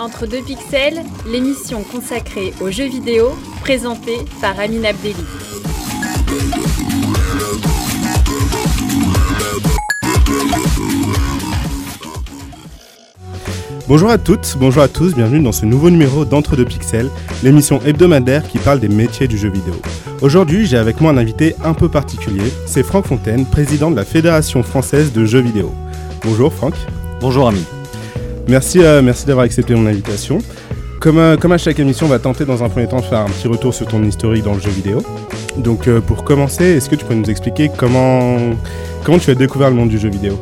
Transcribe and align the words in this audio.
Entre 0.00 0.26
deux 0.26 0.40
pixels, 0.40 1.02
l'émission 1.30 1.82
consacrée 1.82 2.54
aux 2.62 2.70
jeux 2.70 2.88
vidéo, 2.88 3.32
présentée 3.60 4.16
par 4.40 4.58
Amine 4.58 4.86
Abdelli. 4.86 5.14
Bonjour 13.86 14.08
à 14.08 14.16
toutes, 14.16 14.56
bonjour 14.58 14.82
à 14.82 14.88
tous, 14.88 15.14
bienvenue 15.14 15.42
dans 15.42 15.52
ce 15.52 15.66
nouveau 15.66 15.90
numéro 15.90 16.24
d'Entre 16.24 16.56
deux 16.56 16.64
pixels, 16.64 17.10
l'émission 17.42 17.78
hebdomadaire 17.84 18.48
qui 18.48 18.56
parle 18.56 18.80
des 18.80 18.88
métiers 18.88 19.28
du 19.28 19.36
jeu 19.36 19.50
vidéo. 19.50 19.74
Aujourd'hui, 20.22 20.64
j'ai 20.64 20.78
avec 20.78 21.02
moi 21.02 21.10
un 21.10 21.18
invité 21.18 21.56
un 21.62 21.74
peu 21.74 21.90
particulier, 21.90 22.50
c'est 22.64 22.84
Franck 22.84 23.06
Fontaine, 23.06 23.44
président 23.44 23.90
de 23.90 23.96
la 23.96 24.06
Fédération 24.06 24.62
française 24.62 25.12
de 25.12 25.26
jeux 25.26 25.42
vidéo. 25.42 25.70
Bonjour 26.24 26.54
Franck. 26.54 26.72
Bonjour 27.20 27.48
Ami. 27.48 27.66
Merci, 28.48 28.82
euh, 28.82 29.02
merci 29.02 29.26
d'avoir 29.26 29.44
accepté 29.44 29.74
mon 29.74 29.86
invitation. 29.86 30.38
Comme, 31.00 31.18
euh, 31.18 31.36
comme 31.36 31.52
à 31.52 31.58
chaque 31.58 31.78
émission, 31.78 32.06
on 32.06 32.08
va 32.08 32.18
tenter 32.18 32.44
dans 32.44 32.62
un 32.62 32.68
premier 32.68 32.86
temps 32.86 33.00
de 33.00 33.04
faire 33.04 33.20
un 33.20 33.26
petit 33.26 33.48
retour 33.48 33.72
sur 33.72 33.86
ton 33.86 34.02
historique 34.02 34.44
dans 34.44 34.54
le 34.54 34.60
jeu 34.60 34.70
vidéo. 34.70 35.02
Donc 35.56 35.88
euh, 35.88 36.00
pour 36.00 36.24
commencer, 36.24 36.64
est-ce 36.64 36.90
que 36.90 36.96
tu 36.96 37.04
peux 37.04 37.14
nous 37.14 37.30
expliquer 37.30 37.70
comment, 37.74 38.38
comment 39.04 39.18
tu 39.18 39.30
as 39.30 39.34
découvert 39.34 39.70
le 39.70 39.76
monde 39.76 39.88
du 39.88 39.98
jeu 39.98 40.08
vidéo? 40.08 40.38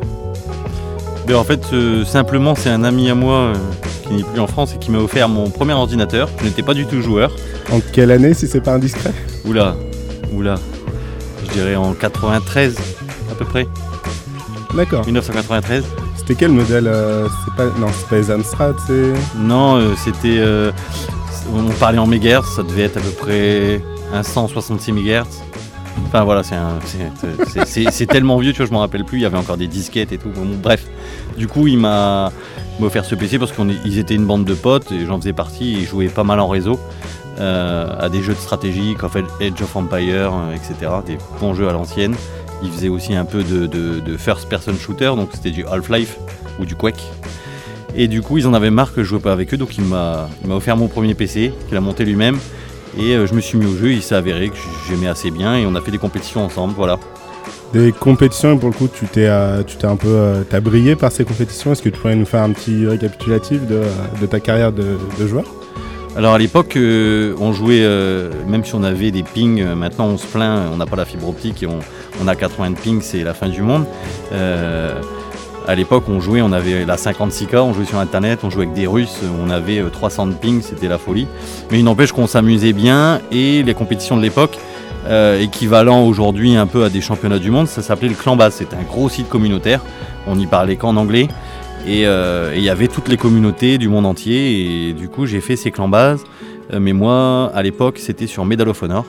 Ben, 1.27 1.35
en 1.35 1.43
fait, 1.43 1.61
simplement, 2.05 2.55
c'est 2.55 2.69
un 2.69 2.83
ami 2.83 3.09
à 3.09 3.15
moi 3.15 3.53
qui 4.07 4.15
n'est 4.15 4.23
plus 4.23 4.39
en 4.39 4.47
France 4.47 4.73
et 4.73 4.79
qui 4.79 4.89
m'a 4.89 4.97
offert 4.97 5.29
mon 5.29 5.49
premier 5.49 5.73
ordinateur. 5.73 6.27
Je 6.39 6.45
n'étais 6.45 6.63
pas 6.63 6.73
du 6.73 6.87
tout 6.87 7.01
joueur. 7.01 7.31
En 7.71 7.79
quelle 7.79 8.09
année 8.09 8.33
si 8.33 8.47
c'est 8.47 8.61
pas 8.61 8.73
indiscret? 8.73 9.13
Oula, 9.45 9.75
oula. 10.33 10.55
Je 11.45 11.51
dirais 11.51 11.75
en 11.75 11.93
93 11.93 12.75
à 13.31 13.35
peu 13.35 13.45
près. 13.45 13.67
D'accord. 14.75 15.05
1993. 15.05 15.83
C'était 16.29 16.41
quel 16.45 16.51
modèle 16.51 16.85
euh, 16.87 17.27
C'est 17.43 17.55
pas 17.55 17.65
non, 17.79 17.87
c'est 17.91 18.07
pas 18.07 18.17
les 18.17 18.29
Amstrad, 18.29 18.75
c'est 18.85 19.13
Non, 19.35 19.77
euh, 19.77 19.95
c'était. 19.97 20.37
euh, 20.37 20.71
on 21.51 21.63
parlait 21.79 21.97
en 21.97 22.05
mégahertz, 22.05 22.55
ça 22.55 22.61
devait 22.61 22.83
être 22.83 22.97
à 22.97 22.99
peu 22.99 23.09
près 23.09 23.81
un 24.13 24.21
166 24.21 24.91
MHz. 24.91 25.23
Enfin 26.05 26.23
voilà, 26.25 26.43
c'est 26.43 26.53
un- 26.53 26.77
c'est- 27.65 28.05
tellement 28.05 28.37
vieux, 28.37 28.51
tu 28.51 28.57
vois, 28.59 28.67
je 28.67 28.71
m'en 28.71 28.81
rappelle 28.81 29.05
plus. 29.05 29.17
Il 29.17 29.21
y 29.21 29.25
avait 29.25 29.39
encore 29.39 29.57
des 29.57 29.65
disquettes 29.65 30.11
et 30.11 30.19
tout. 30.19 30.29
Bref, 30.61 30.85
du 31.35 31.47
coup, 31.47 31.65
il 31.65 31.79
m'a 31.79 32.31
offert 32.79 33.05
ce 33.05 33.15
PC 33.15 33.39
parce 33.39 33.51
qu'ils 33.51 33.97
étaient 33.97 34.13
une 34.13 34.27
bande 34.27 34.45
de 34.45 34.53
potes 34.53 34.91
et 34.91 35.07
j'en 35.07 35.17
faisais 35.19 35.33
partie. 35.33 35.73
Ils 35.79 35.85
jouaient 35.87 36.09
pas 36.09 36.23
mal 36.23 36.39
en 36.39 36.47
réseau 36.47 36.79
à 37.39 38.07
des 38.09 38.21
jeux 38.21 38.33
de 38.33 38.39
stratégie, 38.39 38.93
comme 38.93 39.09
Age 39.41 39.61
of 39.63 39.75
Empire, 39.75 40.31
etc. 40.53 40.91
Des 41.07 41.17
bons 41.41 41.55
jeux 41.55 41.67
à 41.69 41.71
l'ancienne. 41.73 42.13
Ils 42.63 42.71
faisaient 42.71 42.89
aussi 42.89 43.15
un 43.15 43.25
peu 43.25 43.43
de, 43.43 44.17
first-person 44.17 44.73
shooter, 44.75 45.11
donc 45.15 45.29
c'était 45.33 45.51
du 45.51 45.65
Half-Life 45.65 46.17
ou 46.59 46.65
du 46.65 46.75
Quake. 46.75 47.03
Et 47.95 48.07
du 48.07 48.21
coup, 48.21 48.37
ils 48.37 48.47
en 48.47 48.53
avaient 48.53 48.69
marre 48.69 48.93
que 48.93 49.03
je 49.03 49.09
jouais 49.09 49.19
pas 49.19 49.31
avec 49.31 49.53
eux, 49.53 49.57
donc 49.57 49.77
il 49.77 49.83
m'a 49.83 50.29
il 50.45 50.51
offert 50.51 50.77
mon 50.77 50.87
premier 50.87 51.15
PC, 51.15 51.51
qu'il 51.67 51.77
a 51.77 51.81
monté 51.81 52.05
lui-même. 52.05 52.37
Et 52.97 53.15
euh, 53.15 53.27
je 53.27 53.33
me 53.33 53.41
suis 53.41 53.57
mis 53.57 53.65
au 53.65 53.75
jeu, 53.75 53.91
il 53.91 54.01
s'est 54.01 54.15
avéré 54.15 54.49
que 54.49 54.57
j'aimais 54.87 55.07
assez 55.07 55.31
bien 55.31 55.55
et 55.55 55.65
on 55.65 55.75
a 55.75 55.81
fait 55.81 55.91
des 55.91 55.97
compétitions 55.97 56.43
ensemble, 56.43 56.73
voilà. 56.75 56.99
Des 57.71 57.91
compétitions, 57.91 58.55
et 58.55 58.57
pour 58.57 58.69
le 58.69 58.75
coup, 58.75 58.87
tu 58.87 59.05
t'es, 59.05 59.27
euh, 59.27 59.61
un 59.83 59.95
peu, 59.95 60.07
euh, 60.07 60.43
t'as 60.47 60.59
brillé 60.59 60.95
par 60.95 61.11
ces 61.11 61.23
compétitions. 61.23 61.71
Est-ce 61.71 61.83
que 61.83 61.89
tu 61.89 61.99
pourrais 61.99 62.15
nous 62.15 62.25
faire 62.25 62.41
un 62.41 62.51
petit 62.51 62.87
récapitulatif 62.87 63.65
de, 63.67 63.81
de 64.19 64.25
ta 64.25 64.39
carrière 64.39 64.71
de 64.71 65.27
joueur? 65.27 65.45
Alors 66.19 66.33
à 66.33 66.37
l'époque, 66.37 66.75
euh, 66.75 67.33
on 67.39 67.53
jouait, 67.53 67.79
euh, 67.81 68.29
même 68.45 68.65
si 68.65 68.75
on 68.75 68.83
avait 68.83 69.09
des 69.09 69.23
pings, 69.23 69.61
euh, 69.61 69.73
maintenant 69.73 70.07
on 70.07 70.17
se 70.17 70.27
plaint, 70.27 70.69
on 70.69 70.75
n'a 70.75 70.85
pas 70.85 70.97
la 70.97 71.05
fibre 71.05 71.29
optique 71.29 71.63
et 71.63 71.65
on, 71.65 72.27
a 72.27 72.35
80 72.35 72.71
de 72.71 72.75
ping, 72.75 72.99
c'est 73.01 73.23
la 73.23 73.33
fin 73.33 73.47
du 73.47 73.61
monde. 73.61 73.85
À 74.33 75.75
l'époque, 75.75 76.03
on 76.09 76.19
jouait, 76.19 76.41
on 76.41 76.51
avait 76.51 76.83
la 76.83 76.97
56K, 76.97 77.59
on 77.59 77.73
jouait 77.73 77.85
sur 77.85 77.99
internet, 77.99 78.39
on 78.43 78.49
jouait 78.49 78.63
avec 78.63 78.73
des 78.73 78.85
Russes, 78.85 79.21
on 79.41 79.49
avait 79.49 79.79
euh, 79.79 79.87
300 79.87 80.27
de 80.27 80.33
ping, 80.33 80.61
c'était 80.61 80.89
la 80.89 80.97
folie. 80.97 81.25
Mais 81.71 81.79
il 81.79 81.85
n'empêche 81.85 82.11
qu'on 82.11 82.27
s'amusait 82.27 82.73
bien 82.73 83.21
et 83.31 83.63
les 83.63 83.73
compétitions 83.73 84.17
de 84.17 84.21
l'époque, 84.21 84.57
équivalent 85.39 86.03
aujourd'hui 86.03 86.57
un 86.57 86.67
peu 86.67 86.83
à 86.83 86.89
des 86.89 86.99
championnats 86.99 87.39
du 87.39 87.49
monde, 87.49 87.69
ça 87.69 87.81
s'appelait 87.81 88.09
le 88.09 88.15
Clan 88.15 88.35
Base. 88.35 88.55
C'était 88.55 88.75
un 88.75 88.83
gros 88.83 89.07
site 89.07 89.29
communautaire, 89.29 89.79
on 90.27 90.35
n'y 90.35 90.47
parlait 90.47 90.75
qu'en 90.75 90.97
anglais. 90.97 91.29
Et 91.89 92.05
euh, 92.05 92.53
et 92.53 92.57
il 92.57 92.63
y 92.63 92.69
avait 92.69 92.87
toutes 92.87 93.07
les 93.07 93.17
communautés 93.17 93.77
du 93.77 93.89
monde 93.89 94.05
entier. 94.05 94.89
Et 94.89 94.93
du 94.93 95.09
coup, 95.09 95.25
j'ai 95.25 95.41
fait 95.41 95.55
ces 95.55 95.71
clans 95.71 95.89
bases. 95.89 96.23
Euh, 96.73 96.79
mais 96.79 96.93
moi, 96.93 97.51
à 97.55 97.63
l'époque, 97.63 97.97
c'était 97.99 98.27
sur 98.27 98.45
Medal 98.45 98.69
of 98.69 98.81
Honor. 98.83 99.05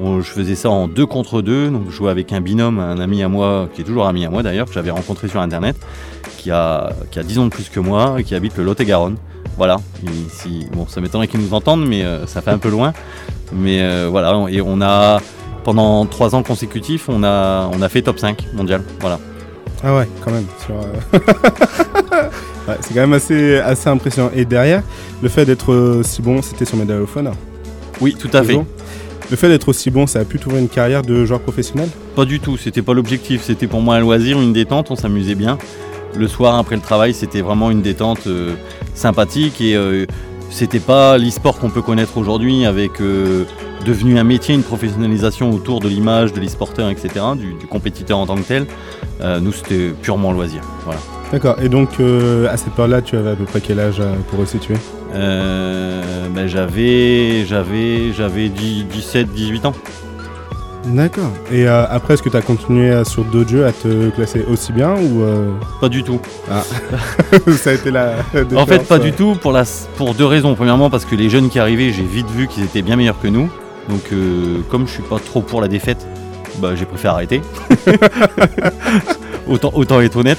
On- 0.00 0.20
je 0.20 0.30
faisais 0.30 0.54
ça 0.56 0.68
en 0.70 0.88
deux 0.88 1.06
contre 1.06 1.42
deux. 1.42 1.68
Donc, 1.70 1.84
je 1.90 1.94
jouais 1.94 2.10
avec 2.10 2.32
un 2.32 2.40
binôme, 2.40 2.78
un 2.80 2.98
ami 2.98 3.22
à 3.22 3.28
moi, 3.28 3.68
qui 3.74 3.82
est 3.82 3.84
toujours 3.84 4.06
ami 4.06 4.24
à 4.24 4.30
moi 4.30 4.42
d'ailleurs, 4.42 4.66
que 4.66 4.72
j'avais 4.72 4.90
rencontré 4.90 5.28
sur 5.28 5.40
Internet, 5.40 5.76
qui 6.38 6.50
a, 6.50 6.90
qui 7.10 7.18
a 7.18 7.22
10 7.22 7.38
ans 7.38 7.44
de 7.44 7.50
plus 7.50 7.68
que 7.68 7.78
moi 7.80 8.16
et 8.18 8.24
qui 8.24 8.34
habite 8.34 8.56
le 8.56 8.64
Lot-et-Garonne. 8.64 9.16
Voilà. 9.56 9.76
Bon, 10.72 10.86
ça 10.88 11.00
m'étonnerait 11.00 11.26
qu'ils 11.28 11.40
nous 11.40 11.54
entendent, 11.54 11.86
mais 11.86 12.04
euh, 12.04 12.26
ça 12.26 12.42
fait 12.42 12.50
un 12.50 12.58
peu 12.58 12.68
loin. 12.70 12.92
Mais 13.52 13.80
voilà. 14.08 14.46
Et 14.50 14.60
on 14.60 14.80
a, 14.82 15.20
pendant 15.64 16.04
trois 16.06 16.34
ans 16.34 16.42
consécutifs, 16.42 17.08
on 17.08 17.22
a, 17.24 17.68
on 17.72 17.80
a 17.82 17.88
fait 17.88 18.02
top 18.02 18.18
5 18.18 18.44
mondial. 18.54 18.82
Voilà. 19.00 19.18
Ah 19.82 19.96
ouais, 19.96 20.08
quand 20.24 20.30
même. 20.30 20.46
sur, 20.64 20.74
euh, 20.74 21.18
ouais, 22.68 22.76
c'est 22.80 22.94
quand 22.94 23.00
même 23.00 23.12
assez, 23.12 23.58
assez 23.58 23.88
impressionnant. 23.88 24.30
Et 24.34 24.44
derrière, 24.44 24.82
le 25.22 25.28
fait 25.28 25.44
d'être 25.44 25.72
euh, 25.72 26.02
si 26.02 26.22
bon, 26.22 26.42
c'était 26.42 26.64
sur 26.64 26.76
Medal 26.76 27.02
of 27.02 27.16
Honor. 27.16 27.34
Oui, 28.00 28.16
tout 28.18 28.30
à 28.32 28.42
fait. 28.42 28.58
Le 29.30 29.36
fait 29.36 29.48
d'être 29.48 29.68
aussi 29.68 29.90
bon, 29.90 30.06
ça 30.06 30.20
a 30.20 30.24
pu 30.24 30.38
t'ouvrir 30.38 30.60
une 30.62 30.68
carrière 30.68 31.02
de 31.02 31.24
joueur 31.26 31.40
professionnel? 31.40 31.88
Pas 32.16 32.24
du 32.24 32.40
tout, 32.40 32.56
c'était 32.56 32.80
pas 32.80 32.94
l'objectif, 32.94 33.42
c'était 33.42 33.66
pour 33.66 33.82
moi 33.82 33.96
un 33.96 34.00
loisir, 34.00 34.40
une 34.40 34.54
détente, 34.54 34.90
on 34.90 34.96
s'amusait 34.96 35.34
bien. 35.34 35.58
Le 36.16 36.26
soir 36.26 36.56
après 36.56 36.76
le 36.76 36.80
travail, 36.80 37.12
c'était 37.12 37.42
vraiment 37.42 37.70
une 37.70 37.82
détente 37.82 38.26
euh, 38.26 38.54
sympathique 38.94 39.60
et 39.60 39.76
euh, 39.76 40.06
c'était 40.48 40.80
pas 40.80 41.18
l'e-sport 41.18 41.58
qu'on 41.58 41.68
peut 41.68 41.82
connaître 41.82 42.16
aujourd'hui 42.16 42.64
avec 42.64 43.02
euh, 43.02 43.44
devenu 43.84 44.18
un 44.18 44.24
métier, 44.24 44.54
une 44.54 44.62
professionnalisation 44.62 45.50
autour 45.50 45.80
de 45.80 45.88
l'image, 45.88 46.32
de 46.32 46.40
l'e-sporteur, 46.40 46.88
etc., 46.88 47.10
du, 47.36 47.52
du 47.52 47.66
compétiteur 47.66 48.16
en 48.16 48.26
tant 48.26 48.36
que 48.36 48.42
tel. 48.42 48.66
Euh, 49.20 49.40
nous, 49.40 49.52
c'était 49.52 49.90
purement 50.02 50.32
loisir. 50.32 50.62
Voilà. 50.84 51.00
D'accord. 51.32 51.56
Et 51.60 51.68
donc, 51.68 51.88
euh, 52.00 52.48
à 52.48 52.56
cette 52.56 52.72
période-là, 52.72 53.02
tu 53.02 53.16
avais 53.16 53.30
à 53.30 53.36
peu 53.36 53.44
près 53.44 53.60
quel 53.60 53.80
âge 53.80 54.00
euh, 54.00 54.14
pour 54.30 54.38
resituer 54.38 54.74
Euh, 55.14 56.28
ben, 56.34 56.46
j'avais, 56.46 57.44
j'avais, 57.46 58.12
j'avais 58.12 58.48
10 58.48 58.84
17, 58.84 59.28
18 59.32 59.66
ans. 59.66 59.74
D'accord. 60.86 61.30
Et 61.52 61.68
euh, 61.68 61.84
après, 61.90 62.14
est-ce 62.14 62.22
que 62.22 62.28
tu 62.28 62.36
as 62.36 62.40
continué 62.42 63.04
sur 63.04 63.24
d'autres 63.24 63.50
jeux 63.50 63.66
à 63.66 63.72
te 63.72 64.10
classer 64.10 64.44
aussi 64.50 64.72
bien 64.72 64.94
ou 64.94 65.22
euh, 65.22 65.50
Pas 65.80 65.88
du 65.88 66.02
tout. 66.02 66.20
ça 67.56 67.70
a 67.70 67.72
été 67.74 67.90
la. 67.90 68.12
En 68.56 68.64
fait, 68.64 68.86
pas 68.86 68.96
euh, 68.96 68.98
du 68.98 69.12
tout 69.12 69.34
pour, 69.34 69.52
la, 69.52 69.64
pour 69.96 70.14
deux 70.14 70.24
raisons. 70.24 70.54
Premièrement, 70.54 70.88
parce 70.88 71.04
que 71.04 71.14
les 71.14 71.28
jeunes 71.28 71.50
qui 71.50 71.58
arrivaient, 71.58 71.92
j'ai 71.92 72.04
vite 72.04 72.30
vu 72.30 72.46
qu'ils 72.46 72.64
étaient 72.64 72.82
bien 72.82 72.96
meilleurs 72.96 73.20
que 73.20 73.28
nous. 73.28 73.50
Donc, 73.88 74.12
comme 74.68 74.86
je 74.86 74.92
suis 74.92 75.02
pas 75.02 75.18
trop 75.18 75.40
pour 75.40 75.62
la 75.62 75.68
défaite, 75.68 76.06
bah, 76.60 76.74
j'ai 76.74 76.84
préféré 76.84 77.14
arrêter. 77.14 77.42
autant, 79.48 79.70
autant 79.74 80.00
être 80.00 80.16
honnête. 80.16 80.38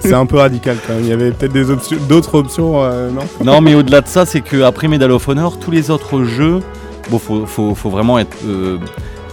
C'est 0.00 0.12
un 0.14 0.26
peu 0.26 0.36
radical 0.36 0.76
quand 0.86 0.94
même. 0.94 1.04
Il 1.04 1.08
y 1.08 1.12
avait 1.12 1.30
peut-être 1.30 1.52
des 1.52 1.70
options, 1.70 1.96
d'autres 2.08 2.34
options, 2.34 2.82
euh, 2.84 3.10
non? 3.10 3.22
Non, 3.44 3.60
mais 3.60 3.74
au-delà 3.74 4.00
de 4.00 4.08
ça, 4.08 4.26
c'est 4.26 4.40
qu'après 4.40 4.88
Medal 4.88 5.10
of 5.12 5.26
Honor, 5.28 5.58
tous 5.58 5.70
les 5.70 5.90
autres 5.90 6.24
jeux, 6.24 6.60
bon, 7.10 7.18
faut, 7.18 7.46
faut, 7.46 7.74
faut 7.74 7.90
vraiment 7.90 8.18
être, 8.18 8.36
euh, 8.46 8.78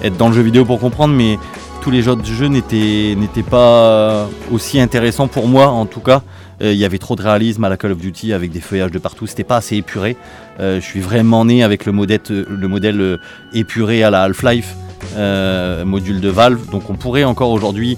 être 0.04 0.18
dans 0.18 0.30
le 0.30 0.34
jeu 0.34 0.42
vidéo 0.42 0.66
pour 0.66 0.80
comprendre, 0.80 1.14
mais 1.14 1.38
tous 1.82 1.92
les 1.92 2.08
autres 2.08 2.26
jeux 2.26 2.48
n'étaient 2.48 3.16
n'étaient 3.16 3.44
pas 3.44 4.28
aussi 4.52 4.80
intéressants 4.80 5.28
pour 5.28 5.48
moi, 5.48 5.68
en 5.68 5.86
tout 5.86 6.00
cas. 6.00 6.22
Euh, 6.62 6.72
Il 6.72 6.80
y 6.80 6.86
avait 6.86 6.98
trop 7.00 7.16
de 7.16 7.22
réalisme 7.22 7.64
à 7.64 7.70
la 7.70 7.78
Call 7.78 7.92
of 7.92 7.98
Duty 7.98 8.34
avec 8.34 8.52
des 8.52 8.62
feuillages 8.62 8.92
de 8.92 9.00
partout, 9.00 9.28
c'était 9.28 9.44
pas 9.44 9.58
assez 9.58 9.76
épuré. 9.78 10.18
Je 10.58 10.80
suis 10.80 11.02
vraiment 11.02 11.44
né 11.44 11.64
avec 11.64 11.86
le 11.86 11.92
modèle, 11.92 12.22
le 12.30 12.68
modèle 12.70 13.20
épuré 13.54 14.04
à 14.04 14.10
la 14.10 14.22
Half-Life, 14.24 14.74
euh, 15.16 15.86
module 15.86 16.22
de 16.22 16.30
Valve, 16.30 16.70
donc 16.70 16.90
on 16.90 16.96
pourrait 16.96 17.24
encore 17.24 17.52
aujourd'hui 17.52 17.98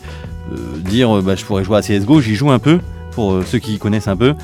euh, 0.51 0.55
dire 0.79 1.17
euh, 1.17 1.21
bah, 1.21 1.35
je 1.35 1.43
pourrais 1.43 1.63
jouer 1.63 1.77
à 1.77 1.81
CSGO, 1.81 2.21
j'y 2.21 2.35
joue 2.35 2.51
un 2.51 2.59
peu, 2.59 2.79
pour 3.11 3.41
ceux 3.45 3.59
qui 3.59 3.79
connaissent 3.79 4.07
un 4.07 4.15
peu. 4.15 4.35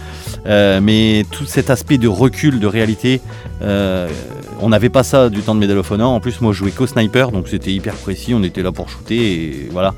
Mais 0.46 1.26
tout 1.32 1.46
cet 1.46 1.70
aspect 1.70 1.98
de 1.98 2.08
recul, 2.08 2.60
de 2.60 2.68
réalité, 2.68 3.22
on 3.62 4.70
n'avait 4.70 4.90
pas 4.90 5.04
ça 5.04 5.30
du 5.30 5.42
temps 5.42 5.54
de 5.54 5.60
Medal 5.60 5.78
of 5.78 5.92
Honor. 5.92 6.12
En 6.12 6.20
plus, 6.20 6.42
moi, 6.42 6.54
je 6.54 6.58
jouais 6.58 6.72
qu'au 6.72 6.88
sniper, 6.88 7.32
donc 7.32 7.48
c'était 7.48 7.72
hyper 7.72 7.94
précis. 7.94 8.34
On 8.34 8.42
était 8.42 8.64
là 8.64 8.72
pour 8.72 8.90
shooter 8.90 9.16
et 9.16 9.70
voilà. 9.72 9.94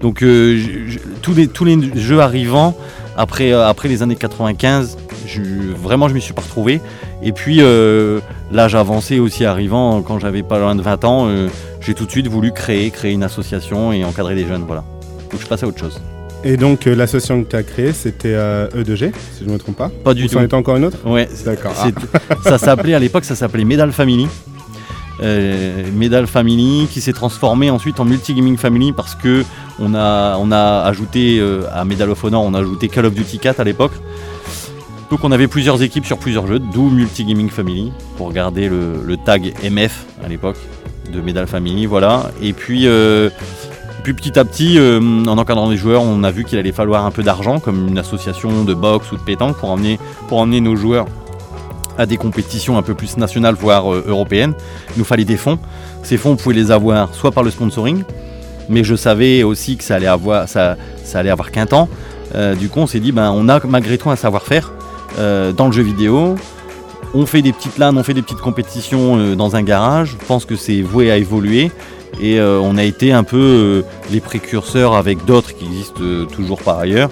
Donc, 0.00 0.24
tous, 1.22 1.34
les, 1.34 1.46
tous 1.46 1.64
les 1.64 1.78
jeux 1.94 2.20
arrivant 2.20 2.76
après, 3.16 3.52
euh, 3.52 3.66
après 3.66 3.88
les 3.88 4.02
années 4.02 4.16
95, 4.16 4.96
je, 5.26 5.40
vraiment, 5.76 6.08
je 6.08 6.14
m'y 6.14 6.20
suis 6.20 6.32
pas 6.34 6.42
retrouvé. 6.42 6.80
Et 7.22 7.32
puis, 7.32 7.58
euh, 7.60 8.20
l'âge 8.52 8.74
avancé 8.74 9.18
aussi 9.18 9.44
arrivant, 9.44 10.02
quand 10.02 10.18
j'avais 10.18 10.42
pas 10.42 10.58
loin 10.58 10.74
de 10.74 10.82
20 10.82 11.04
ans, 11.04 11.26
euh, 11.28 11.48
j'ai 11.80 11.94
tout 11.94 12.06
de 12.06 12.10
suite 12.10 12.28
voulu 12.28 12.52
créer, 12.52 12.90
créer 12.90 13.12
une 13.12 13.22
association 13.22 13.92
et 13.92 14.04
encadrer 14.04 14.34
des 14.34 14.46
jeunes. 14.46 14.64
Voilà. 14.66 14.84
Donc, 15.32 15.40
je 15.40 15.46
passe 15.46 15.62
à 15.62 15.66
autre 15.66 15.78
chose. 15.78 16.00
Et 16.44 16.56
donc, 16.56 16.86
euh, 16.86 16.94
l'association 16.94 17.42
que 17.42 17.50
tu 17.50 17.56
as 17.56 17.62
créée, 17.62 17.92
c'était 17.92 18.34
euh, 18.34 18.68
E2G, 18.68 19.10
si 19.32 19.40
je 19.42 19.46
ne 19.48 19.54
me 19.54 19.58
trompe 19.58 19.76
pas? 19.76 19.90
Pas 20.04 20.14
du 20.14 20.24
Ou 20.24 20.26
tout. 20.28 20.34
c'en 20.34 20.42
était 20.42 20.54
encore 20.54 20.76
une 20.76 20.84
autre? 20.84 20.98
Ouais, 21.04 21.28
D'accord. 21.44 21.72
Ah. 21.76 21.88
Ça 22.44 22.58
s'appelait 22.58 22.94
à 22.94 22.98
l'époque, 23.00 23.24
ça 23.24 23.34
s'appelait 23.34 23.64
Medal 23.64 23.90
Family. 23.90 24.28
Euh, 25.22 25.90
Medal 25.94 26.26
Family 26.26 26.88
qui 26.90 27.00
s'est 27.00 27.14
transformé 27.14 27.70
ensuite 27.70 28.00
en 28.00 28.04
Multigaming 28.04 28.58
Family 28.58 28.92
parce 28.92 29.14
que 29.14 29.44
on 29.78 29.94
a, 29.94 30.36
on 30.38 30.52
a 30.52 30.82
ajouté 30.82 31.38
euh, 31.40 31.62
à 31.72 31.84
Medal 31.84 32.10
of 32.10 32.22
Honor, 32.22 32.42
on 32.42 32.52
a 32.52 32.60
ajouté 32.60 32.88
Call 32.88 33.06
of 33.06 33.14
Duty 33.14 33.38
4 33.38 33.60
à 33.60 33.64
l'époque. 33.64 33.92
Donc 35.10 35.20
on 35.22 35.32
avait 35.32 35.46
plusieurs 35.48 35.82
équipes 35.82 36.04
sur 36.04 36.18
plusieurs 36.18 36.46
jeux, 36.46 36.58
d'où 36.58 36.90
Multigaming 36.90 37.48
Family, 37.48 37.92
pour 38.16 38.32
garder 38.32 38.68
le, 38.68 39.16
tag 39.24 39.54
MF 39.62 40.04
à 40.24 40.28
l'époque 40.28 40.56
de 41.12 41.20
Medal 41.20 41.46
Family, 41.46 41.86
voilà. 41.86 42.30
Et 42.42 42.52
puis, 42.52 42.88
euh, 42.88 43.30
puis 44.02 44.12
petit 44.14 44.36
à 44.36 44.44
petit, 44.44 44.80
en 44.80 45.38
encadrant 45.38 45.70
les 45.70 45.76
joueurs, 45.76 46.02
on 46.02 46.24
a 46.24 46.32
vu 46.32 46.44
qu'il 46.44 46.58
allait 46.58 46.72
falloir 46.72 47.06
un 47.06 47.12
peu 47.12 47.22
d'argent, 47.22 47.60
comme 47.60 47.86
une 47.86 47.98
association 47.98 48.64
de 48.64 48.74
boxe 48.74 49.12
ou 49.12 49.16
de 49.16 49.22
pétanque, 49.22 49.56
pour 49.58 49.78
pour 50.28 50.38
emmener 50.40 50.60
nos 50.60 50.74
joueurs 50.74 51.06
à 51.98 52.06
des 52.06 52.16
compétitions 52.16 52.78
un 52.78 52.82
peu 52.82 52.94
plus 52.94 53.16
nationales, 53.16 53.54
voire 53.54 53.92
euh, 53.92 54.04
européennes. 54.06 54.54
Il 54.94 54.98
nous 54.98 55.04
fallait 55.04 55.24
des 55.24 55.36
fonds. 55.36 55.58
Ces 56.02 56.16
fonds, 56.16 56.32
on 56.32 56.36
pouvait 56.36 56.54
les 56.54 56.70
avoir 56.70 57.14
soit 57.14 57.32
par 57.32 57.42
le 57.42 57.50
sponsoring, 57.50 58.04
mais 58.68 58.84
je 58.84 58.94
savais 58.94 59.42
aussi 59.42 59.76
que 59.76 59.84
ça 59.84 59.96
allait 59.96 60.06
avoir, 60.06 60.48
ça, 60.48 60.76
avoir 61.14 61.50
qu'un 61.50 61.66
temps. 61.66 61.88
Euh, 62.34 62.54
du 62.54 62.68
coup, 62.68 62.80
on 62.80 62.86
s'est 62.86 63.00
dit, 63.00 63.12
ben, 63.12 63.32
on 63.34 63.48
a 63.48 63.60
malgré 63.66 63.98
tout 63.98 64.10
un 64.10 64.16
savoir-faire 64.16 64.72
euh, 65.18 65.52
dans 65.52 65.66
le 65.66 65.72
jeu 65.72 65.82
vidéo. 65.82 66.36
On 67.14 67.24
fait 67.24 67.40
des 67.40 67.52
petites 67.52 67.78
LAN, 67.78 67.96
on 67.96 68.02
fait 68.02 68.14
des 68.14 68.22
petites 68.22 68.40
compétitions 68.40 69.34
dans 69.36 69.56
un 69.56 69.62
garage. 69.62 70.16
Je 70.20 70.26
pense 70.26 70.44
que 70.44 70.56
c'est 70.56 70.82
voué 70.82 71.10
à 71.10 71.16
évoluer. 71.16 71.70
Et 72.20 72.40
on 72.40 72.76
a 72.76 72.82
été 72.82 73.12
un 73.12 73.22
peu 73.22 73.84
les 74.10 74.20
précurseurs 74.20 74.94
avec 74.94 75.24
d'autres 75.24 75.54
qui 75.56 75.64
existent 75.64 76.02
toujours 76.30 76.60
par 76.60 76.78
ailleurs, 76.78 77.10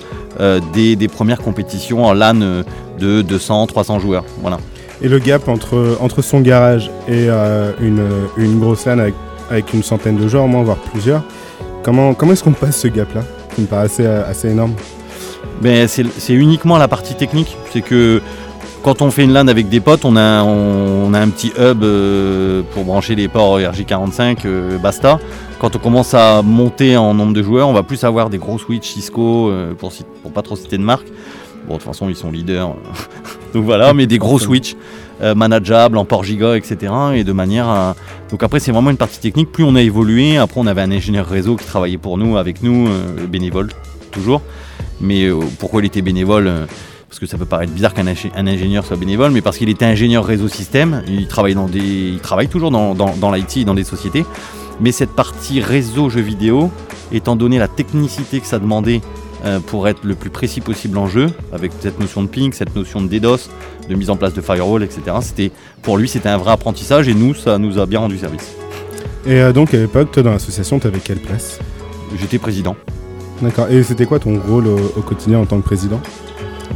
des, 0.75 0.96
des 0.96 1.08
premières 1.08 1.38
compétitions 1.38 2.04
en 2.04 2.12
LAN 2.12 2.64
de 2.98 3.22
200, 3.22 3.66
300 3.66 3.98
joueurs. 4.00 4.25
Voilà. 4.40 4.58
Et 5.02 5.08
le 5.08 5.19
gap 5.19 5.49
entre, 5.49 5.99
entre 6.00 6.23
son 6.23 6.41
garage 6.41 6.91
et 7.08 7.26
euh, 7.29 7.73
une, 7.81 8.06
une 8.37 8.61
grosse 8.61 8.87
LAN 8.87 8.99
avec, 9.50 9.73
une 9.75 9.82
centaine 9.82 10.17
de 10.17 10.29
joueurs, 10.29 10.44
au 10.44 10.49
moins, 10.49 10.62
voire 10.62 10.76
plusieurs, 10.76 11.23
comment, 11.82 12.14
comment 12.14 12.32
est-ce 12.32 12.44
qu'on 12.44 12.52
passe 12.52 12.81
ce 12.81 12.88
gap-là 12.88 13.23
Qui 13.55 13.62
me 13.62 13.67
paraît 13.67 13.87
assez, 13.87 14.06
assez 14.06 14.50
énorme? 14.50 14.73
Mais 15.62 15.87
c'est 15.87 16.32
uniquement 16.32 16.79
la 16.79 16.88
partie 16.88 17.14
technique. 17.14 17.56
C'est 17.73 17.82
que 17.82 18.20
quand 18.82 19.02
on 19.02 19.11
fait 19.11 19.25
une 19.25 19.32
LAN 19.32 19.49
avec 19.49 19.69
des 19.69 19.81
potes, 19.81 20.05
on 20.05 20.17
a, 20.17 20.43
on, 20.43 21.12
a 21.14 21.20
un 21.20 21.29
petit 21.29 21.52
hub 21.58 21.82
euh, 21.82 22.62
pour 22.73 22.85
brancher 22.85 23.14
les 23.14 23.29
ports 23.29 23.58
RJ45, 23.58 24.38
euh, 24.44 24.79
basta. 24.79 25.19
Quand 25.58 25.75
on 25.76 25.79
commence 25.79 26.14
à 26.14 26.43
monter 26.43 26.96
en 26.96 27.14
nombre 27.14 27.32
de 27.32 27.43
joueurs, 27.43 27.69
on 27.69 27.73
va 27.73 27.82
plus 27.82 28.05
avoir 28.05 28.31
des 28.31 28.38
gros 28.38 28.58
switch 28.58 28.93
Cisco, 28.93 29.50
pour, 29.79 29.93
pour 30.23 30.32
pas 30.32 30.43
trop 30.43 30.56
citer 30.56 30.76
de 30.76 30.82
marque. 30.82 31.06
Bon, 31.66 31.75
de 31.75 31.78
toute 31.78 31.87
façon, 31.87 32.08
ils 32.08 32.16
sont 32.16 32.31
leaders. 32.31 32.75
Donc 33.55 33.64
voilà, 33.64 33.94
mais 33.94 34.06
des 34.06 34.19
gros 34.19 34.38
switch 34.38 34.75
euh, 35.22 35.34
manageables 35.34 35.96
en 35.96 36.05
port 36.05 36.25
giga, 36.25 36.56
etc. 36.56 36.93
Et 37.14 37.25
de 37.25 37.32
manière 37.32 37.69
à... 37.69 37.94
Donc 38.31 38.43
après, 38.43 38.58
c'est 38.61 38.72
vraiment 38.72 38.90
une 38.90 38.96
partie 38.96 39.20
technique. 39.20 39.50
Plus 39.52 39.64
on 39.64 39.75
a 39.76 39.81
évolué, 39.82 40.37
après, 40.37 40.61
on 40.61 40.66
avait 40.66 40.82
un 40.82 40.90
ingénieur 40.90 41.26
réseau 41.26 41.56
qui 41.56 41.64
travaillait 41.64 41.99
pour 41.99 42.19
nous, 42.19 42.37
avec 42.37 42.62
nous, 42.62 42.88
euh, 42.88 43.26
bénévole, 43.28 43.69
toujours. 44.11 44.43
Mais 45.00 45.25
euh, 45.25 45.38
pourquoi 45.58 45.82
il 45.82 45.87
était 45.87 46.02
bénévole 46.02 46.50
Parce 47.08 47.20
que 47.20 47.26
ça 47.26 47.38
peut 47.38 47.44
paraître 47.44 47.72
bizarre 47.72 47.94
qu'un 47.94 48.05
ingé- 48.06 48.32
un 48.37 48.46
ingénieur 48.46 48.84
soit 48.84 48.96
bénévole, 48.96 49.31
mais 49.31 49.40
parce 49.40 49.56
qu'il 49.56 49.69
était 49.69 49.84
ingénieur 49.84 50.25
réseau 50.25 50.49
système. 50.49 51.02
Il 51.08 51.28
travaille, 51.28 51.55
dans 51.55 51.67
des, 51.69 51.78
il 51.78 52.19
travaille 52.19 52.49
toujours 52.49 52.70
dans, 52.72 52.94
dans, 52.94 53.14
dans 53.17 53.31
l'IT 53.31 53.64
dans 53.64 53.75
des 53.75 53.84
sociétés. 53.84 54.25
Mais 54.81 54.90
cette 54.90 55.10
partie 55.12 55.60
réseau 55.60 56.10
jeux 56.10 56.20
vidéo, 56.20 56.70
étant 57.12 57.37
donné 57.37 57.58
la 57.60 57.69
technicité 57.69 58.40
que 58.40 58.46
ça 58.46 58.58
demandait 58.58 59.00
euh, 59.44 59.61
pour 59.61 59.88
être 59.88 60.00
le 60.05 60.14
plus 60.14 60.31
précis 60.31 60.61
possible 60.61 60.96
en 60.99 61.06
jeu, 61.06 61.31
avec 61.52 61.73
cette 61.81 62.00
notion 62.00 62.23
de 62.23 62.29
ping, 62.29 62.52
cette 62.52 62.75
notion 62.75 63.02
de 63.02 63.08
DDoS, 63.08 63.50
de 63.88 63.94
mise 63.94 64.11
en 64.11 64.17
place 64.17 64.35
de 64.35 64.41
firewall, 64.41 64.82
etc. 64.82 65.02
C'était, 65.20 65.50
pour 65.82 65.99
lui, 65.99 66.08
c'était 66.08 66.29
un 66.29 66.38
vrai 66.38 66.52
apprentissage 66.52 67.08
et 67.08 67.14
nous, 67.14 67.35
ça 67.35 67.58
nous 67.58 67.79
a 67.79 67.87
bien 67.87 68.00
rendu 68.00 68.19
service. 68.19 68.55
Et 69.26 69.41
euh, 69.41 69.52
donc, 69.52 69.75
à 69.75 69.79
l'époque, 69.79 70.11
toi, 70.12 70.23
dans 70.23 70.32
l'association, 70.32 70.79
tu 70.79 70.87
avais 70.87 70.99
quelle 70.99 71.20
place? 71.20 71.58
J'étais 72.19 72.38
président. 72.38 72.76
D'accord. 73.43 73.69
Et 73.69 73.82
c'était 73.82 74.06
quoi 74.06 74.19
ton 74.19 74.38
rôle 74.38 74.67
au, 74.67 74.79
au 74.96 75.02
quotidien 75.02 75.38
en 75.38 75.46
tant 75.46 75.61
que 75.61 75.64
président? 75.64 76.00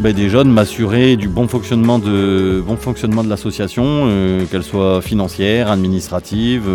Ben 0.01 0.13
déjà 0.13 0.45
de 0.45 0.49
m'assurer 0.49 1.17
du 1.17 1.29
bon 1.29 1.49
fonctionnement 1.49 1.99
de, 1.99 2.63
bon 2.65 2.77
fonctionnement 2.77 3.25
de 3.25 3.29
l'association, 3.29 3.85
euh, 3.85 4.45
qu'elle 4.49 4.63
soit 4.63 5.03
financière, 5.03 5.73
administrative, 5.73 6.69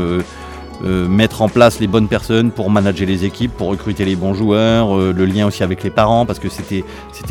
euh, 0.83 1.07
mettre 1.07 1.41
en 1.41 1.49
place 1.49 1.79
les 1.79 1.87
bonnes 1.87 2.07
personnes 2.07 2.51
pour 2.51 2.69
manager 2.69 3.07
les 3.07 3.23
équipes, 3.23 3.51
pour 3.55 3.69
recruter 3.69 4.03
les 4.05 4.15
bons 4.15 4.33
joueurs, 4.33 4.97
euh, 4.97 5.13
le 5.15 5.25
lien 5.25 5.47
aussi 5.47 5.63
avec 5.63 5.83
les 5.83 5.89
parents, 5.89 6.25
parce 6.25 6.39
que 6.39 6.49
c'était 6.49 6.83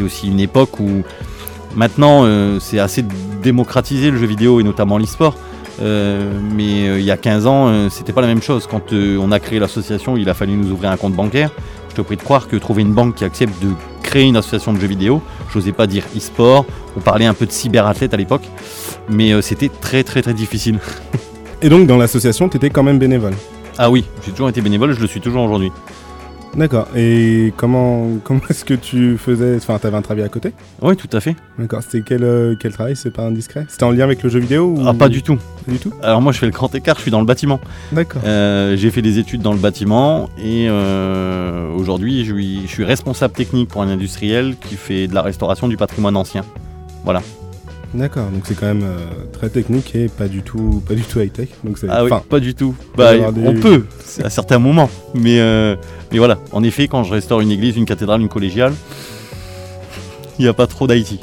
aussi 0.02 0.28
une 0.28 0.40
époque 0.40 0.80
où 0.80 1.02
maintenant 1.74 2.22
euh, 2.24 2.58
c'est 2.60 2.78
assez 2.78 3.04
démocratisé 3.42 4.10
le 4.10 4.16
jeu 4.16 4.26
vidéo 4.26 4.60
et 4.60 4.62
notamment 4.62 4.98
l'e-sport. 4.98 5.36
Mais 5.80 7.00
il 7.00 7.04
y 7.04 7.10
a 7.10 7.16
15 7.16 7.46
ans, 7.46 7.90
c'était 7.90 8.12
pas 8.12 8.20
la 8.20 8.28
même 8.28 8.42
chose. 8.42 8.68
Quand 8.70 8.92
on 8.92 9.32
a 9.32 9.40
créé 9.40 9.58
l'association, 9.58 10.16
il 10.16 10.28
a 10.28 10.34
fallu 10.34 10.52
nous 10.52 10.70
ouvrir 10.70 10.92
un 10.92 10.96
compte 10.96 11.14
bancaire. 11.14 11.50
Je 11.88 11.96
te 11.96 12.02
prie 12.02 12.16
de 12.16 12.22
croire 12.22 12.46
que 12.46 12.54
trouver 12.54 12.82
une 12.82 12.92
banque 12.92 13.16
qui 13.16 13.24
accepte 13.24 13.60
de 13.60 13.70
créer 14.04 14.22
une 14.22 14.36
association 14.36 14.72
de 14.72 14.78
jeux 14.78 14.86
vidéo, 14.86 15.20
j'osais 15.52 15.72
pas 15.72 15.88
dire 15.88 16.04
e-sport, 16.16 16.66
on 16.96 17.00
parlait 17.00 17.26
un 17.26 17.34
peu 17.34 17.46
de 17.46 17.50
cyberathlète 17.50 18.14
à 18.14 18.16
l'époque, 18.16 18.44
mais 19.08 19.42
c'était 19.42 19.70
très 19.70 20.04
très 20.04 20.22
très 20.22 20.34
difficile. 20.34 20.78
Et 21.64 21.68
donc, 21.68 21.86
dans 21.86 21.96
l'association, 21.96 22.48
tu 22.48 22.56
étais 22.56 22.70
quand 22.70 22.82
même 22.82 22.98
bénévole 22.98 23.34
Ah 23.78 23.88
oui, 23.88 24.04
j'ai 24.26 24.32
toujours 24.32 24.48
été 24.48 24.60
bénévole, 24.60 24.92
je 24.92 25.00
le 25.00 25.06
suis 25.06 25.20
toujours 25.20 25.44
aujourd'hui. 25.44 25.70
D'accord. 26.56 26.88
Et 26.96 27.54
comment, 27.56 28.18
comment 28.24 28.40
est-ce 28.50 28.64
que 28.64 28.74
tu 28.74 29.16
faisais 29.16 29.56
Enfin, 29.56 29.78
t'avais 29.78 29.96
un 29.96 30.02
travail 30.02 30.24
à 30.24 30.28
côté? 30.28 30.52
Oui, 30.82 30.96
tout 30.96 31.08
à 31.12 31.20
fait. 31.20 31.36
D'accord. 31.58 31.80
C'était 31.82 32.02
quel, 32.04 32.24
euh, 32.24 32.56
quel 32.58 32.72
travail? 32.72 32.96
C'est 32.96 33.12
pas 33.12 33.22
indiscret? 33.22 33.64
C'était 33.68 33.84
en 33.84 33.92
lien 33.92 34.04
avec 34.04 34.22
le 34.22 34.28
jeu 34.28 34.40
vidéo 34.40 34.74
ou... 34.76 34.82
Ah, 34.86 34.92
pas 34.92 35.08
du 35.08 35.22
tout. 35.22 35.36
Pas 35.64 35.72
du 35.72 35.78
tout? 35.78 35.92
Alors 36.02 36.20
moi 36.20 36.32
je 36.32 36.38
fais 36.38 36.46
le 36.46 36.52
grand 36.52 36.74
écart, 36.74 36.96
je 36.96 37.02
suis 37.02 37.10
dans 37.10 37.20
le 37.20 37.26
bâtiment. 37.26 37.60
D'accord. 37.92 38.20
Euh, 38.26 38.76
j'ai 38.76 38.90
fait 38.90 39.00
des 39.00 39.18
études 39.18 39.40
dans 39.40 39.52
le 39.52 39.58
bâtiment 39.58 40.28
et 40.36 40.66
euh, 40.68 41.72
aujourd'hui 41.72 42.24
je 42.24 42.34
suis, 42.34 42.62
je 42.66 42.70
suis 42.70 42.84
responsable 42.84 43.32
technique 43.32 43.68
pour 43.68 43.80
un 43.80 43.88
industriel 43.88 44.56
qui 44.60 44.74
fait 44.74 45.06
de 45.06 45.14
la 45.14 45.22
restauration 45.22 45.68
du 45.68 45.76
patrimoine 45.78 46.16
ancien. 46.16 46.44
D'accord. 47.94 48.26
Donc, 48.30 48.42
c'est 48.46 48.54
quand 48.58 48.66
même 48.66 48.84
euh, 48.84 48.96
très 49.32 49.50
technique 49.50 49.94
et 49.94 50.08
pas 50.08 50.26
du 50.28 50.42
tout, 50.42 50.82
pas 50.88 50.94
du 50.94 51.02
tout 51.02 51.20
high-tech. 51.20 51.48
Donc, 51.62 51.76
c'est. 51.78 51.86
Ah 51.90 52.04
oui, 52.04 52.10
enfin, 52.10 52.22
pas 52.28 52.40
du 52.40 52.54
tout. 52.54 52.74
Bah, 52.96 53.14
des- 53.32 53.46
On 53.46 53.54
peut, 53.54 53.84
à 54.24 54.30
certains 54.30 54.58
moments. 54.58 54.88
Mais, 55.14 55.40
euh, 55.40 55.76
mais 56.10 56.18
voilà, 56.18 56.38
en 56.52 56.62
effet, 56.64 56.88
quand 56.88 57.04
je 57.04 57.12
restaure 57.12 57.40
une 57.40 57.50
église, 57.50 57.76
une 57.76 57.84
cathédrale, 57.84 58.20
une 58.22 58.30
collégiale, 58.30 58.72
il 60.38 60.42
n'y 60.42 60.48
a 60.48 60.54
pas 60.54 60.66
trop 60.66 60.86
d'Haïti. 60.86 61.20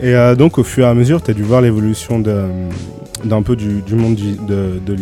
Et 0.00 0.14
euh, 0.14 0.36
donc, 0.36 0.58
au 0.58 0.62
fur 0.64 0.84
et 0.84 0.88
à 0.88 0.94
mesure, 0.94 1.22
tu 1.22 1.32
as 1.32 1.34
dû 1.34 1.42
voir 1.42 1.60
l'évolution 1.60 2.20
d'un 2.20 3.42
peu 3.42 3.56
du, 3.56 3.82
du 3.82 3.94
monde 3.96 4.14
de, 4.16 4.78
de. 4.86 4.96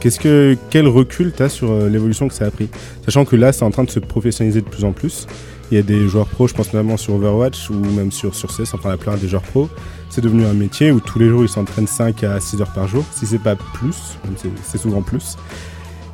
Qu'est-ce 0.00 0.18
que, 0.18 0.56
quel 0.70 0.88
recul 0.88 1.32
tu 1.36 1.44
as 1.44 1.48
sur 1.48 1.72
l'évolution 1.88 2.26
que 2.26 2.34
ça 2.34 2.46
a 2.46 2.50
pris? 2.50 2.68
Sachant 3.04 3.24
que 3.24 3.36
là, 3.36 3.52
c'est 3.52 3.62
en 3.64 3.70
train 3.70 3.84
de 3.84 3.90
se 3.90 4.00
professionnaliser 4.00 4.62
de 4.62 4.66
plus 4.68 4.82
en 4.84 4.90
plus. 4.90 5.28
Il 5.72 5.76
y 5.76 5.78
a 5.78 5.82
des 5.82 6.06
joueurs 6.06 6.26
pros, 6.26 6.46
je 6.46 6.52
pense 6.52 6.66
notamment 6.74 6.98
sur 6.98 7.14
Overwatch 7.14 7.70
ou 7.70 7.76
même 7.76 8.12
sur, 8.12 8.34
sur 8.34 8.50
CS, 8.50 8.74
enfin 8.74 8.90
la 8.90 8.98
plupart 8.98 9.16
des 9.16 9.26
joueurs 9.26 9.40
pros. 9.40 9.70
C'est 10.10 10.20
devenu 10.20 10.44
un 10.44 10.52
métier 10.52 10.92
où 10.92 11.00
tous 11.00 11.18
les 11.18 11.30
jours 11.30 11.44
ils 11.44 11.48
s'entraînent 11.48 11.86
5 11.86 12.24
à 12.24 12.40
6 12.40 12.60
heures 12.60 12.74
par 12.74 12.88
jour, 12.88 13.02
si 13.10 13.24
c'est 13.24 13.38
pas 13.38 13.56
plus, 13.56 14.18
c'est, 14.62 14.76
souvent 14.76 15.00
plus. 15.00 15.38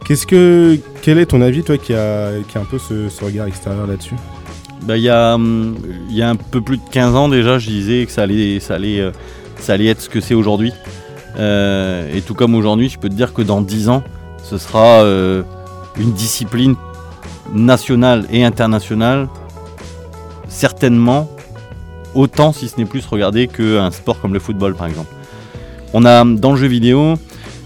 Qu'est-ce 0.04 0.28
que, 0.28 0.78
quel 1.02 1.18
est 1.18 1.26
ton 1.26 1.42
avis, 1.42 1.64
toi, 1.64 1.76
qui 1.76 1.92
a, 1.92 2.34
qui 2.46 2.56
a 2.56 2.60
un 2.60 2.64
peu 2.66 2.78
ce, 2.78 3.24
regard 3.24 3.48
extérieur 3.48 3.88
là-dessus? 3.88 4.14
Bah, 4.84 4.96
Il 4.96 5.02
y, 5.02 5.08
a, 5.08 5.34
hum, 5.34 5.74
y 6.08 6.22
a 6.22 6.30
un 6.30 6.36
peu 6.36 6.60
plus 6.60 6.76
de 6.76 6.88
15 6.92 7.16
ans 7.16 7.28
déjà, 7.28 7.58
je 7.58 7.68
disais 7.68 8.06
que 8.06 8.12
ça 8.12 8.22
allait, 8.22 8.60
ça 8.60 8.76
allait, 8.76 9.00
euh, 9.00 9.10
ça 9.58 9.72
allait 9.72 9.86
être 9.86 10.02
ce 10.02 10.08
que 10.08 10.20
c'est 10.20 10.34
aujourd'hui. 10.34 10.72
Euh, 11.36 12.08
et 12.14 12.20
tout 12.20 12.34
comme 12.34 12.54
aujourd'hui, 12.54 12.90
je 12.90 12.98
peux 13.00 13.08
te 13.08 13.14
dire 13.14 13.34
que 13.34 13.42
dans 13.42 13.60
10 13.60 13.88
ans, 13.88 14.04
ce 14.44 14.56
sera 14.56 15.02
euh, 15.02 15.42
une 15.98 16.12
discipline 16.12 16.76
nationale 17.52 18.26
et 18.30 18.44
internationale, 18.44 19.28
certainement 20.48 21.30
autant, 22.14 22.52
si 22.52 22.68
ce 22.68 22.78
n'est 22.78 22.86
plus, 22.86 23.06
regardée 23.06 23.48
qu'un 23.48 23.90
sport 23.90 24.20
comme 24.20 24.34
le 24.34 24.40
football 24.40 24.74
par 24.74 24.86
exemple. 24.86 25.12
On 25.94 26.04
a 26.04 26.24
dans 26.24 26.52
le 26.52 26.56
jeu 26.56 26.66
vidéo, 26.66 27.14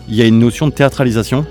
il 0.08 0.14
y 0.14 0.22
a 0.22 0.26
une 0.26 0.38
notion 0.38 0.68
de 0.68 0.72
théâtralisation, 0.72 1.46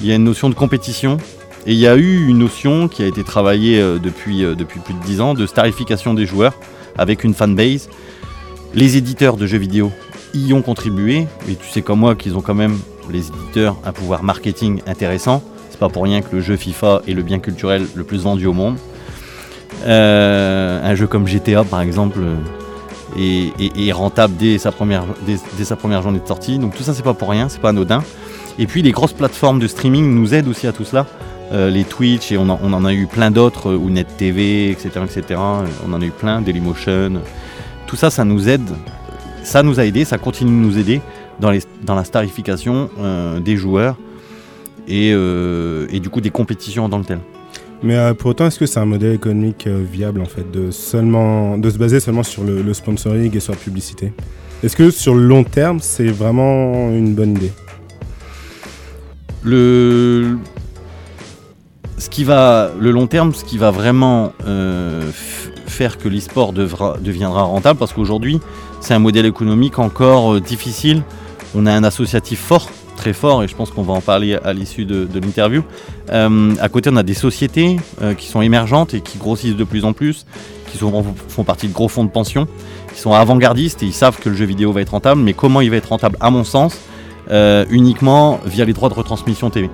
il 0.00 0.08
y 0.08 0.12
a 0.12 0.16
une 0.16 0.24
notion 0.24 0.48
de 0.48 0.54
compétition, 0.54 1.18
et 1.66 1.72
il 1.72 1.78
y 1.78 1.86
a 1.86 1.96
eu 1.96 2.26
une 2.26 2.38
notion 2.38 2.88
qui 2.88 3.02
a 3.02 3.06
été 3.06 3.22
travaillée 3.22 3.80
euh, 3.80 3.98
depuis, 3.98 4.44
euh, 4.44 4.54
depuis 4.54 4.80
plus 4.80 4.94
de 4.94 5.00
10 5.00 5.20
ans 5.20 5.34
de 5.34 5.46
starification 5.46 6.14
des 6.14 6.24
joueurs 6.24 6.54
avec 6.96 7.22
une 7.22 7.34
fanbase. 7.34 7.88
Les 8.74 8.96
éditeurs 8.96 9.36
de 9.36 9.46
jeux 9.46 9.58
vidéo 9.58 9.92
y 10.32 10.52
ont 10.52 10.62
contribué, 10.62 11.26
et 11.48 11.54
tu 11.54 11.68
sais 11.68 11.82
comme 11.82 12.00
moi 12.00 12.14
qu'ils 12.14 12.36
ont 12.36 12.40
quand 12.40 12.54
même, 12.54 12.78
les 13.10 13.28
éditeurs, 13.28 13.76
un 13.84 13.92
pouvoir 13.92 14.22
marketing 14.22 14.80
intéressant. 14.86 15.42
C'est 15.70 15.78
pas 15.78 15.88
pour 15.88 16.04
rien 16.04 16.22
que 16.22 16.34
le 16.36 16.40
jeu 16.40 16.56
FIFA 16.56 17.02
est 17.06 17.14
le 17.14 17.22
bien 17.22 17.40
culturel 17.40 17.86
le 17.94 18.04
plus 18.04 18.22
vendu 18.22 18.46
au 18.46 18.52
monde. 18.52 18.76
Euh, 19.84 20.80
un 20.82 20.94
jeu 20.94 21.06
comme 21.06 21.26
GTA 21.26 21.64
par 21.64 21.80
exemple 21.80 22.18
euh, 22.20 23.48
est, 23.56 23.92
rentable 23.92 24.36
dès 24.36 24.58
sa, 24.58 24.72
première, 24.72 25.04
dès, 25.26 25.64
sa 25.64 25.76
première 25.76 26.02
journée 26.02 26.20
de 26.20 26.26
sortie. 26.26 26.58
Donc 26.58 26.76
tout 26.76 26.82
ça 26.82 26.94
c'est 26.94 27.02
pas 27.02 27.14
pour 27.14 27.30
rien, 27.30 27.48
c'est 27.48 27.60
pas 27.60 27.70
anodin. 27.70 28.02
Et 28.58 28.66
puis 28.66 28.82
les 28.82 28.92
grosses 28.92 29.12
plateformes 29.12 29.58
de 29.58 29.66
streaming 29.66 30.14
nous 30.14 30.34
aident 30.34 30.48
aussi 30.48 30.66
à 30.66 30.72
tout 30.72 30.84
cela. 30.84 31.06
Euh, 31.52 31.70
les 31.70 31.84
Twitch 31.84 32.30
et 32.30 32.36
on 32.36 32.48
en, 32.48 32.84
a 32.84 32.92
eu 32.92 33.06
plein 33.06 33.32
d'autres, 33.32 33.74
ou 33.74 33.90
Net 33.90 34.06
TV, 34.16 34.70
etc., 34.70 35.00
etc. 35.04 35.40
On 35.84 35.92
en 35.92 36.00
a 36.00 36.04
eu 36.04 36.12
plein, 36.12 36.42
Dailymotion. 36.42 37.22
Tout 37.88 37.96
ça, 37.96 38.08
ça 38.10 38.24
nous 38.24 38.48
aide. 38.48 38.70
Ça 39.42 39.64
nous 39.64 39.80
a 39.80 39.84
aidé, 39.84 40.04
ça 40.04 40.16
continue 40.18 40.52
de 40.52 40.66
nous 40.66 40.78
aider 40.78 41.00
dans, 41.40 41.50
la 41.94 42.04
starification 42.04 42.88
des 43.40 43.56
joueurs 43.56 43.96
et, 44.86 45.08
et 45.08 46.00
du 46.00 46.08
coup 46.10 46.20
des 46.20 46.30
compétitions 46.30 46.84
en 46.84 46.90
tant 46.90 47.00
que 47.00 47.06
telles. 47.08 47.20
Mais 47.82 47.96
euh, 47.96 48.14
pour 48.14 48.30
autant, 48.30 48.46
est-ce 48.46 48.58
que 48.58 48.66
c'est 48.66 48.78
un 48.78 48.84
modèle 48.84 49.14
économique 49.14 49.66
euh, 49.66 49.82
viable 49.90 50.20
en 50.20 50.26
fait 50.26 50.50
de 50.50 50.70
seulement 50.70 51.56
de 51.56 51.70
se 51.70 51.78
baser 51.78 52.00
seulement 52.00 52.22
sur 52.22 52.44
le, 52.44 52.74
sponsoring 52.74 53.34
et 53.34 53.40
sur 53.40 53.52
la 53.52 53.58
publicité? 53.58 54.12
Est-ce 54.62 54.76
que 54.76 54.90
sur 54.90 55.14
le 55.14 55.22
long 55.22 55.44
terme, 55.44 55.80
c'est 55.80 56.08
vraiment 56.08 56.90
une 56.90 57.14
bonne 57.14 57.30
idée? 57.30 57.52
Le, 59.42 60.36
ce 61.96 62.10
qui 62.10 62.24
va, 62.24 62.70
le 62.78 62.90
long 62.90 63.06
terme, 63.06 63.32
ce 63.32 63.44
qui 63.44 63.56
va 63.56 63.70
vraiment 63.70 64.34
euh, 64.46 65.10
faire 65.66 65.96
que 65.96 66.08
l'e-sport 66.08 66.52
deviendra 66.52 67.44
rentable, 67.44 67.78
parce 67.78 67.94
qu'aujourd'hui, 67.94 68.40
c'est 68.82 68.92
un 68.92 68.98
modèle 68.98 69.24
économique 69.24 69.78
encore 69.78 70.42
difficile. 70.42 71.02
On 71.54 71.64
a 71.64 71.72
un 71.72 71.84
associatif 71.84 72.40
fort, 72.40 72.68
très 73.00 73.12
fort, 73.14 73.42
et 73.42 73.48
je 73.48 73.56
pense 73.56 73.70
qu'on 73.70 73.82
va 73.82 73.94
en 73.94 74.02
parler 74.02 74.34
à 74.44 74.52
l'issue 74.52 74.84
de, 74.84 75.08
l'interview. 75.14 75.62
Euh, 76.12 76.52
à 76.60 76.68
côté, 76.68 76.90
on 76.92 76.96
a 76.96 77.02
des 77.02 77.14
sociétés 77.14 77.78
euh, 78.02 78.12
qui 78.12 78.26
sont 78.26 78.42
émergentes 78.42 78.92
et 78.92 79.00
qui 79.00 79.16
grossissent 79.16 79.56
de 79.56 79.64
plus 79.64 79.86
en 79.86 79.94
plus, 79.94 80.26
qui 80.70 80.76
sont- 80.76 81.02
font 81.28 81.44
partie 81.44 81.66
de 81.66 81.72
gros 81.72 81.88
fonds 81.88 82.04
de 82.04 82.10
pension, 82.10 82.46
qui 82.92 83.00
sont 83.00 83.14
avant-gardistes 83.14 83.82
et 83.82 83.86
ils 83.86 83.94
savent 83.94 84.18
que 84.20 84.28
le 84.28 84.34
jeu 84.36 84.44
vidéo 84.44 84.70
va 84.72 84.82
être 84.82 84.90
rentable. 84.90 85.22
Mais 85.22 85.32
comment 85.32 85.62
il 85.62 85.70
va 85.70 85.76
être 85.76 85.88
rentable, 85.88 86.18
à 86.20 86.30
mon 86.30 86.44
sens, 86.44 86.76
euh, 87.30 87.64
uniquement 87.70 88.38
via 88.44 88.66
les 88.66 88.74
droits 88.74 88.90
de 88.90 88.94
retransmission 88.94 89.48
TV. 89.48 89.70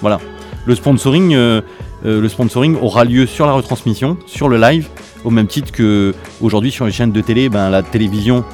Voilà. 0.00 0.18
Le 0.64 0.74
sponsoring, 0.74 1.34
le 1.34 2.28
sponsoring 2.28 2.76
aura 2.80 3.04
lieu 3.04 3.26
sur 3.26 3.46
la 3.46 3.52
retransmission, 3.52 4.16
sur 4.26 4.48
le 4.48 4.58
live, 4.58 4.88
au 5.24 5.30
même 5.30 5.48
titre 5.48 5.70
que 5.70 6.14
aujourd'hui 6.40 6.70
sur 6.70 6.86
les 6.86 6.92
chaînes 6.92 7.12
de 7.12 7.20
télé, 7.20 7.48
ben, 7.48 7.68
la 7.68 7.82
télévision, 7.82 8.44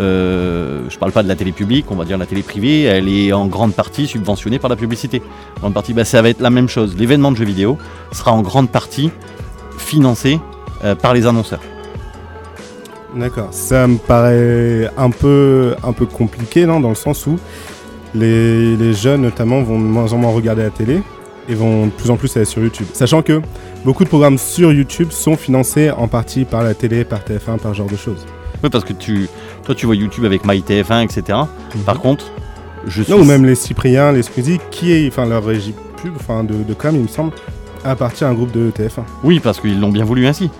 euh, 0.00 0.82
je 0.88 0.98
parle 0.98 1.12
pas 1.12 1.22
de 1.22 1.28
la 1.28 1.36
télé 1.36 1.52
publique, 1.52 1.86
on 1.90 1.96
va 1.96 2.04
dire 2.04 2.18
la 2.18 2.26
télé 2.26 2.42
privée, 2.42 2.82
elle 2.82 3.08
est 3.08 3.32
en 3.32 3.46
grande 3.46 3.74
partie 3.74 4.06
subventionnée 4.06 4.58
par 4.58 4.70
la 4.70 4.76
publicité. 4.76 5.22
En 5.58 5.60
grande 5.60 5.74
partie, 5.74 5.92
ben, 5.92 6.04
ça 6.04 6.22
va 6.22 6.30
être 6.30 6.40
la 6.40 6.50
même 6.50 6.68
chose. 6.68 6.96
L'événement 6.96 7.32
de 7.32 7.36
jeux 7.36 7.44
vidéo 7.44 7.78
sera 8.12 8.32
en 8.32 8.42
grande 8.42 8.70
partie 8.70 9.10
financé 9.78 10.40
euh, 10.84 10.94
par 10.94 11.14
les 11.14 11.26
annonceurs. 11.26 11.60
D'accord. 13.14 13.48
Ça 13.50 13.86
me 13.86 13.98
paraît 13.98 14.90
un 14.96 15.10
peu, 15.10 15.74
un 15.82 15.92
peu 15.92 16.06
compliqué, 16.06 16.64
non 16.64 16.80
Dans 16.80 16.88
le 16.88 16.94
sens 16.94 17.26
où 17.26 17.38
les, 18.14 18.76
les 18.76 18.94
jeunes, 18.94 19.22
notamment, 19.22 19.62
vont 19.62 19.78
de 19.78 19.84
moins 19.84 20.12
en 20.12 20.16
moins 20.16 20.32
regarder 20.32 20.62
la 20.62 20.70
télé 20.70 21.02
et 21.48 21.54
vont 21.54 21.86
de 21.86 21.90
plus 21.90 22.10
en 22.10 22.16
plus 22.16 22.34
aller 22.36 22.46
sur 22.46 22.62
YouTube. 22.62 22.86
Sachant 22.94 23.20
que 23.20 23.42
beaucoup 23.84 24.04
de 24.04 24.08
programmes 24.08 24.38
sur 24.38 24.72
YouTube 24.72 25.10
sont 25.10 25.36
financés 25.36 25.90
en 25.90 26.08
partie 26.08 26.44
par 26.46 26.62
la 26.62 26.72
télé, 26.72 27.04
par 27.04 27.20
TF1, 27.20 27.58
par 27.58 27.72
ce 27.72 27.78
genre 27.78 27.90
de 27.90 27.96
choses. 27.96 28.24
Oui, 28.62 28.70
parce 28.70 28.84
que 28.84 28.92
tu, 28.92 29.28
toi, 29.64 29.74
tu 29.74 29.86
vois 29.86 29.96
YouTube 29.96 30.24
avec 30.24 30.44
MyTF1, 30.44 31.04
etc. 31.04 31.38
Par 31.84 31.98
contre, 32.00 32.26
je 32.86 33.02
suis 33.02 33.12
Non, 33.12 33.20
ou 33.20 33.24
même 33.24 33.44
les 33.44 33.54
Cypriens, 33.54 34.12
les 34.12 34.22
Squeezie, 34.22 34.58
qui 34.70 34.92
est, 34.92 35.08
enfin, 35.08 35.26
leur 35.26 35.44
régie 35.44 35.74
pub, 36.02 36.12
enfin, 36.16 36.44
de, 36.44 36.54
de 36.62 36.74
com, 36.74 36.94
il 36.94 37.02
me 37.02 37.08
semble, 37.08 37.32
appartient 37.84 38.24
à 38.24 38.28
un 38.28 38.34
groupe 38.34 38.52
de 38.52 38.70
TF1. 38.70 39.02
Oui, 39.24 39.40
parce 39.40 39.60
qu'ils 39.60 39.80
l'ont 39.80 39.90
bien 39.90 40.04
voulu 40.04 40.26
ainsi. 40.26 40.50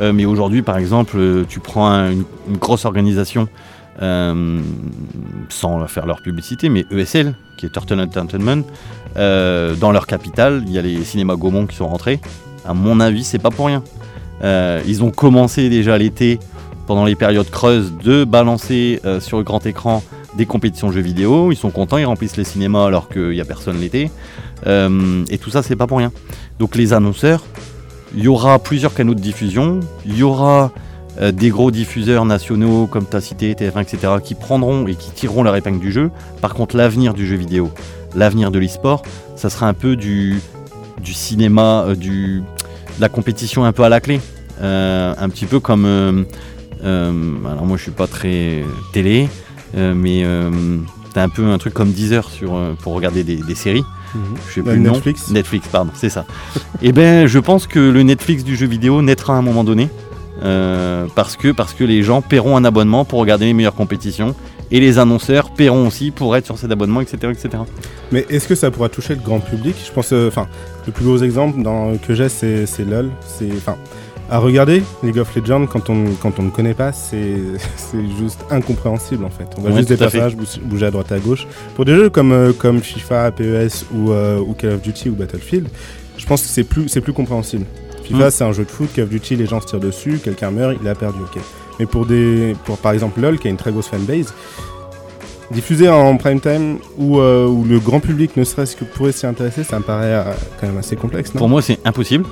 Euh, 0.00 0.12
mais 0.12 0.24
aujourd'hui, 0.26 0.62
par 0.62 0.78
exemple, 0.78 1.16
euh, 1.18 1.44
tu 1.48 1.58
prends 1.60 1.88
un- 1.88 2.12
une, 2.12 2.24
une 2.48 2.56
grosse 2.56 2.84
organisation, 2.84 3.48
euh, 4.00 4.60
sans 5.48 5.86
faire 5.88 6.06
leur 6.06 6.20
publicité, 6.22 6.68
mais 6.68 6.84
ESL, 6.90 7.34
qui 7.56 7.66
est 7.66 7.70
Turtle 7.70 7.98
Entertainment, 8.00 8.62
euh, 9.16 9.74
dans 9.74 9.90
leur 9.90 10.06
capitale, 10.06 10.62
il 10.66 10.72
y 10.72 10.78
a 10.78 10.82
les 10.82 11.02
cinémas 11.04 11.34
Gaumont 11.34 11.66
qui 11.66 11.76
sont 11.76 11.88
rentrés. 11.88 12.20
À 12.66 12.74
mon 12.74 13.00
avis, 13.00 13.24
c'est 13.24 13.38
pas 13.40 13.50
pour 13.50 13.66
rien. 13.66 13.82
Ils 14.86 15.02
ont 15.02 15.10
commencé 15.10 15.68
déjà 15.68 15.98
l'été, 15.98 16.38
pendant 16.88 17.04
les 17.04 17.14
périodes 17.14 17.50
creuses, 17.50 17.92
de 18.02 18.24
balancer 18.24 19.00
euh, 19.04 19.20
sur 19.20 19.36
le 19.36 19.44
grand 19.44 19.64
écran 19.66 20.02
des 20.38 20.46
compétitions 20.46 20.90
jeux 20.90 21.02
vidéo. 21.02 21.52
Ils 21.52 21.56
sont 21.56 21.70
contents, 21.70 21.98
ils 21.98 22.06
remplissent 22.06 22.38
les 22.38 22.44
cinémas 22.44 22.86
alors 22.86 23.10
qu'il 23.10 23.28
n'y 23.28 23.42
a 23.42 23.44
personne 23.44 23.78
l'été. 23.78 24.10
Euh, 24.66 25.22
et 25.28 25.36
tout 25.36 25.50
ça, 25.50 25.62
c'est 25.62 25.76
pas 25.76 25.86
pour 25.86 25.98
rien. 25.98 26.10
Donc 26.58 26.76
les 26.76 26.94
annonceurs, 26.94 27.44
il 28.16 28.24
y 28.24 28.28
aura 28.28 28.58
plusieurs 28.58 28.94
canaux 28.94 29.14
de 29.14 29.20
diffusion, 29.20 29.80
il 30.06 30.16
y 30.16 30.22
aura 30.22 30.72
euh, 31.20 31.30
des 31.30 31.50
gros 31.50 31.70
diffuseurs 31.70 32.24
nationaux 32.24 32.86
comme 32.86 33.06
tu 33.06 33.16
as 33.16 33.20
cité, 33.20 33.52
TF1, 33.52 33.82
etc., 33.82 34.14
qui 34.24 34.34
prendront 34.34 34.86
et 34.86 34.94
qui 34.94 35.10
tireront 35.10 35.42
leur 35.42 35.56
épingle 35.56 35.80
du 35.80 35.92
jeu. 35.92 36.10
Par 36.40 36.54
contre, 36.54 36.74
l'avenir 36.74 37.12
du 37.12 37.26
jeu 37.26 37.36
vidéo, 37.36 37.70
l'avenir 38.16 38.50
de 38.50 38.58
l'e-sport, 38.58 39.02
ça 39.36 39.50
sera 39.50 39.68
un 39.68 39.74
peu 39.74 39.94
du, 39.94 40.40
du 41.04 41.12
cinéma, 41.12 41.88
du, 41.94 42.38
de 42.38 43.00
la 43.02 43.10
compétition 43.10 43.64
un 43.64 43.72
peu 43.72 43.82
à 43.82 43.90
la 43.90 44.00
clé. 44.00 44.22
Un 44.60 45.28
petit 45.28 45.46
peu 45.46 45.60
comme. 45.60 46.26
Euh, 46.84 47.12
euh, 47.12 47.50
alors, 47.50 47.64
moi, 47.66 47.76
je 47.76 47.82
suis 47.82 47.90
pas 47.92 48.06
très 48.06 48.64
télé, 48.92 49.28
euh, 49.76 49.94
mais 49.94 50.22
euh, 50.24 50.50
t'as 51.14 51.22
un 51.24 51.28
peu 51.28 51.44
un 51.46 51.58
truc 51.58 51.74
comme 51.74 51.92
Deezer 51.92 52.28
sur, 52.28 52.56
euh, 52.56 52.74
pour 52.82 52.94
regarder 52.94 53.24
des, 53.24 53.36
des 53.36 53.54
séries. 53.54 53.84
Je 54.48 54.54
sais 54.54 54.62
Bah, 54.62 54.72
plus. 54.72 54.80
Netflix. 54.80 55.30
Netflix, 55.30 55.68
pardon, 55.68 55.90
c'est 55.94 56.08
ça. 56.08 56.24
Et 56.82 56.92
ben, 56.92 57.26
je 57.26 57.38
pense 57.38 57.66
que 57.66 57.78
le 57.78 58.02
Netflix 58.02 58.42
du 58.44 58.56
jeu 58.56 58.66
vidéo 58.66 59.02
naîtra 59.02 59.34
à 59.34 59.36
un 59.36 59.42
moment 59.42 59.64
donné. 59.64 59.88
euh, 60.42 61.06
parce, 61.14 61.36
que, 61.36 61.50
parce 61.52 61.74
que 61.74 61.82
les 61.84 62.02
gens 62.02 62.22
paieront 62.22 62.56
un 62.56 62.64
abonnement 62.64 63.04
pour 63.04 63.18
regarder 63.18 63.44
les 63.46 63.54
meilleures 63.54 63.74
compétitions. 63.74 64.34
Et 64.70 64.80
les 64.80 64.98
annonceurs 64.98 65.50
paieront 65.54 65.86
aussi 65.88 66.10
pour 66.10 66.36
être 66.36 66.44
sur 66.44 66.58
cet 66.58 66.70
abonnement, 66.70 67.00
etc. 67.00 67.32
etc. 67.32 67.62
Mais 68.12 68.26
est-ce 68.28 68.46
que 68.46 68.54
ça 68.54 68.70
pourra 68.70 68.88
toucher 68.90 69.14
le 69.14 69.20
grand 69.22 69.40
public? 69.40 69.74
Je 69.86 69.90
pense, 69.90 70.12
euh, 70.12 70.28
enfin, 70.28 70.46
le 70.86 70.92
plus 70.92 71.04
gros 71.06 71.16
exemple 71.18 71.62
dans, 71.62 71.96
que 71.96 72.14
j'ai, 72.14 72.28
c'est 72.28 72.66
c'est 72.66 72.84
LoL. 72.84 73.10
C'est, 73.26 73.48
enfin, 73.56 73.76
à 74.30 74.38
regarder 74.38 74.82
League 75.02 75.18
of 75.18 75.34
Legends 75.34 75.66
quand 75.66 75.88
on 75.90 76.04
quand 76.20 76.38
on 76.38 76.42
ne 76.44 76.50
connaît 76.50 76.74
pas, 76.74 76.92
c'est 76.92 77.36
juste 78.18 78.44
incompréhensible 78.50 79.24
en 79.24 79.30
fait. 79.30 79.46
On 79.56 79.62
voit 79.62 79.70
Ouais, 79.70 79.76
juste 79.78 79.88
des 79.88 79.96
personnages 79.96 80.36
bouger- 80.36 80.86
à 80.86 80.90
droite 80.90 81.10
à 81.12 81.18
gauche. 81.18 81.46
Pour 81.76 81.84
des 81.84 81.94
jeux 81.94 82.10
comme 82.10 82.32
euh, 82.32 82.52
comme 82.52 82.80
FIFA, 82.80 83.30
PES 83.32 83.86
ou 83.94 84.10
euh, 84.12 84.38
ou 84.40 84.52
Call 84.54 84.72
of 84.74 84.82
Duty 84.82 85.08
ou 85.10 85.14
Battlefield, 85.14 85.68
je 86.16 86.26
pense 86.26 86.42
que 86.42 86.48
c'est 86.48 86.64
plus 86.64 86.86
plus 87.00 87.12
compréhensible. 87.12 87.64
FIFA, 88.04 88.26
Mm. 88.26 88.30
c'est 88.30 88.44
un 88.44 88.52
jeu 88.52 88.64
de 88.64 88.70
foot. 88.70 88.88
Call 88.94 89.04
of 89.04 89.10
Duty, 89.10 89.36
les 89.36 89.46
gens 89.46 89.60
se 89.60 89.66
tirent 89.66 89.80
dessus, 89.80 90.18
quelqu'un 90.22 90.50
meurt, 90.50 90.76
il 90.80 90.88
a 90.88 90.94
perdu. 90.94 91.18
Ok. 91.22 91.40
Mais 91.80 91.86
pour 91.86 92.06
des 92.06 92.56
pour 92.64 92.76
par 92.78 92.92
exemple 92.92 93.20
LoL 93.20 93.38
qui 93.38 93.48
a 93.48 93.50
une 93.50 93.56
très 93.56 93.70
grosse 93.72 93.88
fanbase. 93.88 94.32
Diffuser 95.50 95.88
en 95.88 96.14
prime 96.18 96.40
time 96.40 96.76
où, 96.98 97.20
euh, 97.20 97.46
où 97.46 97.64
le 97.64 97.78
grand 97.80 98.00
public 98.00 98.36
ne 98.36 98.44
serait-ce 98.44 98.76
que 98.76 98.84
pourrait 98.84 99.12
s'y 99.12 99.26
intéresser, 99.26 99.64
ça 99.64 99.78
me 99.78 99.82
paraît 99.84 100.12
euh, 100.12 100.24
quand 100.60 100.66
même 100.66 100.76
assez 100.76 100.94
complexe, 100.94 101.32
non? 101.32 101.38
Pour 101.38 101.48
moi, 101.48 101.62
c'est 101.62 101.78
impossible. 101.86 102.26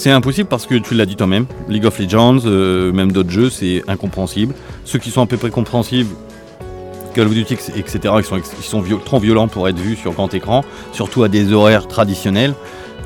C'est 0.00 0.12
impossible 0.12 0.48
parce 0.48 0.64
que 0.64 0.76
tu 0.76 0.94
l'as 0.94 1.06
dit 1.06 1.16
toi-même, 1.16 1.46
League 1.68 1.84
of 1.84 1.98
Legends, 1.98 2.38
euh, 2.46 2.92
même 2.92 3.10
d'autres 3.10 3.30
jeux, 3.32 3.50
c'est 3.50 3.82
incompréhensible. 3.88 4.54
Ceux 4.84 5.00
qui 5.00 5.10
sont 5.10 5.22
à 5.22 5.26
peu 5.26 5.36
près 5.36 5.50
compréhensibles, 5.50 6.10
Call 7.14 7.26
of 7.26 7.34
Duty, 7.34 7.54
etc., 7.76 7.98
ils 8.18 8.24
sont, 8.24 8.36
ils 8.36 8.64
sont 8.64 8.80
viol- 8.80 9.00
trop 9.04 9.18
violents 9.18 9.48
pour 9.48 9.68
être 9.68 9.76
vus 9.78 9.96
sur 9.96 10.12
grand 10.12 10.32
écran, 10.34 10.64
surtout 10.92 11.24
à 11.24 11.28
des 11.28 11.52
horaires 11.52 11.88
traditionnels. 11.88 12.54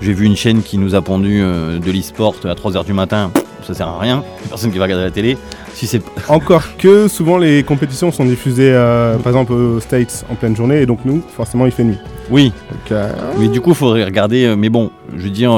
J'ai 0.03 0.13
vu 0.13 0.27
une 0.27 0.37
chaîne 0.37 0.63
qui 0.63 0.77
nous 0.77 0.95
a 0.95 1.01
pondu 1.01 1.41
euh, 1.41 1.79
de 1.79 1.91
l'e-sport 1.91 2.35
à 2.45 2.53
3h 2.53 2.85
du 2.85 2.93
matin, 2.93 3.31
ça 3.67 3.73
sert 3.73 3.89
à 3.89 3.99
rien, 3.99 4.23
personne 4.51 4.71
qui 4.71 4.77
va 4.77 4.85
regarder 4.85 5.05
la 5.05 5.11
télé. 5.11 5.39
Si 5.73 5.87
c'est 5.87 6.03
Encore 6.29 6.77
que 6.77 7.09
souvent 7.09 7.39
les 7.39 7.63
compétitions 7.63 8.13
sont 8.13 8.27
diffusées, 8.27 8.71
euh, 8.71 9.17
par 9.17 9.29
exemple 9.29 9.55
aux 9.55 9.81
States 9.81 10.27
en 10.31 10.35
pleine 10.35 10.55
journée, 10.55 10.83
et 10.83 10.87
donc 10.87 11.07
nous, 11.07 11.23
forcément, 11.35 11.65
il 11.65 11.73
fait 11.73 11.85
nuit. 11.85 11.97
Oui, 12.31 12.53
Donc, 12.71 12.93
euh, 12.93 13.11
mais 13.39 13.49
du 13.49 13.63
coup, 13.63 13.71
il 13.71 13.77
faudrait 13.77 14.05
regarder. 14.05 14.55
mais 14.59 14.69
bon, 14.69 14.91
je 15.17 15.23
veux 15.23 15.31
dire, 15.31 15.53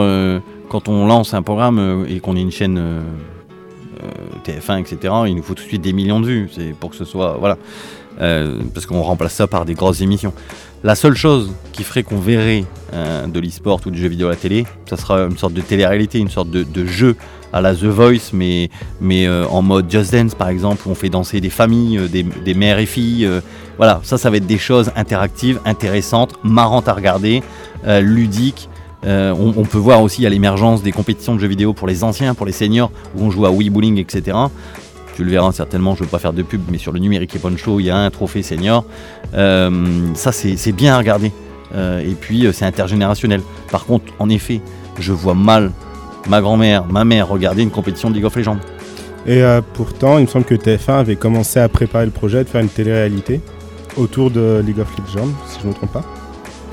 quand 0.74 0.88
on 0.88 1.06
lance 1.06 1.34
un 1.34 1.42
programme 1.42 1.78
euh, 1.78 2.04
et 2.08 2.18
qu'on 2.18 2.34
est 2.34 2.40
une 2.40 2.50
chaîne 2.50 2.78
euh, 2.78 3.00
euh, 4.02 4.08
TF1, 4.44 4.80
etc., 4.80 5.14
il 5.28 5.36
nous 5.36 5.42
faut 5.44 5.54
tout 5.54 5.62
de 5.62 5.68
suite 5.68 5.82
des 5.82 5.92
millions 5.92 6.18
de 6.18 6.26
vues. 6.26 6.50
C'est 6.52 6.74
pour 6.74 6.90
que 6.90 6.96
ce 6.96 7.04
soit. 7.04 7.36
Voilà. 7.38 7.56
Parce 8.18 8.86
qu'on 8.86 9.02
remplace 9.02 9.34
ça 9.34 9.46
par 9.46 9.64
des 9.64 9.74
grosses 9.74 10.00
émissions. 10.00 10.32
La 10.84 10.94
seule 10.94 11.14
chose 11.14 11.52
qui 11.72 11.82
ferait 11.82 12.04
qu'on 12.04 12.18
verrait 12.18 12.64
de 12.92 13.40
l'e-sport 13.40 13.80
ou 13.86 13.90
du 13.90 14.00
jeu 14.00 14.06
vidéo 14.06 14.28
à 14.28 14.30
la 14.30 14.36
télé, 14.36 14.66
ça 14.88 14.96
sera 14.96 15.22
une 15.22 15.36
sorte 15.36 15.52
de 15.52 15.60
télé-réalité, 15.60 16.20
une 16.20 16.30
sorte 16.30 16.48
de, 16.48 16.86
jeu 16.86 17.16
à 17.52 17.60
la 17.60 17.74
The 17.74 17.86
Voice, 17.86 18.30
mais, 18.32 18.70
mais 19.00 19.28
en 19.28 19.62
mode 19.62 19.90
Just 19.90 20.12
Dance 20.12 20.36
par 20.36 20.48
exemple, 20.48 20.82
où 20.86 20.92
on 20.92 20.94
fait 20.94 21.08
danser 21.08 21.40
des 21.40 21.50
familles, 21.50 22.08
des, 22.08 22.22
des 22.22 22.54
mères 22.54 22.78
et 22.78 22.86
filles. 22.86 23.28
voilà, 23.78 24.00
ça, 24.04 24.16
ça 24.16 24.30
va 24.30 24.36
être 24.36 24.46
des 24.46 24.58
choses 24.58 24.92
interactives, 24.94 25.58
intéressantes, 25.64 26.38
marrantes 26.44 26.86
à 26.86 26.92
regarder, 26.92 27.42
ludiques. 27.84 28.68
Euh, 29.06 29.34
on, 29.38 29.64
peut 29.64 29.78
voir 29.78 30.02
aussi 30.02 30.24
à 30.24 30.30
l'émergence 30.30 30.82
des 30.82 30.92
compétitions 30.92 31.34
de 31.34 31.40
jeux 31.40 31.48
vidéo 31.48 31.74
pour 31.74 31.86
les 31.86 32.04
anciens, 32.04 32.34
pour 32.34 32.46
les 32.46 32.52
seniors, 32.52 32.90
où 33.16 33.24
on 33.24 33.30
joue 33.30 33.44
à 33.44 33.50
Wii 33.50 33.70
Bowling, 33.70 33.98
etc. 33.98 34.36
Tu 35.14 35.24
le 35.24 35.30
verras 35.30 35.52
certainement, 35.52 35.94
je 35.94 36.00
ne 36.00 36.04
veux 36.06 36.10
pas 36.10 36.18
faire 36.18 36.32
de 36.32 36.42
pub, 36.42 36.62
mais 36.70 36.78
sur 36.78 36.90
le 36.90 36.98
numérique 36.98 37.36
et 37.36 37.56
Show, 37.56 37.80
il 37.80 37.86
y 37.86 37.90
a 37.90 37.96
un 37.96 38.10
trophée 38.10 38.42
senior. 38.42 38.84
Euh, 39.34 40.08
ça, 40.14 40.32
c'est 40.32 40.72
bien 40.72 40.94
à 40.94 40.98
regarder. 40.98 41.32
Euh, 41.74 42.00
et 42.00 42.14
puis, 42.18 42.48
c'est 42.52 42.64
intergénérationnel. 42.64 43.42
Par 43.70 43.84
contre, 43.84 44.06
en 44.18 44.28
effet, 44.30 44.60
je 44.98 45.12
vois 45.12 45.34
mal 45.34 45.70
ma 46.28 46.40
grand-mère, 46.40 46.86
ma 46.86 47.04
mère 47.04 47.28
regarder 47.28 47.62
une 47.62 47.70
compétition 47.70 48.08
de 48.08 48.14
League 48.14 48.24
of 48.24 48.34
Legends. 48.34 48.58
Et 49.26 49.42
pourtant, 49.74 50.18
il 50.18 50.22
me 50.22 50.26
semble 50.26 50.44
que 50.44 50.54
TF1 50.54 50.98
avait 50.98 51.16
commencé 51.16 51.58
à 51.58 51.68
préparer 51.68 52.04
le 52.04 52.10
projet 52.10 52.44
de 52.44 52.48
faire 52.48 52.60
une 52.60 52.68
télé-réalité 52.68 53.40
autour 53.96 54.30
de 54.30 54.62
League 54.64 54.80
of 54.80 54.88
Legends, 54.98 55.28
si 55.46 55.60
je 55.60 55.64
ne 55.64 55.70
me 55.70 55.74
trompe 55.74 55.92
pas. 55.92 56.23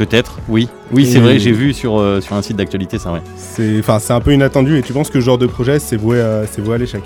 Peut-être, 0.01 0.39
oui. 0.50 0.67
Oui, 0.91 1.05
c'est 1.05 1.20
vrai, 1.20 1.38
j'ai 1.38 1.51
vu 1.51 1.74
sur, 1.74 2.00
euh, 2.00 2.22
sur 2.22 2.36
un 2.36 2.41
site 2.41 2.58
d'actualité, 2.58 2.98
c'est 2.98 3.08
vrai. 3.08 3.22
C'est, 3.36 3.84
un 4.10 4.20
peu 4.20 4.34
inattendu, 4.34 4.79
et 4.79 4.81
tu 4.81 4.93
penses 4.93 5.12
que 5.12 5.20
ce 5.22 5.24
genre 5.25 5.38
de 5.38 5.46
projet, 5.46 5.77
c'est 5.77 5.96
voué, 5.96 6.20
à- 6.20 6.41
voué 6.58 6.74
à 6.74 6.77
l'échec? 6.79 7.03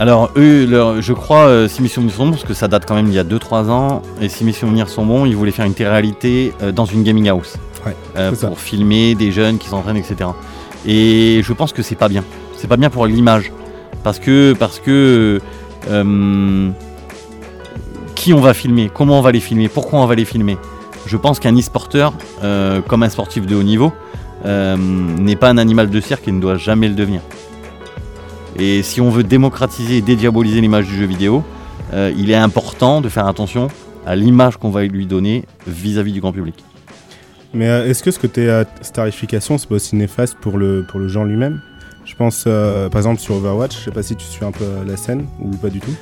Alors, 0.00 0.32
eux, 0.36 0.66
leur- 0.66 1.00
je 1.00 1.12
crois, 1.12 1.46
euh, 1.46 1.68
si 1.68 1.80
mes 1.80 1.86
souvenirs 1.86 2.12
sont 2.12 2.24
bons, 2.24 2.30
parce 2.32 2.42
que 2.42 2.54
ça 2.54 2.66
date 2.66 2.86
quand 2.88 2.96
même 2.96 3.06
il 3.06 3.14
y 3.14 3.20
a 3.20 3.24
2-3 3.24 3.70
ans, 3.70 4.02
et 4.20 4.28
si 4.28 4.42
mes 4.42 4.50
souvenirs 4.50 4.88
sont 4.88 5.06
bons, 5.06 5.26
ils 5.26 5.36
voulaient 5.36 5.52
faire 5.52 5.64
une 5.64 5.74
télé-réalité 5.74 6.52
euh, 6.60 6.72
dans 6.72 6.86
une 6.86 7.04
gaming 7.04 7.28
house. 7.28 7.54
Ouais, 7.86 7.94
euh, 8.16 8.34
ça. 8.34 8.48
pour 8.48 8.58
filmer 8.58 9.14
des 9.14 9.30
jeunes 9.30 9.58
qui 9.58 9.68
s'entraînent, 9.68 9.96
etc. 9.96 10.30
Et 10.84 11.40
je 11.44 11.52
pense 11.52 11.72
que 11.72 11.82
c'est 11.82 11.94
pas 11.94 12.08
bien. 12.08 12.24
C'est 12.56 12.66
pas 12.66 12.76
bien 12.76 12.90
pour 12.90 13.06
l'image. 13.06 13.52
Parce 14.02 14.18
que, 14.18 14.54
parce 14.58 14.80
que 14.80 15.40
qui 18.18 18.32
on 18.32 18.40
va 18.40 18.52
filmer, 18.52 18.90
comment 18.92 19.20
on 19.20 19.22
va 19.22 19.30
les 19.30 19.38
filmer, 19.38 19.68
pourquoi 19.68 20.00
on 20.00 20.06
va 20.06 20.16
les 20.16 20.24
filmer. 20.24 20.58
Je 21.06 21.16
pense 21.16 21.38
qu'un 21.38 21.56
e-sporteur, 21.56 22.12
euh, 22.42 22.82
comme 22.82 23.04
un 23.04 23.08
sportif 23.08 23.46
de 23.46 23.54
haut 23.54 23.62
niveau, 23.62 23.92
euh, 24.44 24.76
n'est 24.76 25.36
pas 25.36 25.48
un 25.48 25.56
animal 25.56 25.88
de 25.88 26.00
cirque 26.00 26.26
et 26.26 26.32
ne 26.32 26.40
doit 26.40 26.56
jamais 26.56 26.88
le 26.88 26.94
devenir. 26.94 27.20
Et 28.58 28.82
si 28.82 29.00
on 29.00 29.08
veut 29.08 29.22
démocratiser 29.22 29.98
et 29.98 30.00
dédiaboliser 30.00 30.60
l'image 30.60 30.86
du 30.86 30.96
jeu 30.96 31.06
vidéo, 31.06 31.44
euh, 31.94 32.12
il 32.18 32.32
est 32.32 32.36
important 32.36 33.00
de 33.00 33.08
faire 33.08 33.28
attention 33.28 33.68
à 34.04 34.16
l'image 34.16 34.56
qu'on 34.56 34.70
va 34.70 34.82
lui 34.82 35.06
donner 35.06 35.44
vis-à-vis 35.68 36.12
du 36.12 36.20
grand 36.20 36.32
public. 36.32 36.56
Mais 37.54 37.66
est-ce 37.66 38.02
que 38.02 38.10
ce 38.10 38.18
côté 38.18 38.62
starification, 38.80 39.58
c'est 39.58 39.68
pas 39.68 39.76
aussi 39.76 39.94
néfaste 39.94 40.36
pour 40.40 40.58
le, 40.58 40.84
pour 40.88 40.98
le 40.98 41.06
genre 41.06 41.24
lui-même? 41.24 41.60
Je 42.04 42.16
pense, 42.16 42.44
par 42.44 42.96
exemple, 42.96 43.20
sur 43.20 43.36
Overwatch, 43.36 43.78
je 43.78 43.84
sais 43.84 43.90
pas 43.90 44.02
si 44.02 44.16
tu 44.16 44.24
suis 44.24 44.44
un 44.44 44.50
peu 44.50 44.64
la 44.86 44.96
scène 44.96 45.26
ou 45.40 45.56
pas 45.56 45.70
du 45.70 45.78
tout. 45.78 45.94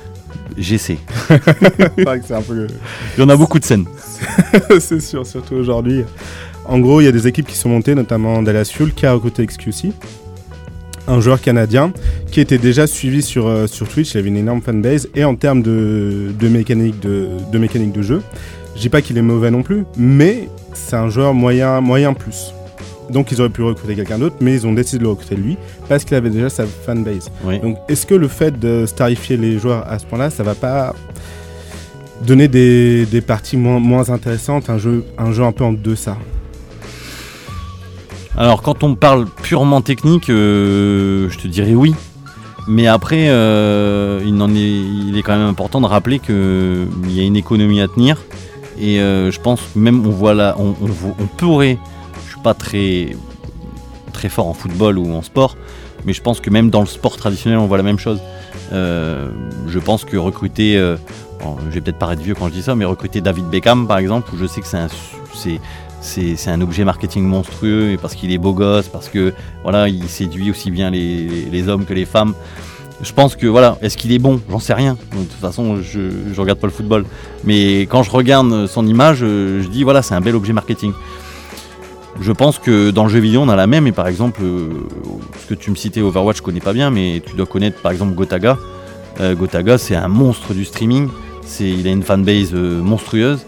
Peu. 2.47 2.53
le- 2.53 2.67
Il 3.17 3.21
y 3.21 3.23
en 3.23 3.29
a 3.29 3.35
beaucoup 3.35 3.59
de 3.59 3.65
scènes. 3.65 3.85
c'est 4.79 5.01
sûr, 5.01 5.25
surtout 5.25 5.55
aujourd'hui. 5.55 6.03
En 6.65 6.79
gros, 6.79 6.99
il 7.01 7.05
y 7.05 7.07
a 7.07 7.11
des 7.11 7.27
équipes 7.27 7.47
qui 7.47 7.55
sont 7.55 7.69
montées, 7.69 7.95
notamment 7.95 8.41
Dallas 8.41 8.69
Fuel 8.73 8.93
qui 8.93 9.05
a 9.05 9.13
recruté 9.13 9.45
XQC, 9.45 9.91
un 11.07 11.21
joueur 11.21 11.39
canadien 11.39 11.91
qui 12.31 12.41
était 12.41 12.57
déjà 12.57 12.87
suivi 12.87 13.21
sur, 13.21 13.47
euh, 13.47 13.67
sur 13.67 13.87
Twitch, 13.87 14.13
il 14.13 14.17
avait 14.17 14.27
une 14.27 14.35
énorme 14.37 14.61
fanbase, 14.61 15.07
et 15.15 15.23
en 15.23 15.35
termes 15.35 15.61
de, 15.61 16.31
de, 16.37 16.47
mécanique, 16.49 16.99
de, 16.99 17.29
de 17.51 17.57
mécanique 17.57 17.93
de 17.93 18.01
jeu, 18.01 18.21
je 18.75 18.81
dis 18.81 18.89
pas 18.89 19.01
qu'il 19.01 19.17
est 19.17 19.21
mauvais 19.21 19.49
non 19.51 19.63
plus, 19.63 19.85
mais 19.97 20.49
c'est 20.73 20.95
un 20.97 21.09
joueur 21.09 21.33
moyen, 21.33 21.79
moyen 21.81 22.13
plus. 22.13 22.51
Donc 23.09 23.31
ils 23.31 23.39
auraient 23.39 23.49
pu 23.49 23.61
recruter 23.63 23.95
quelqu'un 23.95 24.17
d'autre, 24.19 24.35
mais 24.41 24.53
ils 24.53 24.67
ont 24.67 24.73
décidé 24.73 24.97
de 24.99 25.03
le 25.03 25.09
recruter 25.09 25.35
lui, 25.35 25.57
parce 25.87 26.03
qu'il 26.03 26.15
avait 26.17 26.29
déjà 26.29 26.49
sa 26.49 26.65
fanbase. 26.65 27.31
Oui. 27.43 27.59
Donc, 27.59 27.77
est-ce 27.87 28.05
que 28.05 28.15
le 28.15 28.27
fait 28.27 28.59
de 28.59 28.85
starifier 28.85 29.37
les 29.37 29.59
joueurs 29.59 29.85
à 29.87 29.97
ce 29.99 30.05
point-là, 30.05 30.29
ça 30.29 30.43
va 30.43 30.55
pas 30.55 30.93
donner 32.25 32.47
des, 32.47 33.05
des 33.05 33.21
parties 33.21 33.57
moins, 33.57 33.79
moins 33.79 34.09
intéressantes, 34.09 34.69
un 34.69 34.77
jeu, 34.77 35.05
un 35.17 35.31
jeu 35.31 35.43
un 35.43 35.51
peu 35.51 35.63
en 35.63 35.71
deçà? 35.73 36.17
Alors 38.35 38.61
quand 38.61 38.83
on 38.83 38.93
parle 38.95 39.25
purement 39.41 39.81
technique, 39.81 40.29
euh, 40.29 41.29
je 41.29 41.37
te 41.37 41.47
dirais 41.47 41.73
oui. 41.73 41.95
Mais 42.67 42.85
après, 42.85 43.29
euh, 43.29 44.21
il, 44.25 44.39
en 44.41 44.53
est, 44.53 44.59
il 44.59 45.15
est 45.17 45.21
quand 45.21 45.37
même 45.37 45.47
important 45.47 45.79
de 45.79 45.85
rappeler 45.85 46.19
qu'il 46.19 46.35
y 47.09 47.19
a 47.19 47.23
une 47.23 47.37
économie 47.37 47.79
à 47.79 47.87
tenir. 47.87 48.17
Et 48.79 48.99
euh, 48.99 49.31
je 49.31 49.39
pense 49.39 49.61
que 49.61 49.79
même 49.79 50.05
on 50.05 50.09
voit 50.09 50.33
là, 50.33 50.55
on, 50.59 50.75
on 50.81 50.85
vo- 50.85 51.15
on 51.17 51.25
pourrait, 51.25 51.77
très, 52.53 53.15
très 54.13 54.29
fort 54.29 54.47
en 54.47 54.53
football 54.53 54.97
ou 54.97 55.13
en 55.13 55.21
sport, 55.21 55.57
mais 56.05 56.13
je 56.13 56.21
pense 56.21 56.39
que 56.39 56.49
même 56.49 56.69
dans 56.69 56.81
le 56.81 56.87
sport 56.87 57.17
traditionnel, 57.17 57.59
on 57.59 57.67
voit 57.67 57.77
la 57.77 57.83
même 57.83 57.99
chose. 57.99 58.19
Euh, 58.73 59.29
je 59.67 59.79
pense 59.79 60.03
que 60.05 60.17
recruter, 60.17 60.77
euh, 60.77 60.97
je 61.69 61.73
vais 61.73 61.81
peut-être 61.81 61.99
paraître 61.99 62.21
vieux 62.21 62.35
quand 62.35 62.47
je 62.47 62.53
dis 62.53 62.63
ça, 62.63 62.75
mais 62.75 62.85
recruter 62.85 63.21
David 63.21 63.45
Beckham 63.45 63.87
par 63.87 63.97
exemple, 63.97 64.33
où 64.33 64.37
je 64.37 64.45
sais 64.45 64.61
que 64.61 64.67
c'est 64.67 64.77
un, 64.77 64.87
c'est, 66.01 66.49
un 66.49 66.61
objet 66.61 66.83
marketing 66.83 67.23
monstrueux, 67.23 67.91
et 67.91 67.97
parce 67.97 68.15
qu'il 68.15 68.31
est 68.31 68.37
beau 68.37 68.53
gosse, 68.53 68.87
parce 68.87 69.09
que 69.09 69.33
voilà, 69.63 69.87
il 69.89 70.07
séduit 70.07 70.51
aussi 70.51 70.71
bien 70.71 70.89
les, 70.89 71.27
les 71.51 71.67
hommes 71.67 71.85
que 71.85 71.93
les 71.93 72.05
femmes. 72.05 72.33
Je 73.01 73.13
pense 73.13 73.35
que 73.35 73.45
voilà, 73.45 73.77
est-ce 73.81 73.95
qu'il 73.95 74.11
est 74.11 74.19
bon? 74.19 74.41
J'en 74.49 74.59
sais 74.59 74.73
rien. 74.73 74.97
De 75.13 75.17
toute 75.17 75.31
façon, 75.33 75.77
je, 75.83 76.09
je 76.33 76.41
regarde 76.41 76.59
pas 76.59 76.65
le 76.65 76.73
football. 76.73 77.05
Mais 77.43 77.81
quand 77.81 78.01
je 78.01 78.09
regarde 78.09 78.65
son 78.65 78.87
image, 78.87 79.19
euh, 79.21 79.61
je 79.61 79.67
dis 79.67 79.83
voilà, 79.83 80.01
c'est 80.01 80.15
un 80.15 80.21
bel 80.21 80.35
objet 80.35 80.51
marketing. 80.51 80.93
Je 82.19 82.31
pense 82.31 82.59
que 82.59 82.91
dans 82.91 83.03
le 83.03 83.09
jeu 83.09 83.19
vidéo, 83.19 83.41
on 83.41 83.49
a 83.49 83.55
la 83.55 83.67
même. 83.67 83.87
Et 83.87 83.91
par 83.91 84.07
exemple, 84.07 84.41
euh, 84.43 84.69
ce 85.39 85.47
que 85.47 85.53
tu 85.53 85.71
me 85.71 85.75
citais, 85.75 86.01
Overwatch, 86.01 86.37
je 86.37 86.41
connais 86.41 86.59
pas 86.59 86.73
bien, 86.73 86.89
mais 86.89 87.21
tu 87.25 87.35
dois 87.35 87.45
connaître 87.45 87.81
par 87.81 87.91
exemple 87.91 88.13
Gotaga. 88.13 88.57
Euh, 89.19 89.35
Gotaga, 89.35 89.77
c'est 89.77 89.95
un 89.95 90.07
monstre 90.07 90.53
du 90.53 90.65
streaming. 90.65 91.09
C'est, 91.45 91.69
il 91.69 91.87
a 91.87 91.91
une 91.91 92.03
fanbase 92.03 92.51
euh, 92.53 92.81
monstrueuse. 92.81 93.45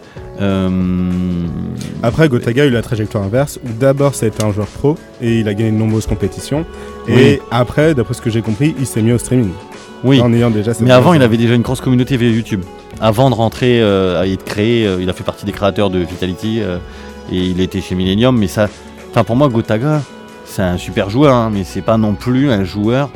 Après, 2.01 2.29
Gotaga 2.29 2.63
a 2.63 2.65
eu 2.65 2.69
la 2.69 2.81
trajectoire 2.81 3.25
inverse, 3.25 3.59
où 3.65 3.69
d'abord 3.77 4.15
ça 4.15 4.25
a 4.25 4.29
été 4.29 4.41
un 4.41 4.53
joueur 4.53 4.67
pro, 4.67 4.97
et 5.21 5.39
il 5.39 5.49
a 5.49 5.53
gagné 5.53 5.71
de 5.71 5.75
nombreuses 5.75 6.07
compétitions. 6.07 6.65
Oui. 7.09 7.13
Et 7.19 7.41
après, 7.51 7.93
d'après 7.93 8.13
ce 8.13 8.21
que 8.21 8.29
j'ai 8.29 8.41
compris, 8.41 8.73
il 8.79 8.85
s'est 8.85 9.01
mis 9.01 9.11
au 9.11 9.17
streaming. 9.17 9.49
oui. 10.05 10.21
En 10.21 10.31
ayant 10.31 10.49
déjà 10.49 10.71
Mais 10.79 10.91
avant, 10.91 11.13
il 11.13 11.21
avait 11.21 11.35
déjà 11.35 11.55
une 11.55 11.61
grosse 11.61 11.81
communauté 11.81 12.15
via 12.15 12.29
YouTube. 12.29 12.61
Avant 13.01 13.29
de 13.29 13.35
rentrer 13.35 13.81
euh, 13.81 14.23
et 14.23 14.35
de 14.35 14.41
créer, 14.41 14.85
euh, 14.85 15.01
il 15.01 15.09
a 15.09 15.13
fait 15.13 15.23
partie 15.23 15.45
des 15.45 15.53
créateurs 15.53 15.89
de 15.89 15.99
Vitality 15.99 16.59
euh, 16.61 16.77
et 17.31 17.37
il 17.37 17.59
était 17.61 17.81
chez 17.81 17.95
Millennium. 17.95 18.37
Mais 18.37 18.47
ça, 18.47 18.67
enfin 19.11 19.23
pour 19.23 19.35
moi, 19.35 19.49
Gotaga, 19.49 20.01
c'est 20.45 20.61
un 20.63 20.77
super 20.77 21.09
joueur, 21.09 21.33
hein, 21.35 21.49
mais 21.53 21.63
c'est 21.63 21.81
pas 21.81 21.97
non 21.97 22.13
plus 22.15 22.49
un 22.51 22.63
joueur 22.63 23.09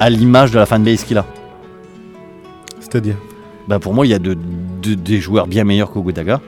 à 0.00 0.10
l'image 0.10 0.50
de 0.50 0.58
la 0.58 0.66
fanbase 0.66 1.04
qu'il 1.04 1.18
a. 1.18 1.24
C'est-à-dire? 2.80 3.16
Bah 3.68 3.78
pour 3.78 3.94
moi, 3.94 4.04
il 4.06 4.10
y 4.10 4.14
a 4.14 4.18
de, 4.18 4.34
de- 4.82 4.94
des 4.94 5.20
joueurs 5.20 5.46
bien 5.46 5.62
meilleurs 5.64 5.92
que 5.92 5.98
Gotaga, 6.00 6.40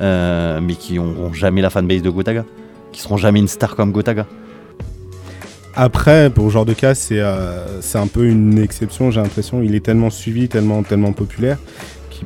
euh, 0.00 0.60
mais 0.60 0.74
qui 0.74 0.94
n'auront 0.94 1.32
jamais 1.32 1.62
la 1.62 1.70
fanbase 1.70 2.02
de 2.02 2.10
Gotaga, 2.10 2.44
qui 2.90 3.00
seront 3.00 3.16
jamais 3.16 3.38
une 3.38 3.46
star 3.48 3.76
comme 3.76 3.92
Gotaga. 3.92 4.26
Après, 5.76 6.28
pour 6.30 6.46
ce 6.48 6.50
genre 6.54 6.64
de 6.64 6.72
cas, 6.72 6.94
c'est 6.94 7.20
euh, 7.20 7.80
c'est 7.80 7.98
un 7.98 8.08
peu 8.08 8.26
une 8.26 8.58
exception, 8.58 9.12
j'ai 9.12 9.20
l'impression. 9.20 9.62
Il 9.62 9.76
est 9.76 9.80
tellement 9.84 10.10
suivi, 10.10 10.48
tellement, 10.48 10.82
tellement 10.82 11.12
populaire, 11.12 11.58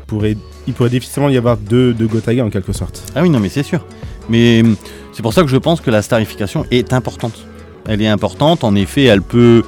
pourrait, 0.00 0.36
il 0.66 0.74
pourrait 0.74 0.90
difficilement 0.90 1.28
y 1.28 1.36
avoir 1.36 1.56
deux, 1.56 1.92
deux 1.92 2.06
Gotaga 2.06 2.44
en 2.44 2.50
quelque 2.50 2.72
sorte. 2.72 3.02
Ah 3.14 3.22
oui, 3.22 3.30
non, 3.30 3.40
mais 3.40 3.48
c'est 3.48 3.62
sûr. 3.62 3.84
Mais 4.28 4.62
hum, 4.62 4.76
c'est 5.12 5.22
pour 5.22 5.32
ça 5.32 5.42
que 5.42 5.48
je 5.48 5.56
pense 5.56 5.80
que 5.80 5.90
la 5.90 6.02
starification 6.02 6.64
est 6.70 6.92
importante. 6.92 7.46
Elle 7.86 8.00
est 8.02 8.08
importante, 8.08 8.64
en 8.64 8.74
effet, 8.74 9.04
elle 9.04 9.22
peut 9.22 9.62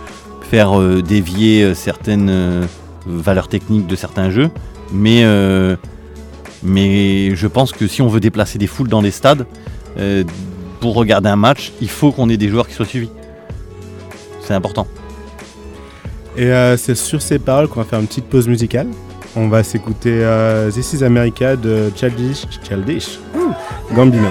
faire 0.50 0.78
euh, 0.78 1.02
dévier 1.02 1.64
euh, 1.64 1.74
certaines 1.74 2.28
euh, 2.30 2.64
valeurs 3.06 3.48
techniques 3.48 3.87
de 3.87 3.96
certains 3.96 4.30
jeux, 4.30 4.50
mais, 4.92 5.24
euh, 5.24 5.76
mais 6.62 7.34
je 7.34 7.46
pense 7.46 7.72
que 7.72 7.88
si 7.88 8.02
on 8.02 8.08
veut 8.08 8.20
déplacer 8.20 8.58
des 8.58 8.66
foules 8.66 8.88
dans 8.88 9.02
des 9.02 9.10
stades, 9.10 9.46
pour 10.80 10.94
regarder 10.94 11.28
un 11.28 11.37
match, 11.37 11.72
il 11.80 11.88
faut 11.88 12.10
qu'on 12.10 12.28
ait 12.28 12.37
des 12.37 12.48
joueurs 12.48 12.66
qui 12.66 12.74
soient 12.74 12.84
suivis. 12.84 13.10
C'est 14.40 14.54
important. 14.54 14.88
Et 16.37 16.50
c'est 16.76 16.96
sur 16.96 17.22
ces 17.22 17.38
paroles 17.38 17.68
qu'on 17.68 17.78
va 17.78 17.87
faire 17.87 18.00
une 18.00 18.08
petite 18.08 18.24
pause 18.24 18.48
musicale. 18.48 18.88
On 19.36 19.48
va 19.48 19.62
s'écouter 19.64 20.20
euh, 20.22 20.70
This 20.70 20.92
is 20.92 21.04
America 21.04 21.56
de 21.56 21.90
Childish, 21.96 22.46
Childish 22.62 23.18
Gambino. 23.92 24.30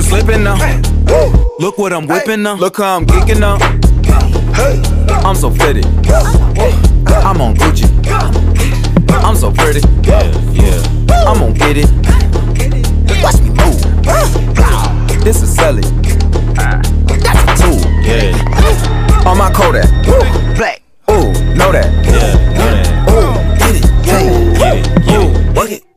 You 0.00 0.08
slipping 0.08 0.42
now. 0.42 0.56
Look 1.58 1.78
what 1.78 1.92
I'm 1.92 2.06
whipping 2.06 2.42
now. 2.42 2.54
Look 2.54 2.78
how 2.78 2.96
I'm 2.96 3.06
geeking 3.06 3.40
now. 3.40 3.58
I'm 5.26 5.34
so 5.36 5.50
fitted. 5.50 5.84
I'm 7.06 7.40
on 7.40 7.54
Gucci. 7.54 7.88
I'm 9.10 9.36
so 9.36 9.52
pretty. 9.52 9.80
Yeah, 10.02 10.22
yeah. 10.52 10.82
I'm 11.26 11.38
gonna 11.38 11.52
get 11.52 11.76
it. 11.76 11.90
Watch 13.22 13.40
me 13.42 13.50
move. 13.50 13.80
This 15.24 15.42
is 15.42 15.54
Sally. 15.54 15.82
That's 16.54 17.42
a 17.44 17.62
tool. 17.62 17.80
Yeah. 18.02 19.28
On 19.28 19.36
my 19.36 19.50
Kodak. 19.52 19.88
Black. 20.56 20.82
Ooh, 21.10 21.32
know 21.54 21.72
that. 21.72 21.90
Yeah. 22.06 23.10
Ooh, 23.10 23.34
get 23.58 23.76
it. 23.76 23.84
Yeah. 24.06 25.18
Ooh, 25.18 25.54
work 25.54 25.70
it. 25.70 25.89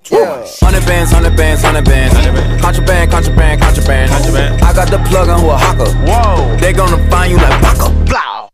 Hundred 0.73 0.87
bands, 0.87 1.11
hundred 1.11 1.37
bands, 1.37 1.61
hundred 1.61 1.85
bands. 1.85 2.59
Contraband, 2.59 3.11
contraband, 3.11 3.61
contraband. 3.61 4.61
I 4.63 4.73
got 4.73 4.89
the 4.89 4.97
plug 5.07 5.29
on 5.29 5.39
who 5.39 5.51
a 5.51 5.55
hawker. 5.55 5.85
Whoa. 5.85 6.57
They 6.57 6.73
gonna 6.73 6.97
find 7.11 7.29
you 7.29 7.37
like 7.37 7.61
Baka. 7.61 7.91
Blah. 8.09 8.49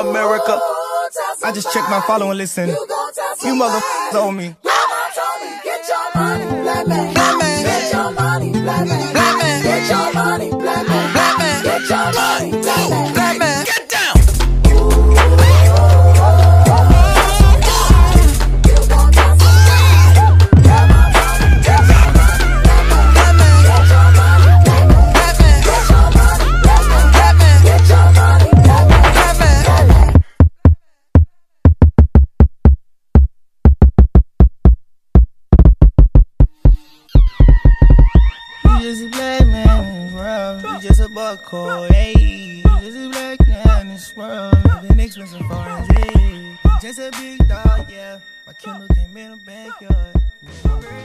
America. 0.00 0.58
I 1.44 1.52
just 1.54 1.72
checked 1.72 1.88
my 1.88 2.00
follow 2.08 2.30
and 2.30 2.38
listen. 2.38 2.70
You 2.70 3.54
motherfuckers 3.54 4.14
owe 4.14 4.32
me. 4.32 4.56
Get 5.62 5.86
your 5.86 6.10
money, 6.16 6.62
black 6.62 6.86
man. 6.88 7.14
Get 7.14 7.92
your 7.92 8.10
money, 8.10 8.50
black 8.50 8.88
man. 8.88 9.05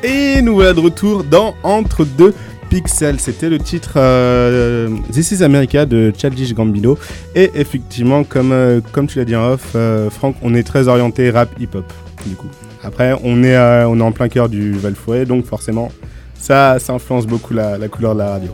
Et 0.04 0.42
nous 0.42 0.56
voilà 0.56 0.74
de 0.74 0.80
retour 0.80 1.24
dans 1.24 1.56
Entre 1.64 2.06
deux 2.06 2.34
pixels. 2.70 3.20
C'était 3.20 3.50
le 3.50 3.60
titre 3.60 3.94
euh, 3.98 4.90
This 5.12 5.32
is 5.32 5.44
America 5.44 5.86
de 5.86 6.14
Childish 6.16 6.54
Gambino. 6.54 6.98
Et 7.36 7.52
effectivement, 7.56 8.24
comme, 8.24 8.52
euh, 8.52 8.82
comme 8.92 9.08
tu 9.08 9.20
l'as 9.20 9.26
dit 9.26 9.36
en 9.36 9.52
off, 9.52 9.72
euh, 9.76 10.10
Franck, 10.10 10.36
on 10.42 10.56
est 10.56 10.64
très 10.64 10.88
orienté 10.88 11.30
rap 11.30 11.50
hip-hop. 11.60 11.92
Du 12.26 12.36
coup. 12.36 12.50
Après, 12.84 13.14
on 13.24 13.44
est, 13.44 13.56
euh, 13.56 13.88
on 13.88 14.00
est 14.00 14.04
en 14.04 14.12
plein 14.12 14.30
cœur 14.30 14.50
du 14.50 14.74
Val-Fouet, 14.74 15.26
donc 15.26 15.46
forcément, 15.46 15.92
ça, 16.36 16.80
ça 16.80 16.94
influence 16.94 17.28
beaucoup 17.28 17.54
la 17.54 17.88
couleur 17.88 18.14
de 18.14 18.20
la 18.20 18.30
radio. 18.32 18.52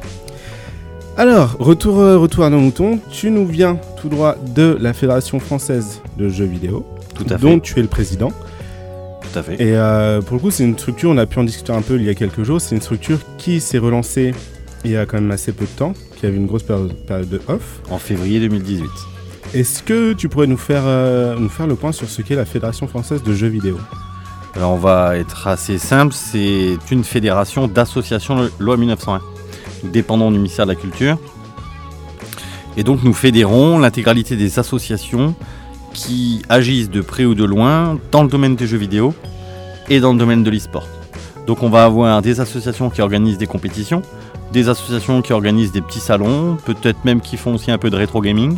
Alors, 1.18 1.56
retour, 1.58 2.00
euh, 2.00 2.18
retour 2.18 2.44
à 2.44 2.52
nos 2.52 2.60
moutons. 2.60 3.00
Tu 3.10 3.32
nous 3.32 3.48
viens 3.48 3.80
tout 4.00 4.08
droit 4.08 4.36
de 4.54 4.78
la 4.80 4.94
Fédération 4.94 5.40
française 5.40 6.00
de 6.16 6.30
jeux 6.30 6.46
vidéo, 6.46 6.86
Tout 7.16 7.26
à 7.32 7.38
dont 7.38 7.56
fait. 7.56 7.62
tu 7.62 7.80
es 7.80 7.82
le 7.82 7.88
président. 7.88 8.32
Tout 9.22 9.40
à 9.40 9.42
fait. 9.42 9.56
Et 9.56 9.76
euh, 9.76 10.22
pour 10.22 10.36
le 10.36 10.42
coup, 10.42 10.52
c'est 10.52 10.64
une 10.64 10.78
structure, 10.78 11.10
on 11.10 11.18
a 11.18 11.26
pu 11.26 11.40
en 11.40 11.44
discuter 11.44 11.74
un 11.74 11.82
peu 11.82 11.96
il 11.96 12.04
y 12.04 12.10
a 12.10 12.14
quelques 12.14 12.44
jours, 12.44 12.62
c'est 12.62 12.76
une 12.76 12.82
structure 12.82 13.18
qui 13.40 13.60
s'est 13.62 13.80
relancée 13.80 14.36
il 14.86 14.92
y 14.92 14.96
a 14.98 15.08
quand 15.08 15.20
même 15.20 15.32
assez 15.32 15.54
peu 15.54 15.66
de 15.66 15.72
temps, 15.72 15.94
qui 16.18 16.28
avait 16.28 16.38
une 16.38 16.46
grosse 16.46 16.62
période, 16.62 16.94
période 17.08 17.30
de 17.30 17.42
off. 17.48 17.82
En 17.90 17.98
février 17.98 18.40
2018. 18.40 18.86
Est-ce 19.56 19.82
que 19.82 20.14
tu 20.14 20.30
pourrais 20.30 20.46
nous 20.46 20.56
faire, 20.56 20.84
euh, 20.86 21.36
nous 21.36 21.50
faire 21.50 21.66
le 21.66 21.76
point 21.76 21.92
sur 21.92 22.08
ce 22.08 22.22
qu'est 22.22 22.36
la 22.36 22.46
Fédération 22.46 22.88
française 22.88 23.24
de 23.24 23.34
jeux 23.34 23.48
vidéo? 23.48 23.80
Alors 24.56 24.72
on 24.74 24.78
va 24.78 25.18
être 25.18 25.48
assez 25.48 25.80
simple, 25.80 26.14
c'est 26.14 26.78
une 26.92 27.04
fédération 27.04 27.68
d'associations 27.68 28.50
loi 28.60 28.78
1901. 28.78 29.22
Nous 29.84 29.90
dépendons 29.90 30.32
du 30.32 30.38
ministère 30.38 30.66
de 30.66 30.72
la 30.72 30.76
Culture. 30.76 31.18
Et 32.78 32.84
donc 32.84 33.04
nous 33.04 33.14
fédérons 33.14 33.80
l'intégralité 33.80 34.36
des 34.36 34.60
associations 34.60 35.36
qui 35.94 36.44
agissent 36.48 36.90
de 36.90 37.02
près 37.02 37.26
ou 37.26 37.34
de 37.34 37.44
loin 37.44 37.98
dans 38.12 38.24
le 38.24 38.30
domaine 38.30 38.56
des 38.56 38.68
jeux 38.68 38.78
vidéo 38.78 39.14
et 39.90 40.00
dans 40.00 40.14
le 40.14 40.20
domaine 40.20 40.44
de 40.44 40.50
l'e-sport. 40.50 40.88
Donc 41.48 41.64
on 41.64 41.70
va 41.70 41.86
avoir 41.86 42.22
des 42.22 42.40
associations 42.40 42.90
qui 42.90 43.02
organisent 43.02 43.38
des 43.38 43.48
compétitions, 43.48 44.02
des 44.52 44.70
associations 44.70 45.22
qui 45.22 45.34
organisent 45.34 45.72
des 45.72 45.82
petits 45.82 46.00
salons, 46.00 46.58
peut-être 46.66 47.04
même 47.06 47.22
qui 47.22 47.38
font 47.38 47.56
aussi 47.56 47.72
un 47.72 47.78
peu 47.78 47.90
de 47.90 47.96
rétro 47.96 48.22
gaming. 48.22 48.58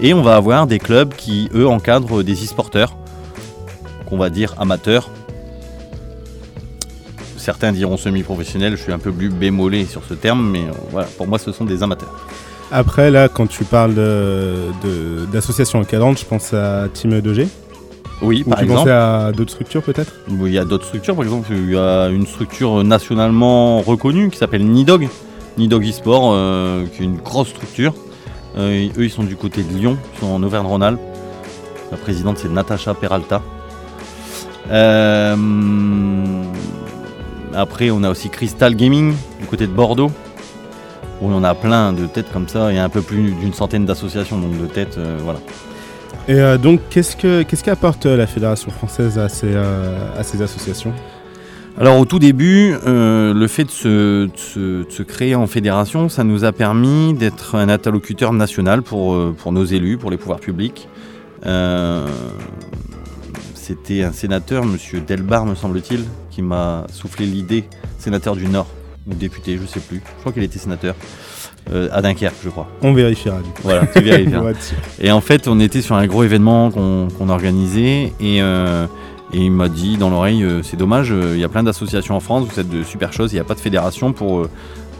Et 0.00 0.14
on 0.14 0.22
va 0.22 0.36
avoir 0.36 0.66
des 0.66 0.78
clubs 0.78 1.14
qui, 1.14 1.48
eux, 1.54 1.66
encadrent 1.66 2.22
des 2.22 2.44
e-sporteurs, 2.44 2.96
qu'on 4.06 4.16
va 4.16 4.30
dire 4.30 4.54
amateurs. 4.58 5.10
Certains 7.40 7.72
diront 7.72 7.96
semi-professionnels, 7.96 8.76
je 8.76 8.82
suis 8.82 8.92
un 8.92 8.98
peu 8.98 9.10
plus 9.10 9.30
bémolé 9.30 9.86
sur 9.86 10.02
ce 10.04 10.12
terme, 10.12 10.46
mais 10.50 10.60
euh, 10.60 10.72
voilà, 10.90 11.08
pour 11.16 11.26
moi 11.26 11.38
ce 11.38 11.52
sont 11.52 11.64
des 11.64 11.82
amateurs. 11.82 12.14
Après, 12.70 13.10
là, 13.10 13.28
quand 13.28 13.46
tu 13.48 13.64
parles 13.64 13.94
d'associations 15.32 15.80
encadrantes, 15.80 16.20
je 16.20 16.24
pense 16.26 16.52
à 16.52 16.86
Team 16.92 17.18
E2G. 17.18 17.48
Oui, 18.22 18.44
Ou 18.46 18.50
par 18.50 18.58
tu 18.58 18.64
exemple. 18.64 18.80
pensais 18.80 18.92
à 18.92 19.32
d'autres 19.32 19.52
structures 19.52 19.82
peut-être? 19.82 20.12
Il 20.28 20.52
y 20.52 20.58
a 20.58 20.66
d'autres 20.66 20.84
structures, 20.84 21.14
par 21.14 21.24
exemple, 21.24 21.48
il 21.50 21.70
y 21.70 21.78
a 21.78 22.08
une 22.08 22.26
structure 22.26 22.84
nationalement 22.84 23.80
reconnue 23.80 24.28
qui 24.28 24.36
s'appelle 24.36 24.64
Nidog, 24.64 25.08
Nidog 25.56 25.84
eSport, 25.86 26.32
euh, 26.34 26.84
qui 26.94 27.02
est 27.02 27.06
une 27.06 27.16
grosse 27.16 27.48
structure. 27.48 27.94
Euh, 28.58 28.88
eux, 28.98 29.04
ils 29.04 29.10
sont 29.10 29.24
du 29.24 29.36
côté 29.36 29.62
de 29.62 29.72
Lyon, 29.72 29.96
ils 30.14 30.20
sont 30.20 30.26
en 30.26 30.42
Auvergne-Rhône-Alpes. 30.42 31.00
La 31.90 31.96
présidente, 31.96 32.36
c'est 32.38 32.50
Natacha 32.52 32.92
Peralta. 32.92 33.42
Euh, 34.70 35.34
après, 37.54 37.90
on 37.90 38.02
a 38.02 38.10
aussi 38.10 38.28
Crystal 38.30 38.74
Gaming, 38.74 39.14
du 39.40 39.46
côté 39.46 39.66
de 39.66 39.72
Bordeaux. 39.72 40.10
Où 41.22 41.28
on 41.30 41.44
a 41.44 41.54
plein 41.54 41.92
de 41.92 42.06
têtes 42.06 42.32
comme 42.32 42.48
ça, 42.48 42.72
il 42.72 42.76
y 42.76 42.78
a 42.78 42.84
un 42.84 42.88
peu 42.88 43.02
plus 43.02 43.32
d'une 43.32 43.52
centaine 43.52 43.84
d'associations, 43.84 44.38
donc 44.38 44.58
de 44.58 44.66
têtes, 44.66 44.96
euh, 44.96 45.18
voilà. 45.22 45.38
Et 46.28 46.34
euh, 46.34 46.56
donc, 46.56 46.80
qu'est-ce 46.88 47.14
que 47.14 47.42
qu'est-ce 47.42 47.62
qu'apporte 47.62 48.06
euh, 48.06 48.16
la 48.16 48.26
Fédération 48.26 48.70
française 48.70 49.18
à 49.18 49.28
ces, 49.28 49.54
à 49.54 50.22
ces 50.22 50.40
associations? 50.40 50.94
Alors 51.78 51.98
au 51.98 52.04
tout 52.04 52.18
début, 52.18 52.74
euh, 52.86 53.32
le 53.34 53.46
fait 53.48 53.64
de 53.64 53.70
se, 53.70 54.24
de 54.26 54.30
se- 54.36 54.84
de 54.84 54.90
se 54.90 55.02
créer 55.02 55.34
en 55.34 55.46
fédération, 55.46 56.08
ça 56.08 56.24
nous 56.24 56.44
a 56.44 56.52
permis 56.52 57.14
d'être 57.14 57.54
un 57.54 57.68
interlocuteur 57.68 58.32
national 58.32 58.82
pour, 58.82 59.16
pour 59.34 59.52
nos 59.52 59.64
élus, 59.64 59.96
pour 59.98 60.10
les 60.10 60.16
pouvoirs 60.16 60.40
publics. 60.40 60.88
Euh, 61.46 62.06
C'était 63.70 64.02
un 64.02 64.10
sénateur, 64.10 64.64
Monsieur 64.64 65.00
Delbar 65.00 65.46
me 65.46 65.54
semble-t-il, 65.54 66.00
qui 66.32 66.42
m'a 66.42 66.88
soufflé 66.92 67.24
l'idée, 67.24 67.62
sénateur 67.98 68.34
du 68.34 68.48
Nord, 68.48 68.66
ou 69.06 69.14
député, 69.14 69.60
je 69.62 69.64
sais 69.64 69.78
plus. 69.78 70.02
Je 70.16 70.20
crois 70.22 70.32
qu'il 70.32 70.42
était 70.42 70.58
sénateur. 70.58 70.96
Euh, 71.70 71.88
à 71.92 72.02
Dunkerque, 72.02 72.34
je 72.42 72.48
crois. 72.48 72.66
On 72.82 72.92
vérifiera 72.92 73.36
du 73.36 73.50
coup. 73.50 73.62
Voilà, 73.62 73.86
tu 73.86 74.00
vérifieras. 74.00 74.54
Sûr. 74.54 74.76
Et 75.00 75.12
en 75.12 75.20
fait, 75.20 75.46
on 75.46 75.60
était 75.60 75.82
sur 75.82 75.94
un 75.94 76.08
gros 76.08 76.24
événement 76.24 76.72
qu'on 76.72 77.06
qu'on 77.16 77.28
organisait 77.28 78.12
et, 78.18 78.42
euh, 78.42 78.86
et 79.32 79.38
il 79.38 79.52
m'a 79.52 79.68
dit 79.68 79.96
dans 79.98 80.10
l'oreille 80.10 80.42
euh, 80.42 80.64
c'est 80.64 80.76
dommage, 80.76 81.14
il 81.14 81.38
y 81.38 81.44
a 81.44 81.48
plein 81.48 81.62
d'associations 81.62 82.16
en 82.16 82.20
France, 82.20 82.46
vous 82.46 82.50
faites 82.50 82.68
de 82.68 82.82
super 82.82 83.12
choses, 83.12 83.30
il 83.30 83.36
n'y 83.36 83.40
a 83.40 83.44
pas 83.44 83.54
de 83.54 83.60
fédération 83.60 84.12
pour, 84.12 84.48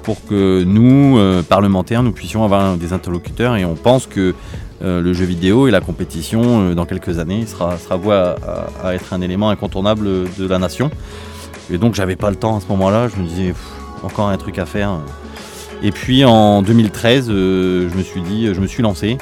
pour 0.04 0.24
que 0.26 0.62
nous, 0.62 1.18
parlementaires, 1.48 2.04
nous 2.04 2.12
puissions 2.12 2.44
avoir 2.44 2.76
des 2.76 2.92
interlocuteurs 2.92 3.56
et 3.56 3.64
on 3.64 3.74
pense 3.74 4.06
que 4.06 4.33
euh, 4.82 5.02
le 5.02 5.12
jeu 5.12 5.24
vidéo 5.24 5.68
et 5.68 5.70
la 5.70 5.80
compétition, 5.80 6.70
euh, 6.70 6.74
dans 6.74 6.86
quelques 6.86 7.18
années, 7.18 7.44
sera, 7.46 7.76
sera 7.78 7.96
voué 7.96 8.14
à, 8.14 8.94
être 8.94 9.12
un 9.12 9.20
élément 9.20 9.50
incontournable 9.50 10.06
de 10.38 10.46
la 10.46 10.58
nation. 10.58 10.90
Et 11.70 11.78
donc, 11.78 11.94
j'avais 11.94 12.16
pas 12.16 12.30
le 12.30 12.36
temps 12.36 12.56
à 12.56 12.60
ce 12.60 12.68
moment-là, 12.68 13.08
je 13.08 13.20
me 13.20 13.26
disais 13.26 13.54
encore 14.02 14.28
un 14.28 14.36
truc 14.36 14.58
à 14.58 14.66
faire. 14.66 15.00
Et 15.82 15.92
puis 15.92 16.24
en 16.24 16.62
2013, 16.62 17.28
euh, 17.30 17.88
je 17.90 17.96
me 17.96 18.02
suis 18.02 18.20
dit, 18.20 18.52
je 18.52 18.60
me 18.60 18.66
suis 18.66 18.82
lancé. 18.82 19.18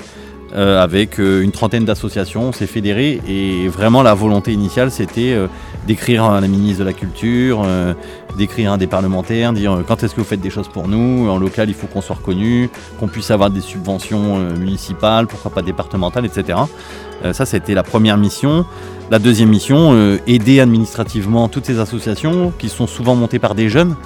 Euh, 0.54 0.82
avec 0.82 1.20
euh, 1.20 1.42
une 1.42 1.52
trentaine 1.52 1.84
d'associations, 1.84 2.44
on 2.48 2.52
s'est 2.52 2.66
fédéré 2.66 3.20
et 3.28 3.68
vraiment 3.68 4.02
la 4.02 4.14
volonté 4.14 4.52
initiale 4.52 4.90
c'était 4.90 5.32
euh, 5.32 5.46
d'écrire 5.86 6.24
à 6.24 6.40
la 6.40 6.48
ministre 6.48 6.80
de 6.80 6.84
la 6.84 6.92
Culture, 6.94 7.62
euh, 7.66 7.92
d'écrire 8.38 8.72
à 8.72 8.78
des 8.78 8.86
parlementaires, 8.86 9.52
dire 9.52 9.72
euh, 9.72 9.84
quand 9.86 10.02
est-ce 10.02 10.14
que 10.14 10.20
vous 10.20 10.26
faites 10.26 10.40
des 10.40 10.50
choses 10.50 10.68
pour 10.68 10.88
nous, 10.88 11.28
en 11.28 11.38
local 11.38 11.68
il 11.68 11.74
faut 11.74 11.86
qu'on 11.86 12.00
soit 12.00 12.16
reconnu, 12.16 12.70
qu'on 12.98 13.08
puisse 13.08 13.30
avoir 13.30 13.50
des 13.50 13.60
subventions 13.60 14.38
euh, 14.38 14.56
municipales, 14.56 15.26
pourquoi 15.26 15.50
pas 15.50 15.62
départementales, 15.62 16.24
etc. 16.24 16.58
Ça 17.32 17.44
c'était 17.46 17.74
la 17.74 17.82
première 17.82 18.16
mission. 18.16 18.64
La 19.10 19.18
deuxième 19.18 19.48
mission, 19.48 20.16
aider 20.28 20.60
administrativement 20.60 21.48
toutes 21.48 21.66
ces 21.66 21.80
associations 21.80 22.52
qui 22.56 22.68
sont 22.68 22.86
souvent 22.86 23.16
montées 23.16 23.40
par 23.40 23.56
des 23.56 23.68
jeunes, 23.68 23.96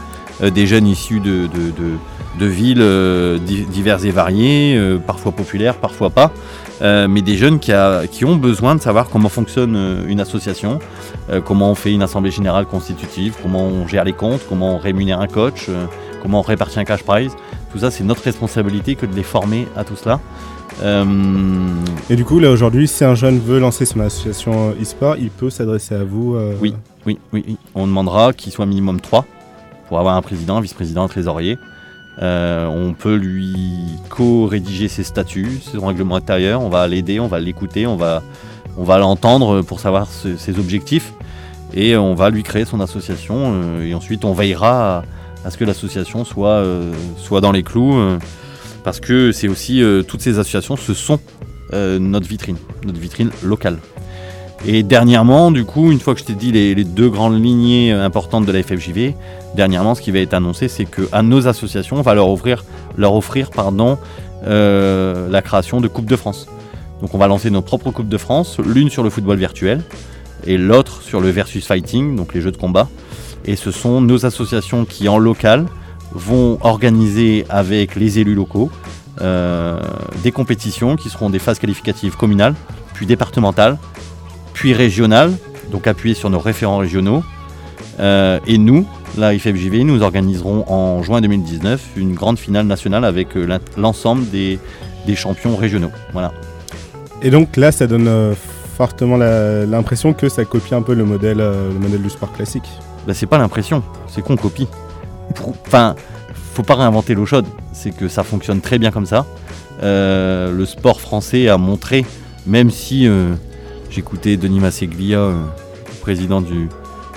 des 0.42 0.66
jeunes 0.66 0.86
issus 0.86 1.20
de, 1.20 1.42
de- 1.42 1.72
de- 1.76 1.98
de 2.38 2.46
villes 2.46 2.80
euh, 2.80 3.38
di- 3.38 3.64
diverses 3.66 4.04
et 4.04 4.10
variées, 4.10 4.74
euh, 4.76 4.98
parfois 4.98 5.32
populaires, 5.32 5.74
parfois 5.76 6.10
pas, 6.10 6.32
euh, 6.80 7.06
mais 7.08 7.20
des 7.22 7.36
jeunes 7.36 7.58
qui, 7.58 7.72
a- 7.72 8.06
qui 8.10 8.24
ont 8.24 8.36
besoin 8.36 8.74
de 8.74 8.80
savoir 8.80 9.08
comment 9.10 9.28
fonctionne 9.28 10.04
une 10.08 10.20
association, 10.20 10.78
comment 11.44 11.70
on 11.70 11.74
fait 11.74 11.92
une 11.92 12.02
assemblée 12.02 12.30
générale 12.30 12.66
constitutive, 12.66 13.34
comment 13.42 13.64
on 13.66 13.86
gère 13.86 14.04
les 14.04 14.12
comptes, 14.12 14.40
comment 14.48 14.74
on 14.76 14.78
rémunère 14.78 15.20
un 15.20 15.28
coach, 15.28 15.68
comment 16.22 16.40
on 16.40 16.42
répartit 16.42 16.78
un 16.80 16.84
cash 16.84 17.02
prize. 17.04 17.32
Tout 17.70 17.78
ça, 17.78 17.90
c'est 17.90 18.04
notre 18.04 18.22
responsabilité 18.22 18.96
que 18.96 19.06
de 19.06 19.14
les 19.14 19.22
former 19.22 19.66
à 19.76 19.84
tout 19.84 19.96
cela. 19.96 20.18
Et 22.10 22.16
du 22.16 22.24
coup, 22.24 22.38
là 22.38 22.50
aujourd'hui, 22.50 22.88
si 22.88 23.04
un 23.04 23.14
jeune 23.14 23.38
veut 23.38 23.58
lancer 23.60 23.84
son 23.84 24.00
association 24.00 24.70
e-sport, 24.80 25.16
il 25.18 25.30
peut 25.30 25.50
s'adresser 25.50 25.94
à 25.94 26.04
vous. 26.04 26.36
Oui. 26.60 26.74
Oui, 27.06 27.18
oui, 27.32 27.44
oui. 27.48 27.56
On 27.74 27.86
demandera 27.86 28.32
qu'il 28.32 28.52
soit 28.52 28.66
minimum 28.66 29.00
3 29.00 29.24
pour 29.88 29.98
avoir 29.98 30.16
un 30.16 30.22
président, 30.22 30.56
un 30.58 30.60
vice-président, 30.60 31.04
un 31.04 31.08
trésorier. 31.08 31.58
Euh, 32.20 32.66
on 32.66 32.92
peut 32.92 33.14
lui 33.14 33.86
co-rédiger 34.08 34.88
ses 34.88 35.02
statuts, 35.02 35.60
son 35.60 35.86
règlement 35.86 36.16
intérieur. 36.16 36.60
On 36.60 36.68
va 36.68 36.86
l'aider, 36.86 37.20
on 37.20 37.26
va 37.26 37.40
l'écouter, 37.40 37.86
on 37.86 37.96
va, 37.96 38.22
l'entendre 38.76 39.62
pour 39.62 39.80
savoir 39.80 40.06
ses 40.06 40.58
objectifs. 40.58 41.12
Et 41.74 41.96
on 41.96 42.14
va 42.14 42.30
lui 42.30 42.42
créer 42.42 42.64
son 42.64 42.80
association. 42.80 43.52
euh, 43.54 43.86
et 43.86 43.94
ensuite, 43.94 44.24
on 44.24 44.34
veillera 44.34 45.04
à, 45.44 45.50
ce 45.50 45.56
que 45.56 45.64
l'association 45.64 46.24
soit, 46.24 46.48
euh, 46.48 46.92
soit 47.16 47.40
dans 47.40 47.52
les 47.52 47.62
clous. 47.62 47.94
parce 48.84 49.00
que 49.00 49.32
c'est 49.32 49.48
aussi, 49.48 49.82
toutes 50.06 50.20
ces 50.20 50.38
associations, 50.38 50.76
ce 50.76 50.94
sont 50.94 51.20
notre 51.72 52.28
vitrine, 52.28 52.56
notre 52.84 53.00
vitrine 53.00 53.30
locale. 53.42 53.78
Et 54.64 54.84
dernièrement, 54.84 55.50
du 55.50 55.64
coup, 55.64 55.90
une 55.90 55.98
fois 55.98 56.14
que 56.14 56.20
je 56.20 56.24
t'ai 56.24 56.34
dit 56.34 56.52
les, 56.52 56.84
deux 56.84 57.08
grandes 57.08 57.42
lignées 57.42 57.92
euh, 57.92 58.04
importantes 58.04 58.46
de 58.46 58.52
la 58.52 58.62
FFJV, 58.62 59.14
dernièrement, 59.56 59.94
ce 59.94 60.02
qui 60.02 60.12
va 60.12 60.20
être 60.20 60.34
annoncé, 60.34 60.68
c'est 60.68 60.84
que 60.84 61.08
à 61.10 61.22
nos 61.22 61.48
associations, 61.48 61.96
on 61.96 62.02
va 62.02 62.14
leur 62.14 62.28
offrir, 62.28 62.64
leur 62.96 63.14
offrir 63.14 63.50
pardon, 63.50 63.98
euh, 64.46 65.28
la 65.28 65.42
création 65.42 65.80
de 65.80 65.88
Coupe 65.88 66.06
de 66.06 66.16
France. 66.16 66.46
Donc 67.00 67.12
on 67.14 67.18
va 67.18 67.26
lancer 67.26 67.50
nos 67.50 67.62
propres 67.62 67.90
Coupes 67.90 68.08
de 68.08 68.18
France, 68.18 68.58
l'une 68.64 68.88
sur 68.88 69.02
le 69.02 69.10
football 69.10 69.36
virtuel 69.36 69.82
et 70.44 70.56
l'autre 70.56 71.02
sur 71.02 71.20
le 71.20 71.30
versus 71.30 71.66
fighting, 71.66 72.14
donc 72.14 72.32
les 72.32 72.40
jeux 72.40 72.52
de 72.52 72.56
combat. 72.56 72.88
Et 73.44 73.56
ce 73.56 73.72
sont 73.72 74.00
nos 74.00 74.24
associations 74.24 74.84
qui, 74.84 75.08
en 75.08 75.18
local, 75.18 75.66
vont 76.12 76.58
organiser 76.60 77.44
avec 77.48 77.96
les 77.96 78.20
élus 78.20 78.34
locaux 78.34 78.70
euh, 79.20 79.80
des 80.22 80.30
compétitions 80.30 80.96
qui 80.96 81.08
seront 81.08 81.30
des 81.30 81.38
phases 81.38 81.58
qualificatives 81.58 82.16
communales, 82.16 82.54
puis 82.94 83.06
départementales, 83.06 83.78
puis 84.52 84.72
régionales, 84.72 85.32
donc 85.70 85.86
appuyées 85.86 86.14
sur 86.14 86.30
nos 86.30 86.38
référents 86.38 86.78
régionaux. 86.78 87.22
Euh, 88.00 88.38
et 88.46 88.58
nous, 88.58 88.86
la 89.18 89.34
IFFJV, 89.34 89.84
nous 89.84 90.02
organiserons 90.02 90.64
en 90.70 91.02
juin 91.02 91.20
2019 91.20 91.90
une 91.96 92.14
grande 92.14 92.38
finale 92.38 92.66
nationale 92.66 93.04
avec 93.04 93.36
euh, 93.36 93.58
l'ensemble 93.76 94.28
des, 94.30 94.58
des 95.06 95.14
champions 95.14 95.56
régionaux. 95.56 95.90
Voilà. 96.12 96.32
Et 97.22 97.30
donc 97.30 97.56
là, 97.56 97.70
ça 97.72 97.86
donne 97.86 98.08
euh, 98.08 98.34
fortement 98.76 99.16
l'impression 99.16 100.12
que 100.12 100.28
ça 100.28 100.44
copie 100.44 100.74
un 100.74 100.82
peu 100.82 100.94
le 100.94 101.04
modèle, 101.04 101.38
le 101.38 101.78
modèle 101.78 102.02
du 102.02 102.10
sport 102.10 102.32
classique. 102.32 102.68
Bah, 103.06 103.14
c'est 103.14 103.26
pas 103.26 103.38
l'impression, 103.38 103.82
c'est 104.08 104.22
qu'on 104.22 104.36
copie. 104.36 104.68
Enfin, 105.66 105.94
faut 106.52 106.62
pas 106.62 106.74
réinventer 106.74 107.14
l'eau 107.14 107.26
chaude, 107.26 107.46
c'est 107.72 107.90
que 107.90 108.08
ça 108.08 108.22
fonctionne 108.22 108.60
très 108.60 108.78
bien 108.78 108.90
comme 108.90 109.06
ça. 109.06 109.26
Euh, 109.82 110.52
le 110.52 110.66
sport 110.66 111.00
français 111.00 111.48
a 111.48 111.58
montré, 111.58 112.04
même 112.46 112.70
si 112.70 113.08
euh, 113.08 113.34
j'écoutais 113.92 114.36
Denis 114.36 114.60
Masseglia, 114.60 115.18
euh, 115.18 115.34
président 116.00 116.40
du 116.40 116.68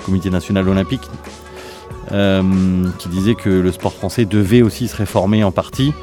Comité 0.05 0.29
national 0.29 0.69
olympique, 0.69 1.01
euh, 2.11 2.43
qui 2.99 3.09
disait 3.09 3.33
que 3.33 3.49
le 3.49 3.71
sport 3.71 3.93
français 3.93 4.25
devait 4.25 4.61
aussi 4.61 4.87
se 4.87 4.95
réformer 4.95 5.43
en 5.43 5.51
partie. 5.51 5.93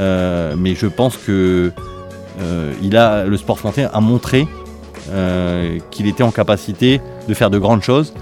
Euh, 0.00 0.56
mais 0.58 0.74
je 0.74 0.86
pense 0.86 1.16
que 1.16 1.70
il 2.82 2.96
a, 2.96 3.26
le 3.26 3.36
sport 3.36 3.60
français 3.60 3.86
a 3.92 4.00
montré 4.00 4.48
qu'il 5.92 6.08
était 6.08 6.24
en 6.24 6.32
capacité 6.32 7.00
de 7.28 7.34
faire 7.34 7.48
de 7.48 7.58
grandes 7.58 7.82
choses. 7.82 8.12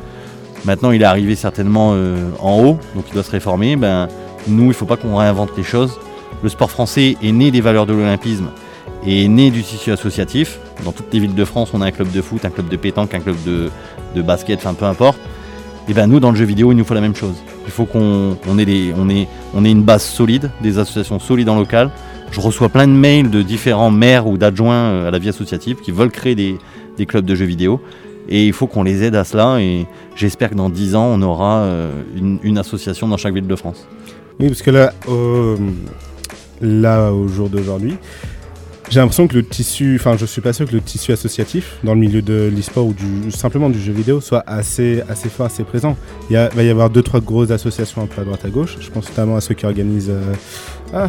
Maintenant, 0.67 0.91
il 0.91 1.01
est 1.01 1.07
arrivé 1.07 1.35
certainement 1.35 1.97
en 2.41 2.63
haut, 2.63 2.79
donc 2.95 3.07
il 3.09 3.15
doit 3.15 3.23
se 3.23 3.31
réformer. 3.31 3.77
Ben, 3.77 4.09
nous, 4.49 4.65
il 4.65 4.69
ne 4.69 4.73
faut 4.75 4.85
pas 4.85 4.99
qu'on 4.99 5.17
réinvente 5.17 5.57
les 5.57 5.63
choses. 5.63 5.99
Le 6.43 6.51
sport 6.51 6.71
français 6.71 7.17
est 7.23 7.33
né 7.33 7.51
des 7.51 7.63
valeurs 7.63 7.87
de 7.87 7.95
l'olympisme 7.95 8.51
et 9.07 9.25
est 9.25 9.29
né 9.29 9.51
du 9.51 9.63
tissu 9.63 9.93
associatif. 9.93 10.59
Dans 10.85 10.93
toutes 10.93 11.13
les 11.13 11.21
villes 11.21 11.35
de 11.35 11.45
France, 11.45 11.71
on 11.75 11.81
a 11.81 11.87
un 11.87 11.91
club 11.91 12.11
de 12.11 12.21
foot, 12.21 12.45
un 12.45 12.51
club 12.51 12.69
de 12.69 12.77
pétanque, 12.77 13.15
un 13.15 13.21
club 13.21 13.37
de, 13.47 13.71
de 14.15 14.23
basket, 14.23 14.59
enfin 14.59 14.75
peu 14.75 14.85
importe. 14.85 15.19
Et 15.89 15.95
ben 15.95 16.07
nous, 16.07 16.21
dans 16.21 16.31
le 16.31 16.37
jeu 16.37 16.45
vidéo, 16.45 16.73
il 16.73 16.77
nous 16.77 16.85
faut 16.85 16.95
la 16.95 17.01
même 17.01 17.17
chose. 17.17 17.35
Il 17.65 17.73
faut 17.73 17.87
qu'on 17.87 18.37
on 18.47 18.59
ait, 18.59 18.95
on 18.97 19.09
ait, 19.09 19.27
on 19.55 19.65
ait 19.65 19.71
une 19.71 19.83
base 19.83 20.03
solide, 20.03 20.51
des 20.63 20.79
associations 20.79 21.19
solides 21.19 21.49
en 21.49 21.59
local. 21.59 21.91
Je 22.31 22.41
reçois 22.41 22.69
plein 22.69 22.87
de 22.87 22.93
mails 22.93 23.31
de 23.31 23.43
différents 23.43 23.91
maires 23.91 24.27
ou 24.27 24.39
d'adjoints 24.39 24.75
euh, 24.75 25.09
à 25.09 25.11
la 25.11 25.19
vie 25.19 25.29
associative 25.29 25.79
qui 25.83 25.91
veulent 25.91 26.11
créer 26.11 26.35
des, 26.35 26.57
des 26.97 27.07
clubs 27.07 27.25
de 27.25 27.35
jeux 27.35 27.45
vidéo. 27.45 27.81
Et 28.29 28.47
il 28.47 28.53
faut 28.53 28.69
qu'on 28.69 28.85
les 28.85 29.03
aide 29.03 29.17
à 29.17 29.25
cela. 29.25 29.61
Et 29.61 29.87
j'espère 30.15 30.51
que 30.51 30.55
dans 30.55 30.71
10 30.71 30.95
ans, 30.95 31.07
on 31.07 31.21
aura 31.23 31.63
euh, 31.63 31.91
une, 32.17 32.39
une 32.43 32.59
association 32.59 33.09
dans 33.09 33.17
chaque 33.17 33.35
ville 33.35 33.49
de 33.49 33.57
France. 33.57 33.87
Oui, 34.39 34.49
parce 34.49 34.63
que 34.63 34.71
là, 34.71 34.93
là, 36.61 37.13
au 37.13 37.29
jour 37.29 37.49
d'aujourd'hui, 37.49 37.97
j'ai 38.93 39.01
l'impression 39.01 39.27
que 39.27 39.35
le 39.35 39.43
tissu, 39.43 39.97
enfin, 39.99 40.19
je 40.19 40.27
suis 40.27 40.43
pas 40.43 40.53
sûr 40.53 40.67
que 40.69 40.75
le 40.75 40.83
tissu 40.83 41.13
associatif 41.13 41.79
dans 41.83 41.95
le 41.95 42.01
milieu 42.01 42.21
de 42.21 42.53
l'e-sport 42.55 42.87
ou 42.87 42.93
du, 42.93 43.31
simplement 43.31 43.71
du 43.71 43.81
jeu 43.81 43.91
vidéo 43.91 44.21
soit 44.21 44.45
assez, 44.47 45.03
assez 45.09 45.31
fort, 45.31 45.47
assez 45.47 45.65
présent. 45.65 45.97
Il 46.29 46.37
va 46.37 46.63
y 46.63 46.69
avoir 46.69 46.91
deux, 46.91 47.01
trois 47.01 47.21
grosses 47.21 47.51
associations 47.51 48.03
un 48.03 48.07
peu 48.07 48.21
à 48.21 48.25
droite 48.25 48.45
à 48.45 48.51
gauche. 48.51 48.77
Je 48.81 48.91
pense 48.91 49.09
notamment 49.09 49.37
à 49.37 49.41
ceux 49.41 49.55
qui 49.55 49.65
organisent 49.65 50.11
euh, 50.11 50.35
ah, 50.93 51.09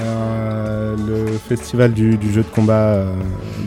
euh, 0.00 0.96
le 0.96 1.26
festival 1.48 1.92
du, 1.92 2.16
du 2.16 2.32
jeu 2.32 2.42
de 2.42 2.48
combat 2.48 2.94
euh, 2.94 3.14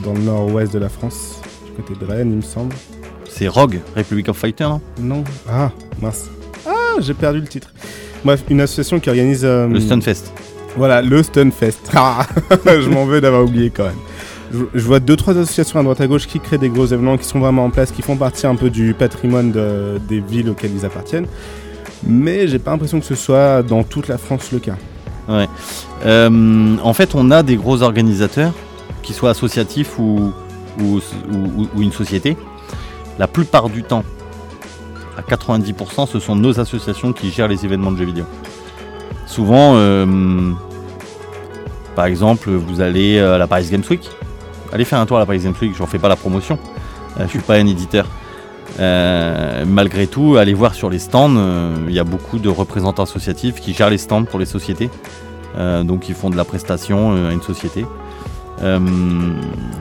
dans 0.03 0.13
le 0.13 0.19
nord-ouest 0.19 0.73
de 0.73 0.79
la 0.79 0.89
France, 0.89 1.39
du 1.65 1.71
côté 1.81 1.97
de 1.97 2.11
Rennes, 2.11 2.31
il 2.31 2.37
me 2.37 2.41
semble. 2.41 2.75
C'est 3.29 3.47
Rogue, 3.47 3.79
Republic 3.95 4.27
of 4.27 4.35
Fighter, 4.35 4.65
non? 4.65 4.81
Non. 4.99 5.23
Ah, 5.47 5.71
mince. 6.01 6.29
Ah, 6.67 6.99
j'ai 6.99 7.13
perdu 7.13 7.39
le 7.39 7.47
titre. 7.47 7.73
Bref, 8.25 8.43
une 8.49 8.59
association 8.59 8.99
qui 8.99 9.07
organise. 9.07 9.45
Le 9.45 9.79
Stunfest. 9.79 10.33
Voilà, 10.77 11.01
le 11.01 11.21
Stunfest. 11.23 11.79
Ah, 11.95 12.25
je 12.65 12.89
m'en 12.89 13.05
veux 13.05 13.21
d'avoir 13.21 13.43
oublié 13.43 13.69
quand 13.69 13.83
même. 13.85 13.99
Je, 14.75 14.83
vois 14.83 14.99
deux 14.99 15.15
trois 15.15 15.35
associations 15.37 15.79
à 15.79 15.83
droite 15.83 16.01
à 16.01 16.07
gauche 16.07 16.27
qui 16.27 16.39
créent 16.39 16.57
des 16.59 16.69
gros 16.69 16.85
événements, 16.85 17.17
qui 17.17 17.25
sont 17.27 17.39
vraiment 17.39 17.65
en 17.65 17.69
place, 17.71 17.91
qui 17.91 18.01
font 18.03 18.15
partie 18.17 18.45
un 18.45 18.55
peu 18.55 18.69
du 18.69 18.93
patrimoine 18.93 19.51
de- 19.51 19.99
des 20.07 20.19
villes 20.19 20.49
auxquelles 20.49 20.73
ils 20.75 20.85
appartiennent. 20.85 21.25
Mais 22.05 22.47
j'ai 22.47 22.59
pas 22.59 22.71
l'impression 22.71 22.99
que 22.99 23.05
ce 23.05 23.15
soit 23.15 23.63
dans 23.63 23.83
toute 23.83 24.07
la 24.07 24.17
France 24.19 24.51
le 24.51 24.59
cas. 24.59 24.75
Euh, 26.05 26.75
en 26.83 26.93
fait, 26.93 27.15
on 27.15 27.31
a 27.31 27.41
des 27.43 27.55
gros 27.55 27.81
organisateurs, 27.81 28.51
qu'ils 29.01 29.15
soient 29.15 29.31
associatifs 29.31 29.97
ou- 29.97 30.33
ou 30.79 30.99
une 31.81 31.91
société. 31.91 32.35
La 33.19 33.27
plupart 33.27 33.69
du 33.69 33.83
temps, 33.83 34.03
à 35.17 35.21
90%, 35.21 36.05
ce 36.07 36.19
sont 36.19 36.35
nos 36.35 36.59
associations 36.59 37.13
qui 37.13 37.31
gèrent 37.31 37.47
les 37.47 37.63
événements 37.65 37.91
de 37.91 37.97
jeux 37.97 38.05
vidéo. 38.05 38.25
Souvent, 39.33 39.73
euh, 39.77 40.05
par 41.95 42.05
exemple, 42.05 42.51
vous 42.51 42.81
allez 42.81 43.17
à 43.17 43.39
la 43.39 43.47
Paris 43.47 43.67
Games 43.71 43.81
Week. 43.89 44.07
Allez 44.71 44.85
faire 44.85 44.99
un 44.99 45.07
tour 45.07 45.17
à 45.17 45.21
la 45.21 45.25
Paris 45.25 45.39
Games 45.39 45.55
Week, 45.59 45.73
j'en 45.75 45.87
fais 45.87 45.97
pas 45.97 46.07
la 46.07 46.15
promotion. 46.15 46.59
Euh, 47.17 47.23
je 47.23 47.29
suis 47.29 47.39
pas 47.39 47.55
un 47.55 47.65
éditeur. 47.65 48.05
Euh, 48.79 49.65
malgré 49.67 50.05
tout, 50.05 50.35
allez 50.37 50.53
voir 50.53 50.75
sur 50.75 50.87
les 50.91 50.99
stands, 50.99 51.35
euh, 51.35 51.75
il 51.87 51.95
y 51.95 51.99
a 51.99 52.03
beaucoup 52.03 52.37
de 52.37 52.47
représentants 52.47 53.01
associatifs 53.01 53.59
qui 53.59 53.73
gèrent 53.73 53.89
les 53.89 53.97
stands 53.97 54.23
pour 54.25 54.37
les 54.37 54.45
sociétés. 54.45 54.91
Euh, 55.57 55.83
donc 55.83 56.09
ils 56.09 56.15
font 56.15 56.29
de 56.29 56.37
la 56.37 56.45
prestation 56.45 57.15
euh, 57.15 57.31
à 57.31 57.33
une 57.33 57.41
société. 57.41 57.87
Euh, 58.61 58.79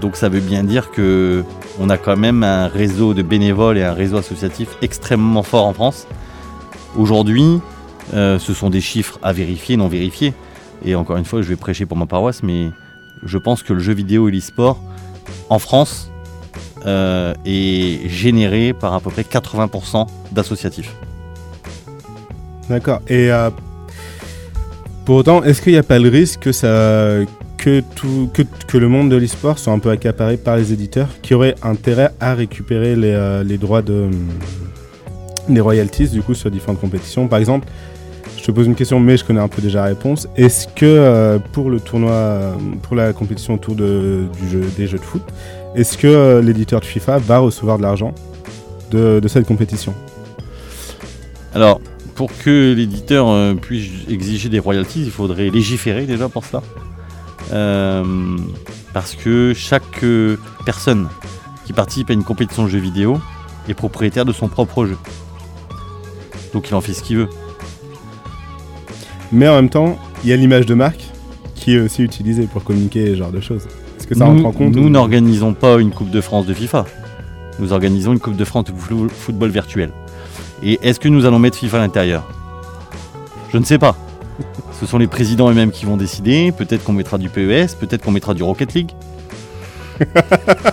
donc 0.00 0.16
ça 0.16 0.30
veut 0.30 0.40
bien 0.40 0.64
dire 0.64 0.90
que 0.90 1.44
on 1.78 1.90
a 1.90 1.98
quand 1.98 2.16
même 2.16 2.42
un 2.42 2.68
réseau 2.68 3.12
de 3.12 3.20
bénévoles 3.20 3.76
et 3.76 3.84
un 3.84 3.92
réseau 3.92 4.16
associatif 4.16 4.78
extrêmement 4.80 5.42
fort 5.42 5.66
en 5.66 5.74
France. 5.74 6.06
Aujourd'hui, 6.96 7.60
euh, 8.14 8.38
ce 8.38 8.54
sont 8.54 8.70
des 8.70 8.80
chiffres 8.80 9.18
à 9.22 9.32
vérifier, 9.32 9.76
non 9.76 9.88
vérifiés. 9.88 10.34
Et 10.84 10.94
encore 10.94 11.16
une 11.16 11.24
fois, 11.24 11.42
je 11.42 11.48
vais 11.48 11.56
prêcher 11.56 11.86
pour 11.86 11.96
ma 11.96 12.06
paroisse, 12.06 12.42
mais 12.42 12.70
je 13.24 13.38
pense 13.38 13.62
que 13.62 13.72
le 13.72 13.80
jeu 13.80 13.94
vidéo 13.94 14.28
et 14.28 14.32
l'e-sport 14.32 14.80
en 15.48 15.58
France 15.58 16.10
euh, 16.86 17.34
est 17.44 18.08
généré 18.08 18.72
par 18.72 18.94
à 18.94 19.00
peu 19.00 19.10
près 19.10 19.22
80% 19.22 20.06
d'associatifs. 20.32 20.94
D'accord. 22.68 23.00
Et 23.06 23.30
euh, 23.30 23.50
pour 25.04 25.16
autant, 25.16 25.44
est-ce 25.44 25.62
qu'il 25.62 25.72
n'y 25.72 25.78
a 25.78 25.84
pas 25.84 25.98
le 25.98 26.08
risque 26.08 26.40
que 26.40 28.78
le 28.78 28.88
monde 28.88 29.10
de 29.10 29.16
l'e-sport 29.16 29.58
soit 29.58 29.72
un 29.72 29.78
peu 29.78 29.90
accaparé 29.90 30.36
par 30.36 30.56
les 30.56 30.72
éditeurs 30.72 31.08
qui 31.22 31.34
auraient 31.34 31.54
intérêt 31.62 32.10
à 32.18 32.34
récupérer 32.34 32.96
les, 32.96 33.12
euh, 33.12 33.44
droits 33.58 33.82
de. 33.82 34.08
les 35.48 35.60
royalties 35.60 36.08
du 36.08 36.22
coup 36.22 36.34
sur 36.34 36.50
différentes 36.50 36.80
compétitions? 36.80 37.28
Par 37.28 37.38
exemple, 37.38 37.68
je 38.42 38.48
te 38.48 38.50
pose 38.50 38.66
une 38.66 38.74
question, 38.74 38.98
mais 38.98 39.16
je 39.16 39.24
connais 39.24 39.40
un 39.40 39.46
peu 39.46 39.62
déjà 39.62 39.83
la 39.83 39.85
réponse. 39.87 40.26
Est-ce 40.37 40.66
que 40.66 40.85
euh, 40.85 41.38
pour 41.38 41.70
le 41.70 41.78
tournoi, 41.78 42.11
euh, 42.11 42.55
pour 42.83 42.96
la 42.96 43.12
compétition 43.12 43.55
autour 43.55 43.76
de, 43.76 44.24
des 44.76 44.88
jeux 44.88 44.98
de 44.98 45.05
foot, 45.05 45.22
est-ce 45.76 45.96
que 45.96 46.09
euh, 46.09 46.42
l'éditeur 46.42 46.81
de 46.81 46.85
FIFA 46.85 47.18
va 47.18 47.38
recevoir 47.38 47.78
de 47.78 47.83
l'argent 47.83 48.12
de, 48.90 49.22
cette 49.28 49.46
compétition? 49.46 49.94
Alors, 51.55 51.81
pour 52.16 52.37
que 52.37 52.74
l'éditeur 52.76 53.57
puisse 53.59 53.90
exiger 54.11 54.48
des 54.48 54.59
royalties, 54.59 55.05
il 55.05 55.12
faudrait 55.12 55.48
légiférer 55.48 56.05
déjà 56.05 56.28
pour. 56.28 56.42
Euh, 57.52 58.05
parce 58.92 59.14
que 59.14 59.52
chaque 59.55 60.05
personne 60.66 61.09
qui 61.64 61.72
participe 61.72 62.11
à 62.11 62.12
une 62.12 62.24
compétition 62.24 62.64
de 62.64 62.68
jeux 62.68 62.81
vidéo 62.81 63.20
est 63.68 63.74
propriétaire 63.74 64.24
de 64.24 64.33
son 64.33 64.48
propre 64.48 64.85
jeu. 64.85 64.98
Donc 66.52 66.68
il 66.68 66.74
en 66.74 66.81
fait 66.81 66.92
ce 66.92 67.05
qu'il 67.05 67.18
veut. 67.18 67.28
Mais 69.33 69.49
en 69.49 69.55
même 69.57 69.68
temps, 69.71 69.99
il 70.25 70.31
y 70.31 70.33
a 70.33 70.37
l'image 70.37 70.66
de 70.66 70.75
marque 70.75 71.03
qui 71.55 71.75
est 71.77 71.81
aussi 71.81 72.03
utilisée 72.03 72.45
pour 72.53 72.64
communiquer 72.64 73.07
ce 73.07 73.14
genre 73.16 73.31
de 73.31 73.40
choses. 73.40 73.66
Est-ce 73.99 74.07
que 74.07 74.14
ça 74.14 74.25
nous 74.27 74.33
rentre 74.33 74.47
en 74.47 74.53
compte 74.53 74.75
nous 74.75 74.87
ou- 74.87 74.90
n'organisons 74.90 75.55
pas 75.55 75.79
une 75.81 75.90
Coupe 75.90 76.11
de 76.11 76.21
France 76.21 76.47
de 76.47 76.55
FIFA. 76.55 76.85
Nous 77.59 77.73
organisons 77.73 78.12
une 78.12 78.18
Coupe 78.21 78.37
de 78.37 78.45
France 78.45 78.64
de 78.64 78.73
football 79.09 79.51
virtuel. 79.51 79.90
Et 80.62 80.79
est-ce 80.83 80.99
que 81.01 81.09
nous 81.09 81.25
allons 81.27 81.38
mettre 81.38 81.57
FIFA 81.59 81.79
à 81.79 81.81
l'intérieur? 81.81 82.29
Je 83.53 83.59
ne 83.59 83.64
sais 83.64 83.79
pas. 83.79 83.97
Ce 84.81 84.87
sont 84.87 84.99
les 84.99 85.07
présidents 85.07 85.51
eux-mêmes 85.51 85.71
qui 85.71 85.87
vont 85.87 85.97
décider. 85.97 86.53
Peut-être 86.53 86.83
qu'on 86.85 86.92
mettra 86.92 87.18
du 87.18 87.29
PES, 87.29 87.75
peut-être 87.79 88.03
qu'on 88.05 88.11
mettra 88.11 88.35
du 88.35 88.42
Rocket 88.42 88.75
League. 88.75 88.90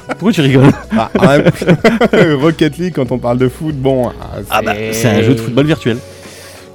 Pourquoi 0.10 0.32
tu 0.32 0.42
rigoles? 0.42 0.72
Ah, 0.98 1.10
même- 1.38 2.38
Rocket 2.42 2.78
League, 2.78 2.94
quand 2.96 3.12
on 3.12 3.20
parle 3.20 3.38
de 3.38 3.48
foot, 3.48 3.76
bon. 3.76 4.10
ah, 4.10 4.40
Ah 4.50 4.62
bah, 4.62 4.74
c'est 4.92 5.08
un 5.08 5.22
jeu 5.22 5.36
de 5.36 5.40
football 5.40 5.66
virtuel. 5.68 5.98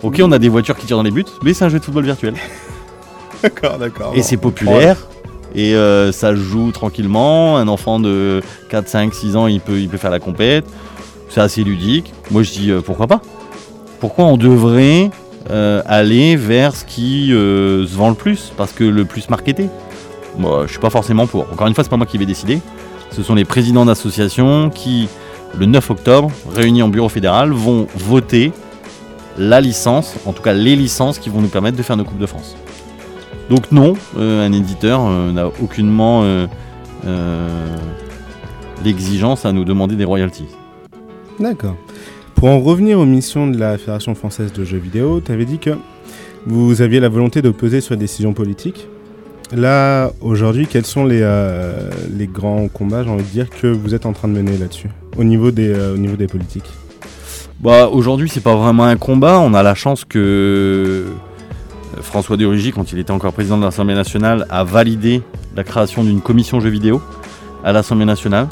Ok, 0.04 0.20
on 0.22 0.32
a 0.32 0.38
des 0.38 0.50
voitures 0.50 0.76
qui 0.76 0.84
tirent 0.84 0.98
dans 0.98 1.02
les 1.02 1.10
buts, 1.10 1.24
mais 1.42 1.54
c'est 1.54 1.64
un 1.64 1.70
jeu 1.70 1.78
de 1.78 1.84
football 1.84 2.04
virtuel. 2.04 2.34
D'accord, 3.42 3.78
d'accord. 3.78 4.12
Et 4.14 4.18
bon. 4.18 4.22
c'est 4.22 4.36
populaire. 4.36 4.96
Et 5.54 5.74
euh, 5.74 6.12
ça 6.12 6.34
joue 6.34 6.72
tranquillement. 6.72 7.56
Un 7.58 7.68
enfant 7.68 8.00
de 8.00 8.42
4, 8.70 8.88
5, 8.88 9.14
6 9.14 9.36
ans, 9.36 9.46
il 9.46 9.60
peut, 9.60 9.78
il 9.78 9.88
peut 9.88 9.98
faire 9.98 10.10
la 10.10 10.18
compète. 10.18 10.64
C'est 11.28 11.40
assez 11.40 11.62
ludique. 11.62 12.12
Moi, 12.30 12.42
je 12.42 12.52
dis 12.52 12.70
euh, 12.70 12.80
pourquoi 12.80 13.06
pas? 13.06 13.20
Pourquoi 14.00 14.24
on 14.26 14.36
devrait 14.38 15.10
euh, 15.50 15.82
aller 15.86 16.36
vers 16.36 16.74
ce 16.74 16.84
qui 16.84 17.28
se 17.30 17.94
vend 17.94 18.08
le 18.08 18.14
plus? 18.14 18.52
Parce 18.56 18.72
que 18.72 18.84
le 18.84 19.04
plus 19.04 19.28
marketé 19.28 19.68
Moi, 20.38 20.64
je 20.66 20.72
suis 20.72 20.80
pas 20.80 20.90
forcément 20.90 21.26
pour. 21.26 21.46
Encore 21.52 21.66
une 21.66 21.74
fois, 21.74 21.84
c'est 21.84 21.90
pas 21.90 21.98
moi 21.98 22.06
qui 22.06 22.18
vais 22.18 22.26
décider. 22.26 22.60
Ce 23.10 23.22
sont 23.22 23.34
les 23.34 23.44
présidents 23.44 23.84
d'associations 23.84 24.70
qui, 24.70 25.08
le 25.58 25.66
9 25.66 25.90
octobre, 25.90 26.30
réunis 26.54 26.82
en 26.82 26.88
bureau 26.88 27.10
fédéral, 27.10 27.50
vont 27.50 27.86
voter 27.94 28.52
la 29.38 29.60
licence, 29.60 30.16
en 30.26 30.32
tout 30.32 30.42
cas 30.42 30.52
les 30.52 30.76
licences 30.76 31.18
qui 31.18 31.28
vont 31.28 31.40
nous 31.40 31.48
permettre 31.48 31.76
de 31.76 31.82
faire 31.82 31.96
nos 31.96 32.04
Coupes 32.04 32.18
de 32.18 32.26
France. 32.26 32.56
Donc 33.50 33.72
non, 33.72 33.94
euh, 34.16 34.46
un 34.46 34.52
éditeur 34.52 35.02
euh, 35.04 35.32
n'a 35.32 35.48
aucunement 35.48 36.22
euh, 36.24 36.46
l'exigence 38.84 39.44
à 39.44 39.52
nous 39.52 39.64
demander 39.64 39.96
des 39.96 40.04
royalties. 40.04 40.48
D'accord. 41.38 41.76
Pour 42.34 42.48
en 42.48 42.60
revenir 42.60 42.98
aux 42.98 43.06
missions 43.06 43.46
de 43.46 43.58
la 43.58 43.76
Fédération 43.76 44.14
française 44.14 44.52
de 44.52 44.64
jeux 44.64 44.78
vidéo, 44.78 45.20
tu 45.20 45.32
avais 45.32 45.44
dit 45.44 45.58
que 45.58 45.70
vous 46.46 46.82
aviez 46.82 47.00
la 47.00 47.08
volonté 47.08 47.42
de 47.42 47.50
peser 47.50 47.80
sur 47.80 47.94
les 47.94 48.00
décisions 48.00 48.34
politiques. 48.34 48.88
Là, 49.54 50.10
aujourd'hui, 50.20 50.66
quels 50.66 50.86
sont 50.86 51.04
les, 51.04 51.20
grands 52.32 52.68
combats, 52.68 53.04
j'ai 53.04 53.10
envie 53.10 53.24
de 53.24 53.28
dire, 53.28 53.50
que 53.50 53.66
vous 53.66 53.94
êtes 53.94 54.04
en 54.04 54.12
train 54.12 54.28
de 54.28 54.34
mener 54.34 54.56
là-dessus, 54.56 54.90
au 55.16 55.24
niveau 55.24 55.50
des 55.50 56.26
politiques? 56.26 56.70
Bah, 57.60 57.88
aujourd'hui, 57.88 58.28
c'est 58.28 58.42
pas 58.42 58.56
vraiment 58.56 58.84
un 58.84 58.96
combat. 58.96 59.38
On 59.40 59.54
a 59.54 59.62
la 59.62 59.74
chance 59.74 60.04
que 60.04 60.18
euh, 60.18 61.12
François 62.02 62.36
de 62.36 62.44
Rugy, 62.44 62.72
quand 62.72 62.92
il 62.92 62.98
était 62.98 63.10
encore 63.10 63.32
président 63.32 63.56
de 63.56 63.64
l'Assemblée 63.64 63.94
nationale, 63.94 64.46
a 64.50 64.64
validé 64.64 65.22
la 65.56 65.64
création 65.64 66.04
d'une 66.04 66.20
commission 66.20 66.60
jeux 66.60 66.70
vidéo 66.70 67.00
à 67.64 67.72
l'Assemblée 67.72 68.04
nationale, 68.04 68.48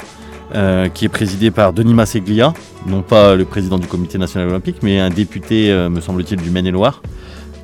euh, 0.55 0.89
qui 0.89 1.05
est 1.05 1.09
présidée 1.09 1.51
par 1.51 1.73
Denis 1.73 1.93
Masseglia, 1.93 2.53
non 2.87 3.01
pas 3.01 3.35
le 3.35 3.45
président 3.45 3.77
du 3.77 3.87
Comité 3.87 4.17
national 4.17 4.47
olympique, 4.49 4.77
mais 4.81 4.99
un 4.99 5.09
député, 5.09 5.69
euh, 5.69 5.89
me 5.89 6.01
semble-t-il, 6.01 6.41
du 6.41 6.49
Maine-et-Loire, 6.49 7.01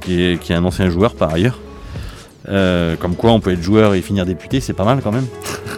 qui 0.02 0.22
est, 0.22 0.52
un 0.52 0.64
ancien 0.64 0.90
joueur 0.90 1.16
par 1.16 1.34
ailleurs. 1.34 1.60
Comme 3.00 3.16
quoi, 3.16 3.32
on 3.32 3.40
peut 3.40 3.52
être 3.52 3.62
joueur 3.62 3.94
et 3.94 4.02
finir 4.02 4.26
député, 4.26 4.60
c'est 4.60 4.74
pas 4.74 4.86
mal 4.86 5.02
quand 5.04 5.12
même. 5.12 5.28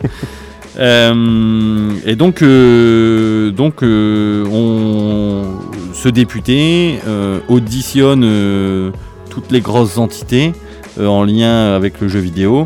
Euh, 0.79 1.91
et 2.05 2.15
donc, 2.15 2.41
euh, 2.41 3.51
donc 3.51 3.83
euh, 3.83 4.45
on, 4.45 5.93
ce 5.93 6.09
député 6.09 6.99
auditionne 7.47 8.91
toutes 9.29 9.51
les 9.51 9.61
grosses 9.61 9.97
entités 9.97 10.53
en 10.99 11.23
lien 11.23 11.75
avec 11.75 11.99
le 12.01 12.07
jeu 12.07 12.19
vidéo. 12.19 12.65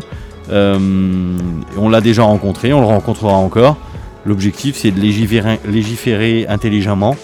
On 0.50 1.88
l'a 1.88 2.00
déjà 2.00 2.22
rencontré, 2.22 2.72
on 2.72 2.80
le 2.80 2.86
rencontrera 2.86 3.34
encore. 3.34 3.76
L'objectif, 4.24 4.76
c'est 4.76 4.90
de 4.90 5.00
légiférer, 5.00 5.60
légiférer 5.66 6.46
intelligemment 6.48 7.16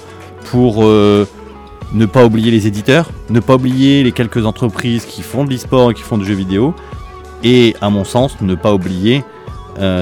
pour 0.45 0.85
ne 0.85 2.07
pas 2.07 2.25
oublier 2.25 2.51
les 2.51 2.67
éditeurs, 2.67 3.11
ne 3.31 3.41
pas 3.41 3.55
oublier 3.55 4.03
les 4.03 4.13
quelques 4.13 4.45
entreprises 4.47 5.05
qui 5.05 5.23
font 5.23 5.45
de 5.45 5.51
l'e-sport 5.51 5.91
et 5.91 5.95
qui 5.95 6.03
font 6.03 6.19
du 6.19 6.25
jeu 6.25 6.35
vidéo, 6.35 6.75
et 7.45 7.75
à 7.81 7.91
mon 7.91 8.05
sens, 8.05 8.41
ne 8.41 8.55
pas 8.55 8.73
oublier 8.73 9.25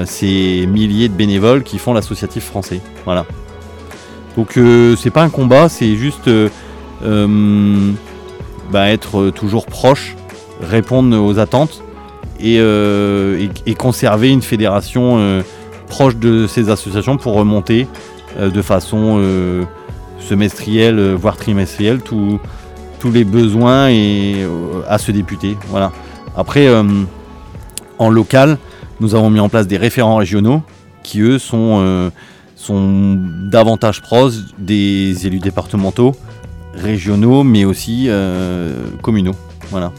ces 0.05 0.67
milliers 0.67 1.09
de 1.09 1.13
bénévoles 1.13 1.63
qui 1.63 1.77
font 1.77 1.93
l'associatif 1.93 2.45
français. 2.45 2.81
Voilà. 3.05 3.25
Donc 4.37 4.57
euh, 4.57 4.95
c'est 4.95 5.09
pas 5.09 5.23
un 5.23 5.29
combat, 5.29 5.69
c'est 5.69 5.95
juste 5.95 6.27
euh, 6.27 6.49
euh, 7.03 7.91
bah, 8.71 8.89
être 8.89 9.29
toujours 9.31 9.65
proche, 9.65 10.15
répondre 10.61 11.17
aux 11.21 11.39
attentes 11.39 11.83
et, 12.39 12.57
euh, 12.59 13.47
conserver 13.77 14.29
une 14.29 14.41
fédération 14.41 15.17
euh, 15.17 15.41
proche 15.87 16.15
de 16.15 16.47
ces 16.47 16.69
associations 16.69 17.17
pour 17.17 17.33
remonter 17.33 17.87
euh, 18.39 18.49
de 18.49 18.61
façon 18.61 19.17
euh, 19.19 19.63
semestrielle, 20.19 20.99
euh, 20.99 21.15
voire 21.15 21.35
trimestrielle, 21.35 22.01
tous 22.01 22.39
les 23.11 23.23
besoins 23.23 23.89
et, 23.89 24.43
euh, 24.43 24.81
à 24.87 24.97
ce 24.97 25.11
député. 25.11 25.57
Voilà. 25.67 25.91
Après, 26.37 26.67
euh, 26.67 26.83
en 27.99 28.09
local, 28.09 28.57
nous 29.01 29.15
avons 29.15 29.29
mis 29.29 29.39
en 29.39 29.49
place 29.49 29.67
des 29.67 29.77
référents 29.77 30.15
régionaux 30.15 30.61
qui, 31.03 31.19
eux, 31.21 31.39
sont, 31.39 31.79
euh, 31.81 32.09
sont 32.55 33.17
davantage 33.49 34.01
proches 34.01 34.35
des 34.59 35.25
élus 35.25 35.39
départementaux, 35.39 36.13
régionaux, 36.75 37.43
mais 37.43 37.65
aussi 37.65 38.05
euh, 38.07 38.85
communaux. 39.01 39.35
Voilà. 39.71 39.91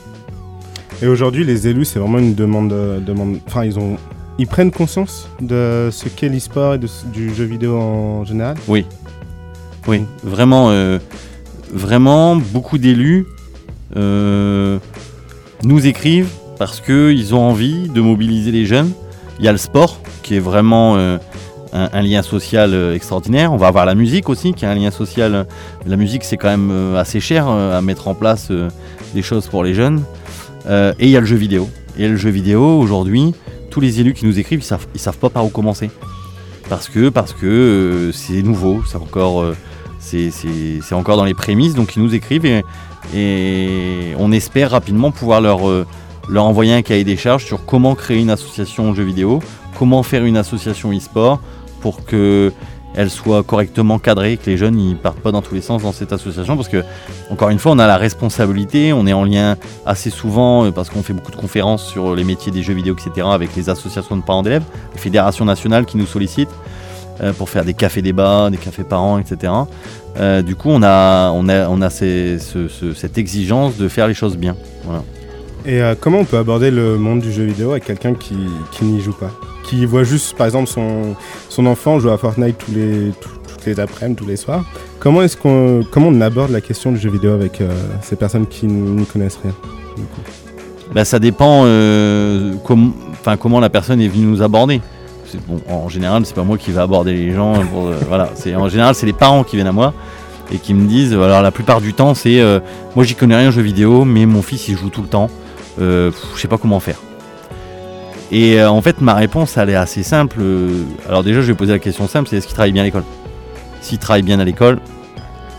Et 1.03 1.09
aujourd'hui, 1.09 1.45
les 1.45 1.67
élus, 1.67 1.85
c'est 1.85 1.99
vraiment 1.99 2.19
une 2.19 2.35
demande, 2.35 2.73
euh, 2.73 3.01
demande. 3.01 3.39
Enfin, 3.47 3.65
ils 3.65 3.77
ont, 3.77 3.97
ils 4.39 4.47
prennent 4.47 4.71
conscience 4.71 5.29
de 5.41 5.89
ce 5.91 6.09
qu'est 6.09 6.29
l'e-sport 6.29 6.75
et 6.75 6.79
de 6.79 6.89
du 7.13 7.35
jeu 7.35 7.45
vidéo 7.45 7.77
en 7.77 8.25
général? 8.25 8.57
Oui, 8.69 8.87
vraiment, 10.23 10.71
euh, 10.71 10.99
vraiment, 11.73 12.37
beaucoup 12.37 12.79
d'élus 12.79 13.27
euh, 13.97 14.79
nous 15.65 15.87
écrivent 15.87 16.31
parce 16.63 16.81
qu'ils 16.81 17.35
ont 17.35 17.41
envie 17.41 17.89
de 17.89 18.01
mobiliser 18.01 18.53
les 18.53 18.67
jeunes. 18.67 18.93
Il 19.41 19.45
y 19.45 19.49
a 19.49 19.53
le 19.53 19.59
sport 19.59 19.99
qui 20.23 20.37
est 20.37 20.39
vraiment 20.39 20.95
euh, 20.95 21.19
un, 21.73 22.03
lien 22.03 22.23
social 22.23 22.73
euh, 22.73 22.95
extraordinaire. 22.95 23.53
On 23.53 23.57
va 23.57 23.67
avoir 23.67 23.85
la 23.85 23.97
musique 23.97 24.29
aussi 24.29 24.53
qui 24.53 24.65
est 24.65 24.69
un 24.69 24.77
lien 24.77 24.93
social. 24.93 25.49
La 25.87 25.97
musique, 25.97 26.23
c'est 26.23 26.37
quand 26.37 26.51
même 26.51 26.71
euh, 26.71 27.01
assez 27.01 27.19
cher 27.19 27.49
à 27.49 27.83
mettre 27.83 28.07
en 28.07 28.15
place 28.15 28.53
des 29.13 29.23
choses 29.23 29.49
pour 29.49 29.65
les 29.65 29.75
jeunes. 29.75 30.05
Et 30.69 31.07
il 31.07 31.09
y 31.09 31.17
a 31.17 31.21
le 31.21 31.27
jeu 31.27 31.35
vidéo. 31.35 31.69
Et 31.99 32.07
le 32.07 32.15
jeu 32.15 32.31
vidéo, 32.31 32.79
aujourd'hui, 32.79 33.35
tous 33.71 33.81
les 33.81 33.99
élus 33.99 34.15
qui 34.15 34.25
nous 34.25 34.39
écrivent, 34.39 34.61
ils 34.61 34.65
savent, 34.65 34.87
ils 34.95 35.01
savent 35.01 35.19
pas 35.19 35.31
par 35.31 35.45
où 35.45 35.49
commencer. 35.49 35.91
Parce 36.69 36.89
que 36.89 37.09
parce 37.09 37.33
que 37.33 38.13
c'est 38.15 38.41
nouveau, 38.45 38.85
c'est 38.87 38.99
encore, 38.99 39.53
encore 40.93 41.17
dans 41.17 41.25
les 41.25 41.35
prémices, 41.35 41.75
donc 41.75 41.97
ils 41.97 42.03
nous 42.05 42.15
écrivent 42.15 42.47
et, 42.47 44.15
on 44.17 44.31
espère 44.31 44.71
rapidement 44.71 45.11
pouvoir 45.11 45.41
leur, 45.41 45.67
leur 46.33 46.45
envoyer 46.45 46.73
un 46.73 46.83
cahier 46.83 47.05
des 47.05 47.17
charges 47.17 47.45
sur 47.45 47.65
comment 47.65 47.95
créer 47.95 48.21
une 48.21 48.31
association 48.31 48.95
jeux 48.95 49.05
vidéo, 49.05 49.41
comment 49.79 50.03
faire 50.03 50.25
une 50.25 50.37
association 50.37 50.93
e-sport 50.93 51.41
pour 51.81 52.05
que 52.05 52.53
elle 52.95 53.11
soit 53.11 53.43
correctement 53.43 53.99
cadrée, 53.99 54.37
que 54.37 54.51
les 54.51 54.57
jeunes 54.57 54.77
ne 54.77 54.95
partent 54.95 55.21
pas 55.21 55.33
dans 55.33 55.43
tous 55.43 55.55
les 55.55 55.61
sens 55.61 55.83
dans 55.83 55.93
cette 55.93 56.13
association, 56.13 56.57
parce 56.57 56.69
que 56.69 56.85
encore 57.31 57.49
une 57.49 57.59
fois, 57.59 57.73
on 57.73 57.79
a 57.79 57.87
la 57.87 57.97
responsabilité, 57.97 58.93
on 58.93 59.07
est 59.07 59.13
en 59.13 59.25
lien 59.25 59.57
assez 59.87 60.11
souvent, 60.11 60.67
euh, 60.67 60.71
parce 60.71 60.91
qu'on 60.91 61.03
fait 61.03 61.15
beaucoup 61.15 61.31
de 61.31 61.37
conférences 61.37 61.87
sur 61.87 62.15
les 62.15 62.25
métiers 62.25 62.53
des 62.53 62.63
jeux 62.63 62.75
vidéo, 62.75 62.95
etc., 62.95 63.27
avec 63.31 63.57
les 63.57 63.71
associations 63.71 64.17
de 64.17 64.23
parents 64.23 64.43
d'élèves, 64.43 64.65
les 64.93 65.01
fédérations 65.01 65.45
nationales 65.45 65.87
qui 65.87 65.97
nous 65.97 66.07
sollicitent 66.07 66.55
euh, 67.23 67.33
pour 67.33 67.49
faire 67.49 67.65
des 67.65 67.75
cafés 67.75 68.03
débats, 68.03 68.51
des 68.51 68.59
cafés 68.59 68.85
parents, 68.85 69.19
etc. 69.19 69.53
Euh, 70.19 70.43
du 70.43 70.55
coup, 70.55 70.69
on 70.69 70.83
a, 70.83 71.31
on 71.31 71.49
a, 71.49 71.69
on 71.69 71.81
a 71.81 71.89
cette 71.89 73.17
exigence 73.17 73.77
de 73.79 73.89
faire 73.89 74.07
les 74.07 74.15
choses 74.15 74.37
bien. 74.37 74.55
Voilà. 74.85 75.03
Et 75.65 75.81
euh, 75.81 75.95
comment 75.99 76.19
on 76.21 76.25
peut 76.25 76.39
aborder 76.39 76.71
le 76.71 76.97
monde 76.99 77.21
du 77.21 77.33
jeu 77.33 77.45
vidéo 77.45 77.71
avec 77.71 77.85
quelqu'un 77.85 78.15
qui, 78.15 78.35
qui 78.73 78.85
n'y 78.85 79.01
joue 79.01 79.13
pas? 79.13 79.31
Qui 79.65 79.87
voit 79.87 80.03
juste, 80.03 80.37
par 80.37 80.47
exemple, 80.47 80.69
son, 80.69 81.15
son 81.49 81.67
enfant 81.67 82.01
jouer 82.01 82.13
à 82.13 82.19
Fortnite 82.19 82.59
tous 82.59 82.73
les, 82.73 83.13
tout- 83.21 83.29
toutes 83.49 83.67
les 83.67 83.79
après-midi, 83.79 84.17
tous 84.21 84.27
les 84.29 84.37
soirs. 84.37 84.65
Comment 84.99 85.23
est-ce 85.23 85.37
qu'on 85.37 85.85
comment 85.91 86.09
on 86.09 86.21
aborde 86.21 86.51
la 86.51 86.61
question 86.61 86.91
du 86.91 86.99
jeu 86.99 87.11
vidéo 87.11 87.33
avec 87.33 87.61
euh, 87.61 87.71
ces 88.03 88.17
personnes 88.17 88.47
qui 88.47 88.67
n'y 88.67 89.05
connaissent 89.07 89.39
rien 89.43 89.53
Bah, 90.93 91.05
ça 91.05 91.19
dépend 91.21 91.63
euh, 91.65 92.55
comment 92.65 93.61
la 93.61 93.71
personne 93.71 94.01
est 94.01 94.09
venue 94.09 94.27
nous 94.27 94.43
aborder. 94.43 94.81
En 95.71 95.89
général, 95.89 96.27
c'est 96.27 96.35
pas 96.35 96.43
moi 96.43 96.59
qui 96.59 96.73
vais 96.73 96.81
aborder 96.81 97.13
les 97.15 97.33
gens. 97.33 97.55
voilà, 98.09 98.31
en 98.57 98.69
général, 98.69 98.95
c'est 98.95 99.07
les 99.07 99.13
parents 99.15 99.45
qui 99.45 99.57
viennent 99.57 99.69
à 99.69 99.73
moi 99.73 99.95
et 100.53 100.59
qui 100.59 100.75
me 100.75 100.87
disent. 100.87 101.15
Alors 101.15 101.41
la 101.41 101.51
plupart 101.53 101.81
du 101.81 101.95
temps, 101.95 102.15
c'est 102.15 102.43
moi 102.97 103.05
j'y 103.05 103.15
connais 103.15 103.37
rien 103.37 103.49
en 103.49 103.53
jeu 103.53 103.63
vidéo, 103.63 104.05
mais 104.05 104.27
mon 104.27 104.43
fils 104.43 104.67
il 104.69 104.77
joue 104.77 104.91
tout 104.91 105.03
le 105.03 105.09
temps. 105.09 105.31
Euh, 105.81 106.11
je 106.35 106.41
sais 106.41 106.49
pas 106.49 106.59
comment 106.59 106.81
faire. 106.81 106.99
Et 108.31 108.61
euh, 108.61 108.71
en 108.71 108.81
fait, 108.83 109.01
ma 109.01 109.15
réponse, 109.15 109.57
elle 109.57 109.71
est 109.71 109.75
assez 109.75 110.03
simple. 110.03 110.39
Euh, 110.41 110.85
Alors 111.09 111.23
déjà, 111.23 111.41
je 111.41 111.47
vais 111.47 111.55
poser 111.55 111.73
la 111.73 111.79
question 111.79 112.09
simple, 112.09 112.29
c'est 112.29 112.37
est-ce 112.37 112.47
qu'il 112.47 112.55
travaille 112.55 112.73
bien 112.73 112.83
à 112.83 112.87
l'école? 112.87 113.05
S'il 113.81 113.99
travaille 113.99 114.23
bien 114.23 114.39
à 114.39 114.45
l'école, 114.45 114.79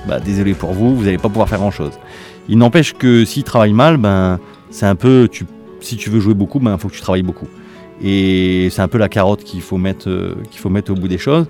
bah 0.07 0.20
désolé 0.20 0.53
pour 0.53 0.72
vous, 0.74 0.95
vous 0.95 1.03
n'allez 1.03 1.18
pas 1.18 1.30
pouvoir 1.30 1.49
faire 1.49 1.59
grand-chose. 1.59 1.93
Il 2.47 2.57
n'empêche 2.57 2.93
que 2.93 3.26
s'il 3.26 3.43
travaille 3.43 3.74
mal, 3.74 3.97
ben 3.97 4.39
c'est 4.70 4.86
un 4.86 4.95
peu, 4.95 5.30
si 5.82 5.97
tu 5.97 6.09
veux 6.09 6.20
jouer 6.20 6.34
beaucoup, 6.34 6.59
ben 6.59 6.78
faut 6.78 6.89
que 6.89 6.95
tu 6.95 7.01
travailles 7.01 7.24
beaucoup. 7.24 7.47
Et 8.01 8.70
c'est 8.72 8.82
un 8.82 8.88
peu 8.88 8.97
la 8.97 9.09
carotte 9.09 9.43
qu'il 9.43 9.61
faut 9.61 9.78
mettre, 9.78 10.36
qu'il 10.49 10.59
faut 10.59 10.70
mettre 10.70 10.91
au 10.91 10.95
bout 10.95 11.07
des 11.07 11.18
choses. 11.18 11.45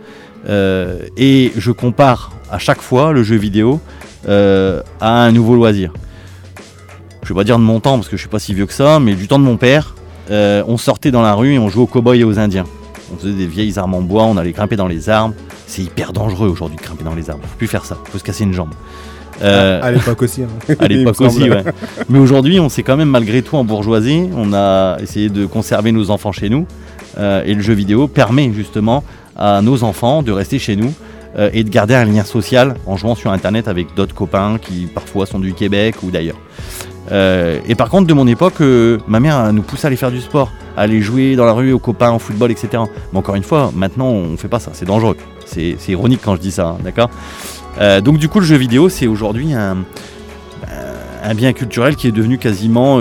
Et 0.48 1.52
je 1.56 1.72
compare 1.72 2.32
à 2.52 2.60
chaque 2.60 2.82
fois 2.82 3.12
le 3.12 3.24
jeu 3.24 3.38
vidéo 3.38 3.80
à 4.28 4.84
un 5.02 5.32
nouveau 5.32 5.56
loisir. 5.56 5.94
Je 7.24 7.30
vais 7.30 7.36
pas 7.36 7.44
dire 7.44 7.58
de 7.58 7.64
mon 7.64 7.80
temps 7.80 7.96
parce 7.96 8.08
que 8.10 8.18
je 8.18 8.22
suis 8.22 8.30
pas 8.30 8.40
si 8.40 8.54
vieux 8.54 8.66
que 8.66 8.74
ça, 8.74 9.00
mais 9.00 9.16
du 9.16 9.28
temps 9.28 9.40
de 9.40 9.44
mon 9.44 9.58
père, 9.58 9.96
euh, 10.32 10.64
on 10.68 10.78
sortait 10.78 11.12
dans 11.12 11.22
la 11.22 11.34
rue 11.34 11.54
et 11.54 11.60
on 11.60 11.70
jouait 11.70 11.84
aux 11.84 11.88
cow-boys 11.88 12.18
et 12.18 12.24
aux 12.24 12.40
indiens. 12.40 12.66
On 13.14 13.18
faisait 13.18 13.34
des 13.34 13.48
vieilles 13.48 13.78
armes 13.78 13.94
en 13.94 14.02
bois, 14.02 14.24
on 14.24 14.38
allait 14.38 14.52
grimper 14.52 14.76
dans 14.76 14.88
les 14.88 15.10
arbres. 15.10 15.34
C'est 15.68 15.82
hyper 15.84 16.14
dangereux 16.14 16.50
aujourd'hui 16.50 16.78
de 16.78 16.82
grimper 16.82 17.04
dans 17.04 17.16
les 17.16 17.30
arbres. 17.30 17.44
Faut 17.44 17.58
plus 17.58 17.68
faire 17.68 17.86
ça, 17.86 17.98
faut 18.12 18.18
se 18.18 18.24
casser 18.24 18.44
une 18.44 18.54
jambe. 18.54 18.72
Euh, 19.42 19.80
À 19.82 19.92
l'époque 19.92 20.22
aussi. 20.22 20.44
hein. 20.44 20.48
à 20.80 20.88
l'époque 20.88 21.20
aussi, 21.22 21.50
ouais. 21.50 21.64
Mais 22.10 22.20
aujourd'hui, 22.20 22.60
on 22.60 22.70
s'est 22.70 22.84
quand 22.84 22.98
même 22.98 23.10
malgré 23.10 23.42
tout 23.42 23.56
en 23.58 23.64
bourgeoisie. 23.64 24.30
On 24.36 24.54
a 24.54 24.98
essayé 25.02 25.30
de 25.30 25.46
conserver 25.46 25.92
nos 25.92 26.12
enfants 26.12 26.32
chez 26.32 26.50
nous. 26.50 26.66
Euh, 27.18 27.44
et 27.46 27.54
le 27.54 27.62
jeu 27.62 27.74
vidéo 27.74 28.08
permet 28.08 28.52
justement 28.54 29.04
à 29.36 29.62
nos 29.62 29.84
enfants 29.84 30.24
de 30.24 30.32
rester 30.32 30.60
chez 30.60 30.76
nous 30.76 30.94
euh, 31.38 31.50
et 31.54 31.64
de 31.64 31.70
garder 31.70 31.96
un 31.96 32.06
lien 32.06 32.24
social 32.24 32.76
en 32.86 32.98
jouant 32.98 33.16
sur 33.16 33.32
Internet 33.32 33.68
avec 33.68 33.96
d'autres 33.96 34.16
copains 34.16 34.58
qui 34.62 34.88
parfois 34.94 35.26
sont 35.26 35.40
du 35.40 35.54
Québec 35.54 35.96
ou 36.04 36.12
d'ailleurs. 36.12 36.38
Euh, 37.12 37.60
et 37.68 37.76
par 37.76 37.90
contre, 37.90 38.08
de 38.08 38.14
mon 38.14 38.28
époque, 38.28 38.62
euh, 38.62 38.98
ma 39.08 39.20
mère 39.20 39.52
nous 39.54 39.62
poussait 39.62 39.86
à 39.86 39.88
aller 39.88 39.98
faire 39.98 40.12
du 40.12 40.22
sport, 40.22 40.52
à 40.78 40.82
aller 40.82 41.02
jouer 41.02 41.36
dans 41.36 41.46
la 41.46 41.52
rue 41.52 41.74
aux 41.74 41.80
copains, 41.80 42.12
au 42.12 42.20
football, 42.20 42.52
etc. 42.52 42.84
Mais 43.12 43.20
encore 43.20 43.36
une 43.36 43.44
fois, 43.44 43.72
maintenant, 43.76 44.08
on 44.08 44.38
fait 44.38 44.48
pas 44.48 44.60
ça. 44.60 44.72
C'est 44.74 44.86
dangereux. 44.86 45.18
C'est 45.46 45.78
ironique 45.90 46.22
quand 46.24 46.36
je 46.36 46.42
dis 46.42 46.52
ça, 46.52 46.70
hein, 46.70 46.78
d'accord 46.84 47.10
Euh, 47.82 48.02
Donc 48.02 48.18
du 48.18 48.30
coup, 48.30 48.40
le 48.40 48.46
jeu 48.46 48.56
vidéo, 48.56 48.90
c'est 48.90 49.08
aujourd'hui 49.08 49.54
un, 49.54 49.84
bien 51.36 51.54
culturel 51.54 51.96
qui 51.96 52.08
est 52.08 52.12
devenu 52.12 52.38
quasiment 52.38 53.00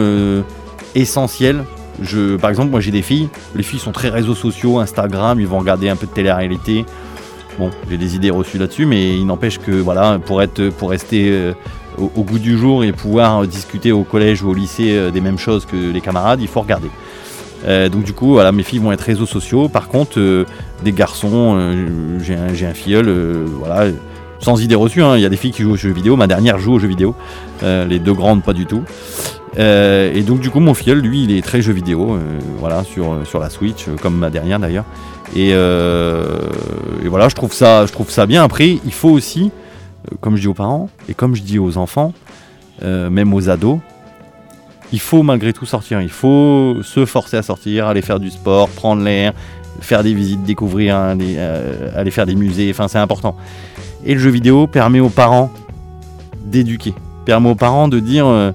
essentiel. 0.94 1.64
Je, 2.00 2.36
par 2.36 2.50
exemple, 2.50 2.70
moi 2.70 2.80
j'ai 2.80 2.90
des 2.90 3.02
filles, 3.02 3.28
les 3.54 3.62
filles 3.62 3.78
sont 3.78 3.92
très 3.92 4.08
réseaux 4.08 4.34
sociaux, 4.34 4.78
Instagram, 4.78 5.38
ils 5.40 5.46
vont 5.46 5.58
regarder 5.58 5.88
un 5.88 5.96
peu 5.96 6.06
de 6.06 6.12
télé-réalité. 6.12 6.86
Bon, 7.58 7.70
j'ai 7.90 7.98
des 7.98 8.16
idées 8.16 8.30
reçues 8.30 8.58
là-dessus, 8.58 8.86
mais 8.86 9.16
il 9.16 9.26
n'empêche 9.26 9.58
que 9.58 9.72
voilà, 9.72 10.18
pour, 10.24 10.40
être, 10.40 10.70
pour 10.70 10.90
rester 10.90 11.52
au, 11.98 12.22
goût 12.22 12.38
du 12.38 12.56
jour 12.56 12.84
et 12.84 12.92
pouvoir 12.92 13.42
euh, 13.42 13.46
discuter 13.46 13.92
au 13.92 14.04
collège 14.04 14.42
ou 14.42 14.50
au 14.50 14.54
lycée 14.54 14.92
euh, 14.92 15.10
des 15.10 15.20
mêmes 15.20 15.38
choses 15.38 15.66
que 15.66 15.76
les 15.76 16.00
camarades, 16.00 16.40
il 16.40 16.48
faut 16.48 16.60
regarder. 16.60 16.90
Euh, 17.66 17.88
donc 17.88 18.04
du 18.04 18.12
coup, 18.12 18.32
voilà, 18.32 18.52
mes 18.52 18.62
filles 18.62 18.80
vont 18.80 18.92
être 18.92 19.02
réseaux 19.02 19.26
sociaux. 19.26 19.68
Par 19.68 19.88
contre, 19.88 20.46
des 20.82 20.92
garçons, 20.92 21.56
j'ai 22.20 22.66
un, 22.66 22.74
filleul, 22.74 23.08
voilà, 23.58 23.92
sans 24.40 24.60
idée 24.60 24.74
reçue. 24.74 25.02
hein, 25.02 25.16
Il 25.16 25.22
y 25.22 25.26
a 25.26 25.28
des 25.28 25.36
filles 25.36 25.52
qui 25.52 25.62
jouent 25.62 25.72
aux 25.72 25.76
jeux 25.76 25.92
vidéo. 25.92 26.16
Ma 26.16 26.26
dernière 26.26 26.58
joue 26.58 26.74
aux 26.74 26.78
jeux 26.80 26.88
vidéo. 26.88 27.14
Les 27.62 28.00
deux 28.00 28.14
grandes, 28.14 28.42
pas 28.42 28.52
du 28.52 28.66
tout. 28.66 28.82
Et 29.56 30.22
donc 30.26 30.40
du 30.40 30.50
coup, 30.50 30.58
mon 30.58 30.74
filleul, 30.74 30.98
lui, 30.98 31.22
il 31.22 31.30
est 31.30 31.42
très 31.42 31.62
jeu 31.62 31.72
vidéo, 31.72 32.18
voilà, 32.58 32.82
sur, 32.82 33.18
sur 33.24 33.38
la 33.38 33.48
Switch, 33.48 33.86
comme 34.00 34.16
ma 34.16 34.30
dernière 34.30 34.58
d'ailleurs. 34.58 34.86
Et, 35.36 35.50
et 35.50 37.08
voilà, 37.08 37.28
je 37.28 37.36
trouve 37.36 37.52
ça, 37.52 37.86
je 37.86 37.92
trouve 37.92 38.10
ça 38.10 38.26
bien. 38.26 38.42
Après, 38.42 38.80
il 38.84 38.92
faut 38.92 39.10
aussi, 39.10 39.52
comme 40.20 40.36
je 40.36 40.42
dis 40.42 40.48
aux 40.48 40.54
parents 40.54 40.88
et 41.08 41.14
comme 41.14 41.34
je 41.34 41.42
dis 41.42 41.58
aux 41.58 41.76
enfants, 41.76 42.12
euh, 42.82 43.10
même 43.10 43.32
aux 43.34 43.48
ados, 43.48 43.78
il 44.92 45.00
faut 45.00 45.22
malgré 45.22 45.52
tout 45.52 45.66
sortir. 45.66 46.00
Il 46.00 46.10
faut 46.10 46.78
se 46.82 47.06
forcer 47.06 47.36
à 47.36 47.42
sortir, 47.42 47.86
aller 47.86 48.02
faire 48.02 48.20
du 48.20 48.30
sport, 48.30 48.68
prendre 48.68 49.02
l'air, 49.02 49.32
faire 49.80 50.02
des 50.02 50.14
visites, 50.14 50.42
découvrir, 50.42 50.96
euh, 50.98 51.90
aller 51.96 52.10
faire 52.10 52.26
des 52.26 52.34
musées. 52.34 52.70
Enfin, 52.70 52.88
c'est 52.88 52.98
important. 52.98 53.36
Et 54.04 54.14
le 54.14 54.20
jeu 54.20 54.30
vidéo 54.30 54.66
permet 54.66 55.00
aux 55.00 55.08
parents 55.08 55.50
d'éduquer, 56.44 56.94
permet 57.24 57.50
aux 57.50 57.54
parents 57.54 57.88
de 57.88 58.00
dire 58.00 58.26
euh, 58.26 58.50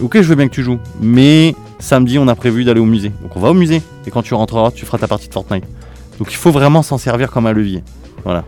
Ok, 0.00 0.16
je 0.16 0.28
veux 0.28 0.36
bien 0.36 0.48
que 0.48 0.54
tu 0.54 0.62
joues, 0.62 0.78
mais 1.00 1.54
samedi, 1.78 2.18
on 2.18 2.28
a 2.28 2.34
prévu 2.34 2.64
d'aller 2.64 2.80
au 2.80 2.86
musée. 2.86 3.12
Donc, 3.22 3.36
on 3.36 3.40
va 3.40 3.50
au 3.50 3.54
musée. 3.54 3.82
Et 4.06 4.10
quand 4.10 4.22
tu 4.22 4.34
rentreras, 4.34 4.70
tu 4.70 4.86
feras 4.86 4.98
ta 4.98 5.08
partie 5.08 5.28
de 5.28 5.32
Fortnite. 5.32 5.64
Donc, 6.18 6.32
il 6.32 6.36
faut 6.36 6.50
vraiment 6.50 6.82
s'en 6.82 6.98
servir 6.98 7.30
comme 7.30 7.46
un 7.46 7.52
levier. 7.52 7.84
Voilà. 8.24 8.44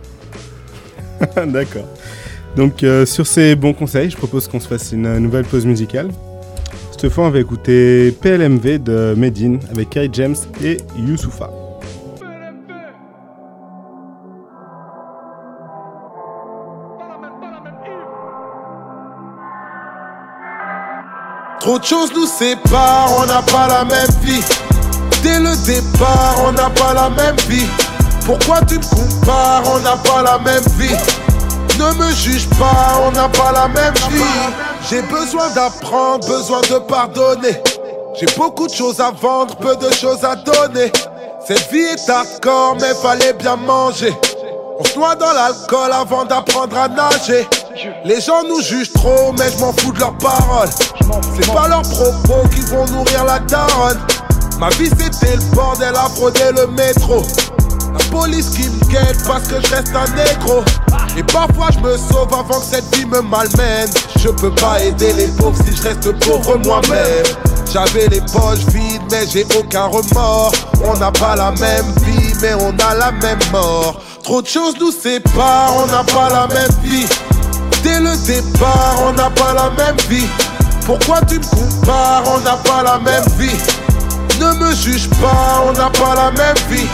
D'accord. 1.45 1.85
Donc 2.55 2.83
euh, 2.83 3.05
sur 3.05 3.27
ces 3.27 3.55
bons 3.55 3.73
conseils, 3.73 4.09
je 4.09 4.17
propose 4.17 4.47
qu'on 4.47 4.59
se 4.59 4.67
fasse 4.67 4.91
une 4.91 5.17
nouvelle 5.17 5.45
pause 5.45 5.65
musicale. 5.65 6.09
Cette 6.91 7.09
fois, 7.09 7.25
on 7.25 7.29
va 7.29 7.39
écouter 7.39 8.11
PLMV 8.21 8.79
de 8.79 9.13
Medine 9.17 9.59
avec 9.71 9.89
Kai 9.89 10.09
James 10.13 10.35
et 10.63 10.77
Youssoufa. 10.97 11.49
Trop 21.59 21.79
de 21.79 21.83
choses 21.83 22.11
nous 22.15 22.27
séparent, 22.27 23.11
on 23.19 23.25
n'a 23.25 23.41
pas 23.41 23.67
la 23.67 23.83
même 23.83 24.23
vie. 24.23 24.43
Dès 25.23 25.39
le 25.39 25.65
départ, 25.65 26.43
on 26.45 26.51
n'a 26.51 26.69
pas 26.69 26.93
la 26.93 27.09
même 27.09 27.35
vie. 27.49 27.65
Pourquoi 28.25 28.61
tu 28.61 28.75
me 28.75 28.83
compares, 28.83 29.63
on 29.75 29.79
n'a 29.79 29.97
pas 29.97 30.21
la 30.23 30.37
même 30.37 30.63
vie. 30.77 31.24
Ne 31.77 31.93
me 31.93 32.11
juge 32.13 32.47
pas, 32.57 33.01
on 33.03 33.11
n'a 33.11 33.27
pas 33.27 33.51
la 33.51 33.67
même 33.67 33.93
vie. 34.09 34.23
J'ai 34.89 35.01
besoin 35.01 35.49
d'apprendre, 35.49 36.25
besoin 36.25 36.61
de 36.61 36.79
pardonner. 36.79 37.61
J'ai 38.17 38.27
beaucoup 38.37 38.67
de 38.67 38.73
choses 38.73 39.01
à 39.01 39.11
vendre, 39.11 39.55
peu 39.57 39.75
de 39.75 39.91
choses 39.93 40.23
à 40.23 40.35
donner. 40.35 40.91
Cette 41.45 41.69
vie 41.71 41.79
est 41.79 42.07
d'accord, 42.07 42.77
mais 42.79 42.93
fallait 42.95 43.33
bien 43.33 43.57
manger. 43.57 44.13
On 44.79 44.83
se 44.83 44.97
noie 44.97 45.15
dans 45.15 45.33
l'alcool 45.33 45.91
avant 45.91 46.25
d'apprendre 46.25 46.77
à 46.77 46.87
nager. 46.87 47.47
Les 48.05 48.21
gens 48.21 48.43
nous 48.43 48.61
jugent 48.61 48.93
trop, 48.93 49.33
mais 49.37 49.51
je 49.51 49.59
m'en 49.59 49.73
fous 49.73 49.91
de 49.91 49.99
leurs 49.99 50.17
paroles. 50.17 50.69
C'est 51.35 51.53
pas 51.53 51.67
leurs 51.67 51.81
propos 51.81 52.47
qui 52.53 52.61
vont 52.61 52.85
nourrir 52.87 53.25
la 53.25 53.39
daronne. 53.39 53.99
Ma 54.59 54.69
vie 54.69 54.89
c'était 54.97 55.35
le 55.35 55.55
bordel 55.55 55.93
à 55.95 56.09
frauder 56.09 56.51
le 56.55 56.67
métro. 56.67 57.21
La 57.97 58.05
police 58.11 58.49
qui 58.49 58.67
me 58.67 58.79
guette 58.91 59.23
parce 59.25 59.47
que 59.47 59.55
je 59.61 59.73
reste 59.73 59.93
un 59.95 60.07
négro. 60.15 60.63
Et 61.17 61.23
parfois 61.23 61.69
je 61.73 61.79
me 61.79 61.97
sauve 61.97 62.33
avant 62.33 62.59
que 62.59 62.65
cette 62.65 62.95
vie 62.95 63.05
me 63.05 63.21
malmène. 63.21 63.89
Je 64.17 64.29
peux 64.29 64.53
pas 64.53 64.83
aider 64.83 65.13
les 65.13 65.27
pauvres 65.27 65.57
si 65.65 65.75
je 65.75 65.83
reste 65.83 66.11
pauvre 66.25 66.57
moi-même. 66.65 67.25
J'avais 67.71 68.07
les 68.07 68.21
poches 68.21 68.65
vides, 68.73 69.01
mais 69.11 69.25
j'ai 69.27 69.45
aucun 69.57 69.85
remords. 69.85 70.51
On 70.83 70.97
n'a 70.97 71.11
pas 71.11 71.35
la 71.35 71.51
même 71.51 71.85
vie, 72.03 72.33
mais 72.41 72.53
on 72.55 72.75
a 72.85 72.95
la 72.95 73.11
même 73.11 73.39
mort. 73.51 74.01
Trop 74.23 74.41
de 74.41 74.47
choses 74.47 74.75
nous 74.79 74.91
séparent, 74.91 75.73
on 75.77 75.87
n'a 75.87 76.03
pas 76.03 76.29
la 76.29 76.47
même 76.47 76.71
vie. 76.83 77.07
Dès 77.83 77.99
le 77.99 78.15
départ, 78.25 78.97
on 79.05 79.13
n'a 79.13 79.29
pas 79.29 79.53
la 79.53 79.69
même 79.71 79.97
vie. 80.09 80.27
Pourquoi 80.85 81.21
tu 81.27 81.39
me 81.39 81.45
compares, 81.45 82.23
on 82.27 82.39
n'a 82.41 82.57
pas 82.57 82.83
la 82.83 82.99
même 82.99 83.25
vie. 83.37 83.57
Ne 84.39 84.53
me 84.53 84.75
juge 84.75 85.09
pas, 85.21 85.63
on 85.65 85.71
n'a 85.73 85.89
pas 85.89 86.15
la 86.15 86.31
même 86.31 86.57
vie. 86.69 86.87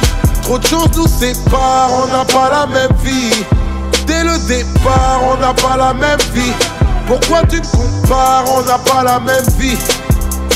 Trop 0.52 0.60
de 0.60 0.68
choses 0.68 0.90
nous 0.98 1.08
séparent, 1.08 1.92
on 2.04 2.08
n'a 2.08 2.26
pas 2.26 2.50
la 2.52 2.68
même 2.68 2.92
vie. 3.02 3.46
Dès 4.06 4.22
le 4.22 4.38
départ, 4.50 5.22
on 5.32 5.40
n'a 5.40 5.54
pas 5.54 5.78
la 5.78 5.94
même 5.94 6.20
vie. 6.34 6.52
Pourquoi 7.08 7.44
tu 7.44 7.56
me 7.56 8.02
compares, 8.02 8.44
on 8.54 8.62
n'a 8.64 8.78
pas 8.78 9.02
la 9.02 9.22
même 9.22 9.46
vie? 9.58 9.78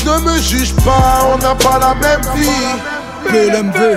Ne 0.04 0.18
me 0.18 0.38
juge 0.38 0.74
pas, 0.84 1.26
on 1.32 1.38
n'a 1.38 1.54
pas 1.54 1.78
la 1.78 1.94
même 1.94 2.20
vie. 2.34 3.26
PLMV. 3.26 3.96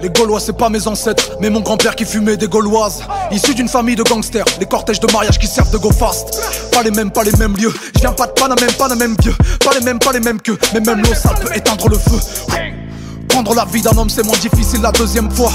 Les 0.00 0.10
Gaulois, 0.10 0.40
c'est 0.40 0.56
pas 0.56 0.68
mes 0.68 0.88
ancêtres, 0.88 1.36
mais 1.38 1.50
mon 1.50 1.60
grand-père 1.60 1.94
qui 1.94 2.04
fumait 2.04 2.36
des 2.36 2.48
Gauloises. 2.48 3.04
Issu 3.30 3.54
d'une 3.54 3.68
famille 3.68 3.94
de 3.94 4.02
gangsters, 4.02 4.46
les 4.58 4.66
cortèges 4.66 4.98
de 4.98 5.06
mariage 5.12 5.38
qui 5.38 5.46
servent 5.46 5.70
de 5.70 5.78
go 5.78 5.92
fast. 5.92 6.36
Pas 6.72 6.82
les 6.82 6.90
mêmes, 6.90 7.12
pas 7.12 7.22
les 7.22 7.36
mêmes 7.36 7.56
lieux. 7.56 7.72
Je 7.94 8.00
viens 8.00 8.10
pas 8.10 8.26
de 8.26 8.32
Panama, 8.32 8.60
même 8.60 8.72
pas 8.72 8.88
les 8.88 8.96
mêmes 8.96 9.14
vieux. 9.22 9.36
Pas 9.64 9.70
les 9.72 9.84
mêmes, 9.84 10.00
pas 10.00 10.10
les 10.10 10.18
mêmes 10.18 10.40
que, 10.40 10.58
mais 10.74 10.80
même 10.80 11.00
l'eau, 11.00 11.14
ça 11.14 11.28
peut 11.28 11.54
éteindre 11.54 11.88
le 11.88 11.96
feu. 11.96 12.18
Prendre 13.32 13.54
la 13.54 13.64
vie 13.64 13.80
d'un 13.80 13.96
homme, 13.96 14.10
c'est 14.10 14.26
moins 14.26 14.36
difficile 14.36 14.82
la 14.82 14.92
deuxième 14.92 15.30
fois. 15.30 15.50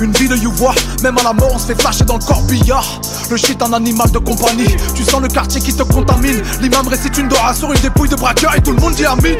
Une 0.00 0.10
vie 0.12 0.26
de 0.26 0.36
you 0.36 0.50
voix, 0.52 0.74
même 1.02 1.18
à 1.18 1.22
la 1.22 1.32
mort 1.34 1.50
on 1.52 1.58
se 1.58 1.66
fait 1.66 1.78
flasher 1.78 2.04
dans 2.04 2.16
le 2.16 2.24
corbillard 2.24 3.02
Le 3.30 3.36
shit, 3.36 3.60
un 3.60 3.74
animal 3.74 4.10
de 4.10 4.18
compagnie. 4.18 4.74
Tu 4.94 5.04
sens 5.04 5.20
le 5.20 5.28
quartier 5.28 5.60
qui 5.60 5.74
te 5.74 5.82
contamine. 5.82 6.42
L'imam 6.62 6.88
récite 6.88 7.18
une 7.18 7.28
dora 7.28 7.52
sur 7.52 7.70
une 7.70 7.80
dépouille 7.80 8.08
de 8.08 8.16
braqueur 8.16 8.56
et 8.56 8.62
tout 8.62 8.72
le 8.72 8.80
monde 8.80 8.94
dit 8.94 9.04
amine. 9.04 9.38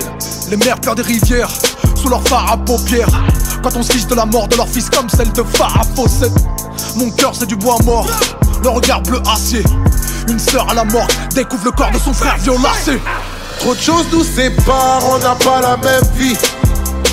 Les 0.50 0.58
mères 0.58 0.78
pleurent 0.78 0.94
des 0.94 1.02
rivières 1.02 1.48
sous 1.96 2.10
leur 2.10 2.22
phare 2.28 2.52
à 2.52 2.58
paupières. 2.58 3.08
Quand 3.62 3.74
on 3.76 3.82
se 3.82 3.92
fiche 3.92 4.06
de 4.06 4.14
la 4.14 4.26
mort 4.26 4.46
de 4.46 4.56
leur 4.56 4.68
fils 4.68 4.90
comme 4.90 5.08
celle 5.08 5.32
de 5.32 5.42
Farah 5.42 5.84
Fawcett. 5.96 6.32
Mon 6.96 7.10
cœur, 7.12 7.32
c'est 7.34 7.46
du 7.46 7.56
bois 7.56 7.78
mort. 7.86 8.06
Le 8.62 8.68
regard 8.68 9.00
bleu 9.02 9.22
acier. 9.32 9.62
Une 10.28 10.38
sœur 10.38 10.68
à 10.68 10.74
la 10.74 10.84
mort 10.84 11.08
découvre 11.34 11.64
le 11.64 11.70
corps 11.70 11.92
de 11.92 11.98
son 11.98 12.12
frère 12.12 12.36
violacé. 12.36 13.00
Trop 13.60 13.74
de 13.74 13.80
choses 13.80 14.04
nous 14.12 14.22
séparent, 14.22 15.02
on 15.10 15.18
n'a 15.18 15.34
pas 15.34 15.62
la 15.62 15.78
même 15.78 16.04
vie. 16.14 16.36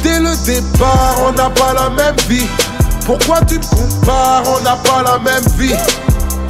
Dès 0.05 0.19
le 0.19 0.35
départ, 0.45 1.15
on 1.27 1.31
n'a 1.31 1.49
pas 1.49 1.73
la 1.73 1.89
même 1.89 2.15
vie. 2.29 2.45
Pourquoi 3.07 3.39
tu 3.47 3.55
me 3.55 3.63
compares, 3.63 4.43
on 4.45 4.61
n'a 4.61 4.75
pas 4.75 5.01
la 5.01 5.17
même 5.17 5.43
vie. 5.57 5.73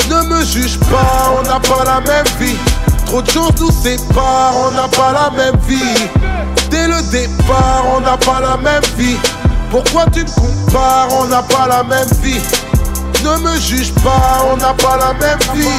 Ne 0.10 0.24
me 0.24 0.44
juge 0.44 0.78
pas, 0.80 1.32
on 1.40 1.42
n'a 1.44 1.62
pas 1.62 1.86
la 1.86 2.02
même 2.02 2.26
vie. 2.38 2.58
Trop 3.06 3.22
de 3.22 3.32
choses 3.32 3.54
nous 3.62 3.72
séparent, 3.72 4.56
on 4.58 4.72
n'a 4.72 4.90
pas 4.90 5.14
la 5.14 5.32
même 5.38 5.58
vie. 5.70 6.10
Dès 6.70 6.86
le 6.86 7.02
départ, 7.12 7.86
on 7.96 8.02
n'a 8.02 8.18
pas 8.18 8.42
la 8.42 8.58
même 8.58 8.84
vie. 8.98 9.16
Pourquoi 9.72 10.04
tu 10.12 10.26
me 10.26 10.36
compares, 10.36 11.08
on 11.18 11.28
n'a 11.28 11.42
pas 11.42 11.66
la 11.70 11.84
même 11.84 12.12
vie. 12.22 12.42
Ne 13.24 13.38
me 13.38 13.58
juge 13.58 13.94
pas, 14.04 14.48
on 14.52 14.58
n'a 14.58 14.74
pas 14.74 14.98
la 14.98 15.14
même 15.14 15.40
vie. 15.54 15.70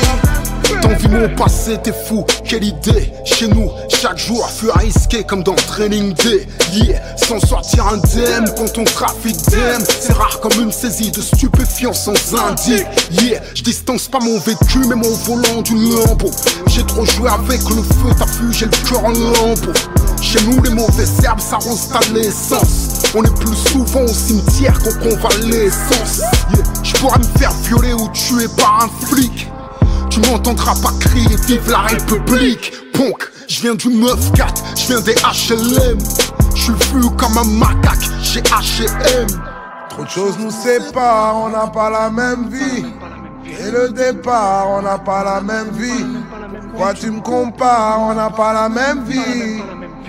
T'envis 0.82 1.08
mon 1.08 1.28
passé, 1.36 1.78
t'es 1.82 1.92
fou, 1.92 2.24
quelle 2.44 2.64
idée 2.64 3.12
Chez 3.24 3.48
nous, 3.48 3.70
chaque 3.88 4.18
jour 4.18 4.48
fut 4.50 4.70
à 4.70 4.78
risquer 4.78 5.22
comme 5.24 5.42
dans 5.42 5.54
Training 5.54 6.12
Day 6.14 6.46
Yeah, 6.72 7.00
sans 7.16 7.38
sortir 7.40 7.86
indemne 7.86 8.52
quand 8.56 8.78
on 8.78 8.84
trafic 8.84 9.36
d'aime 9.50 9.82
C'est 10.00 10.12
rare 10.12 10.40
comme 10.40 10.60
une 10.60 10.72
saisie 10.72 11.10
de 11.10 11.20
stupéfiants 11.20 11.92
sans 11.92 12.14
indice 12.34 12.84
Yeah, 13.12 13.40
je 13.54 13.62
distance 13.62 14.08
pas 14.08 14.18
mon 14.20 14.38
vécu 14.38 14.78
mais 14.88 14.96
mon 14.96 15.12
volant 15.24 15.62
du 15.62 15.74
lambeau 15.74 16.30
J'ai 16.68 16.84
trop 16.84 17.04
joué 17.04 17.28
avec 17.28 17.62
le 17.70 17.82
feu, 17.82 18.10
t'as 18.18 18.26
vu, 18.26 18.52
j'ai 18.52 18.66
le 18.66 18.88
cœur 18.88 19.04
en 19.04 19.10
lambeau 19.10 19.72
chez 20.22 20.42
nous, 20.44 20.60
les 20.62 20.70
mauvaises 20.70 21.22
herbes 21.22 21.40
s'arrosent 21.40 21.90
à 21.92 22.00
l'essence. 22.12 23.02
On 23.14 23.22
est 23.22 23.38
plus 23.38 23.54
souvent 23.54 24.00
au 24.00 24.08
cimetière 24.08 24.76
qu'au 24.80 24.90
convalescence. 24.98 26.18
Yeah. 26.52 26.64
Je 26.82 26.92
pourrais 26.94 27.18
me 27.18 27.38
faire 27.38 27.52
violer 27.62 27.92
ou 27.92 28.08
tuer 28.08 28.48
par 28.56 28.84
un 28.84 29.06
flic. 29.06 29.46
Tu 30.16 30.30
m'entendras 30.30 30.74
pas 30.76 30.92
crier 30.98 31.36
vive 31.46 31.70
la 31.70 31.80
République. 31.80 32.72
Ponk, 32.94 33.30
je 33.48 33.60
viens 33.60 33.74
du 33.74 33.88
9-4, 33.88 34.62
je 34.74 34.86
viens 34.86 35.00
des 35.02 35.14
HLM. 35.14 35.98
Je 36.54 36.62
suis 36.62 36.72
vu 36.72 37.10
comme 37.18 37.36
un 37.36 37.44
macaque, 37.44 38.08
j'ai 38.22 38.40
HM. 38.40 39.26
Trop 39.90 40.04
de 40.04 40.08
choses 40.08 40.38
nous 40.38 40.50
séparent, 40.50 41.36
on 41.36 41.50
n'a 41.50 41.66
pas 41.66 41.90
la 41.90 42.08
même 42.08 42.48
vie. 42.48 42.86
Et 43.44 43.70
le 43.70 43.90
départ, 43.90 44.70
on 44.70 44.80
n'a 44.80 44.96
pas 44.96 45.22
la 45.22 45.42
même 45.42 45.68
vie. 45.72 46.06
Pourquoi 46.70 46.94
tu 46.94 47.10
me 47.10 47.20
compares, 47.20 48.00
on 48.00 48.14
n'a 48.14 48.30
pas 48.30 48.54
la 48.54 48.70
même 48.70 49.04
vie. 49.04 49.60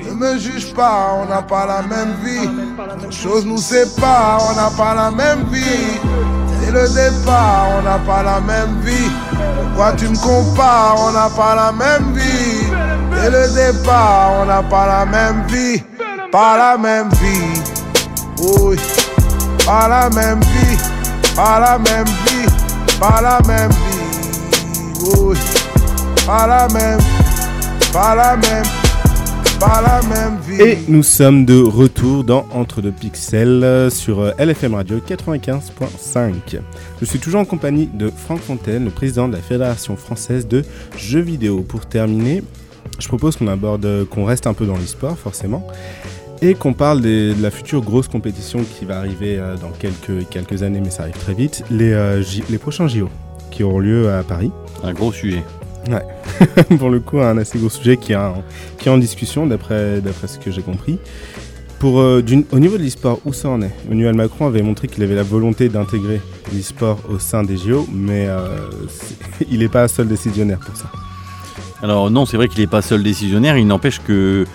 Ne 0.05 0.13
me 0.13 0.37
juge 0.37 0.73
pas, 0.73 1.17
on 1.21 1.25
n'a 1.25 1.41
pas 1.41 1.65
la 1.65 1.81
même 1.81 2.13
vie. 2.23 2.49
Trop 2.97 3.07
de 3.07 3.11
choses 3.11 3.45
nous 3.45 3.57
séparent, 3.57 4.41
on 4.51 4.55
n'a 4.55 4.69
pas 4.69 4.95
la 4.95 5.11
même 5.11 5.43
vie. 5.51 6.36
Et 6.65 6.71
le 6.71 6.87
départ, 6.87 7.67
on 7.77 7.81
n'a 7.81 7.99
pas 7.99 8.23
la 8.23 8.39
même 8.39 8.79
vie. 8.81 9.11
Pourquoi 9.57 9.93
tu 9.93 10.07
me 10.09 10.17
compares, 10.17 10.95
on 10.99 11.11
n'a 11.11 11.29
pas 11.29 11.55
la 11.55 11.71
même 11.71 12.13
vie. 12.13 12.67
Et 13.25 13.29
le 13.29 13.53
départ, 13.53 14.31
on 14.41 14.45
n'a 14.45 14.63
pas 14.63 14.87
la 14.87 15.05
même 15.05 15.43
vie. 15.47 15.83
Pas 16.31 16.57
la 16.57 16.77
même 16.77 17.09
vie. 17.21 17.61
Oui. 18.39 18.77
Pas 19.65 19.87
la 19.87 20.09
même 20.09 20.39
vie. 20.41 20.77
Pas 21.35 21.59
la 21.59 21.77
même 21.77 22.05
vie. 22.05 22.47
Pas 22.99 23.21
la 23.21 23.39
même 23.47 23.71
vie. 23.71 25.17
Oui. 25.19 25.37
Pas 26.25 26.47
la 26.47 26.67
même. 26.69 26.99
Pas 27.93 28.15
la 28.15 28.35
même. 28.35 28.76
Pas 29.59 29.81
la 29.81 30.01
même 30.07 30.37
vie. 30.47 30.61
Et 30.61 30.77
nous 30.87 31.03
sommes 31.03 31.45
de 31.45 31.59
retour 31.61 32.23
dans 32.23 32.45
Entre 32.53 32.81
deux 32.81 32.91
pixels 32.91 33.63
euh, 33.63 33.89
sur 33.89 34.19
euh, 34.19 34.31
LFM 34.37 34.75
Radio 34.75 34.99
95.5. 34.99 36.59
Je 36.99 37.05
suis 37.05 37.19
toujours 37.19 37.41
en 37.41 37.45
compagnie 37.45 37.87
de 37.91 38.09
Franck 38.15 38.39
Fontaine, 38.39 38.85
le 38.85 38.91
président 38.91 39.27
de 39.27 39.33
la 39.33 39.41
Fédération 39.41 39.95
française 39.95 40.47
de 40.47 40.63
jeux 40.95 41.21
vidéo. 41.21 41.61
Pour 41.61 41.85
terminer, 41.87 42.43
je 42.99 43.07
propose 43.07 43.35
qu'on 43.35 43.47
aborde, 43.47 43.85
euh, 43.85 44.05
qu'on 44.05 44.25
reste 44.25 44.45
un 44.47 44.53
peu 44.53 44.65
dans 44.65 44.77
l'e-sport 44.77 45.17
forcément, 45.17 45.65
et 46.41 46.53
qu'on 46.53 46.73
parle 46.73 47.01
des- 47.01 47.33
de 47.33 47.41
la 47.41 47.49
future 47.49 47.81
grosse 47.81 48.07
compétition 48.07 48.59
qui 48.77 48.85
va 48.85 48.99
arriver 48.99 49.37
euh, 49.39 49.55
dans 49.57 49.69
quelques, 49.71 50.29
quelques 50.29 50.61
années, 50.61 50.81
mais 50.83 50.91
ça 50.91 51.03
arrive 51.03 51.17
très 51.17 51.33
vite, 51.33 51.63
les, 51.71 51.93
euh, 51.93 52.23
les 52.49 52.57
prochains 52.59 52.87
JO 52.87 53.09
qui 53.49 53.63
auront 53.63 53.79
lieu 53.79 54.11
à 54.11 54.21
Paris. 54.23 54.51
Un 54.83 54.93
gros 54.93 55.11
sujet. 55.11 55.41
pour 56.79 56.89
le 56.89 56.99
coup, 56.99 57.19
un 57.19 57.37
assez 57.37 57.57
gros 57.57 57.69
sujet 57.69 57.97
qui 57.97 58.13
est 58.13 58.15
en, 58.89 58.97
discussion, 58.97 59.47
d'après 59.47 60.01
ce 60.27 60.37
que 60.37 60.51
j'ai 60.51 60.61
compris. 60.61 60.99
Euh, 61.83 62.21
au 62.51 62.59
niveau 62.59 62.77
de 62.77 62.83
l'e-sport, 62.83 63.19
où 63.25 63.33
ça 63.33 63.49
en 63.49 63.61
est? 63.61 63.71
Emmanuel 63.85 64.15
Macron 64.15 64.47
avait 64.47 64.63
montré 64.63 64.87
qu'il 64.87 65.03
avait 65.03 65.15
la 65.15 65.23
volonté 65.23 65.69
d'intégrer 65.69 66.21
l'e-sport 66.51 66.99
au 67.09 67.19
sein 67.19 67.43
des 67.43 67.57
JO, 67.57 67.87
mais 67.93 68.25
euh, 68.27 68.69
il 69.51 69.59
n'est 69.59 69.67
pas 69.67 69.87
seul 69.87 70.07
décisionnaire 70.07 70.59
pour 70.59 70.75
ça. 70.75 70.91
Alors 71.83 72.09
non, 72.09 72.25
c'est 72.25 72.37
vrai 72.37 72.47
qu'il 72.47 72.61
n'est 72.61 72.67
pas 72.67 72.81
seul 72.81 73.03
décisionnaire, 73.03 73.57
il 73.57 73.67
n'empêche 73.67 74.01
que 74.01 74.45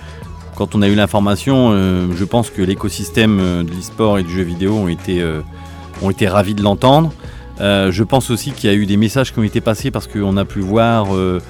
quand 0.56 0.74
on 0.74 0.82
a 0.82 0.88
eu 0.88 0.94
l'information, 0.94 1.70
euh, 1.70 2.08
je 2.14 2.24
pense 2.24 2.50
que 2.50 2.60
l'écosystème 2.60 3.38
de 3.64 3.70
l'e-sport 3.70 4.18
et 4.18 4.24
du 4.24 4.30
jeu 4.30 4.42
vidéo 4.42 4.74
ont 4.74 4.88
été 4.88 6.28
ravis 6.28 6.54
de 6.54 6.62
l'entendre. 6.62 7.12
Euh, 7.60 7.92
je 7.92 8.02
pense 8.02 8.30
aussi 8.30 8.52
qu'il 8.52 8.70
y 8.70 8.72
a 8.72 8.76
eu 8.76 8.86
des 8.86 8.96
messages 8.96 9.32
qui 9.32 9.38
ont 9.38 9.42
été 9.42 9.60
passés 9.60 9.90
parce 9.90 10.06
qu'on 10.06 10.36
a 10.36 10.44
pu 10.44 10.60
voir 10.60 11.14
euh, 11.14 11.40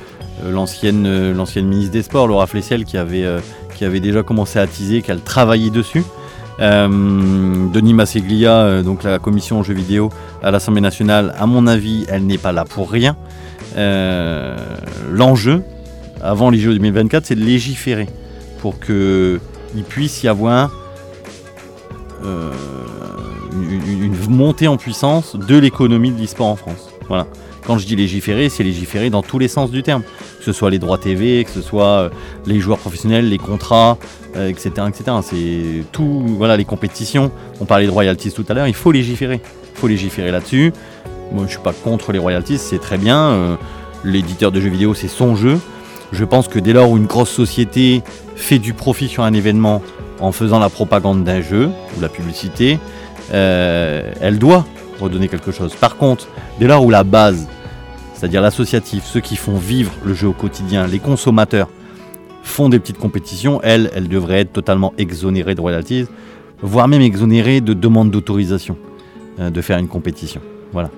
euh, 0.45 0.51
l'ancienne 0.51 1.33
l'ancienne 1.33 1.67
ministre 1.67 1.93
des 1.93 2.03
Sports, 2.03 2.27
Laura 2.27 2.47
Flessel, 2.47 2.85
qui 2.85 2.97
avait, 2.97 3.25
qui 3.75 3.85
avait 3.85 4.01
déjà 4.01 4.23
commencé 4.23 4.59
à 4.59 4.67
teaser, 4.67 5.03
qu'elle 5.03 5.21
travaillait 5.21 5.71
dessus. 5.71 6.05
Denis 6.59 7.95
Masseglia, 7.95 8.83
donc 8.83 9.03
la 9.03 9.19
commission 9.19 9.63
jeux 9.65 9.75
vidéo 9.75 10.11
à 10.43 10.51
l'Assemblée 10.53 10.81
nationale, 10.81 11.35
à 11.39 11.47
mon 11.47 11.67
avis, 11.67 12.05
elle 12.09 12.25
n'est 12.25 12.39
pas 12.39 12.53
là 12.53 12.65
pour 12.65 12.91
rien. 12.91 13.17
L'enjeu, 15.11 15.63
avant 16.23 16.51
les 16.51 16.59
Jeux 16.59 16.75
2024, 16.75 17.27
c'est 17.27 17.35
de 17.35 17.41
légiférer 17.41 18.07
pour 18.61 18.79
qu'il 18.79 19.41
puisse 19.89 20.23
y 20.23 20.29
avoir 20.29 20.71
une, 23.53 24.15
montée 24.29 24.69
en 24.69 24.77
puissance 24.77 25.37
de 25.37 25.57
l'économie 25.57 26.11
de 26.11 26.21
l'e-sport 26.21 26.47
en 26.47 26.57
France. 26.57 26.91
Voilà. 27.09 27.27
Quand 27.67 27.79
je 27.79 27.87
dis 27.87 27.95
légiférer, 27.95 28.49
c'est 28.49 28.65
légiférer 28.65 29.09
dans 29.09 29.23
tous 29.23 29.39
les 29.39 29.49
sens 29.49 29.71
du 29.71 29.83
terme. 29.83 30.03
Que 30.03 30.45
ce 30.45 30.53
soit 30.53 30.71
les 30.71 30.79
droits 30.79 30.99
TV, 30.99 31.45
que 31.45 31.51
ce 31.51 31.61
soit 31.61 31.85
euh, 31.85 32.09
les 32.47 32.59
joueurs 32.59 32.79
professionnels, 32.79 33.29
les 33.29 33.39
contrats, 33.39 33.99
euh, 34.37 34.49
etc. 34.49 34.71
etc. 34.89 35.17
C'est 35.23 35.85
tout, 35.93 36.25
voilà, 36.37 36.57
les 36.57 36.65
compétitions. 36.65 37.31
On 37.61 37.65
parlait 37.65 37.87
de 37.87 37.93
royalties 37.93 38.33
tout 38.33 38.45
à 38.49 38.55
l'heure, 38.55 38.67
il 38.67 38.75
faut 38.75 38.91
légiférer. 38.91 39.41
Il 39.75 39.79
faut 39.79 39.87
légiférer 39.87 40.33
là-dessus. 40.33 40.73
Moi, 41.33 41.45
je 41.47 41.53
suis 41.53 41.63
pas 41.63 41.73
contre 41.73 42.13
les 42.13 42.19
royalties, 42.19 42.59
c'est 42.59 42.81
très 42.81 42.99
bien. 42.99 43.19
Euh, 43.19 43.57
L'éditeur 44.05 44.51
de 44.51 44.61
jeux 44.61 44.69
vidéo, 44.69 44.95
c'est 44.95 45.09
son 45.09 45.37
jeu. 45.37 45.61
Je 46.11 46.25
pense 46.25 46.49
que 46.49 46.59
dès 46.59 46.73
lors 46.73 46.91
où 46.91 46.97
une 46.97 47.07
grosse 47.07 47.31
société 47.31 48.03
fait 48.35 48.59
du 48.59 48.75
profit 48.75 49.09
sur 49.09 49.23
un 49.23 49.33
événement 49.33 49.81
en 50.21 50.33
faisant 50.33 50.59
la 50.59 50.69
propagande 50.69 51.23
d'un 51.23 51.41
jeu 51.41 51.71
ou 51.97 52.01
la 52.01 52.09
publicité, 52.09 52.81
euh, 53.33 54.13
elle 54.21 54.39
doit 54.39 54.67
redonner 55.01 55.29
quelque 55.29 55.53
chose. 55.53 55.75
Par 55.75 55.97
contre, 55.97 56.29
dès 56.59 56.67
lors 56.67 56.85
où 56.85 56.91
la 56.91 57.05
base, 57.05 57.49
c'est-à-dire 58.15 58.43
l'associatif, 58.43 59.05
ceux 59.05 59.21
qui 59.21 59.37
font 59.37 59.57
vivre 59.57 59.93
le 60.05 60.15
jeu 60.15 60.29
au 60.29 60.33
quotidien, 60.33 60.87
les 60.87 60.99
consommateurs, 60.99 61.69
font 62.43 62.69
des 62.69 62.79
petites 62.79 62.99
compétitions, 62.99 63.61
elles, 63.63 63.91
elles 63.95 64.09
devraient 64.09 64.41
être 64.41 64.53
totalement 64.53 64.93
exonérées 64.99 65.55
de 65.55 65.61
royalties, 65.61 66.07
voire 66.61 66.89
même 66.89 67.03
exonérées 67.03 67.61
de 67.61 67.73
demande 67.73 68.11
d'autorisation 68.11 68.77
euh, 69.41 69.51
de 69.51 69.61
faire 69.61 69.79
une 69.79 69.89
compétition. 69.89 70.41
Voilà. 70.73 70.91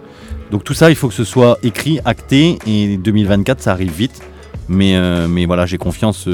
Donc 0.51 0.64
tout 0.64 0.74
ça, 0.74 0.91
il 0.91 0.97
faut 0.97 1.09
que 1.09 1.14
ce 1.14 1.24
soit 1.24 1.59
écrit, 1.62 2.01
acté, 2.05 2.59
et 2.66 2.97
2024, 2.97 3.61
ça 3.61 3.72
arrive 3.72 3.93
vite. 3.93 4.22
Mais, 4.68 4.97
euh, 4.97 5.26
voilà, 5.47 5.66
j'ai 5.66 5.76
confiance 5.76 6.26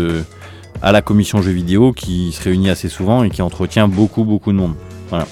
à 0.83 0.93
la 0.93 1.03
commission 1.03 1.43
jeux 1.43 1.51
vidéo 1.51 1.93
qui 1.93 2.33
se 2.33 2.43
réunit 2.43 2.71
assez 2.71 2.89
souvent 2.89 3.25
et 3.25 3.31
qui 3.31 3.43
entretient 3.43 3.89
beaucoup, 3.89 4.25
beaucoup 4.25 4.53
de 4.53 4.57
monde. 4.57 4.75
Voilà. 5.09 5.27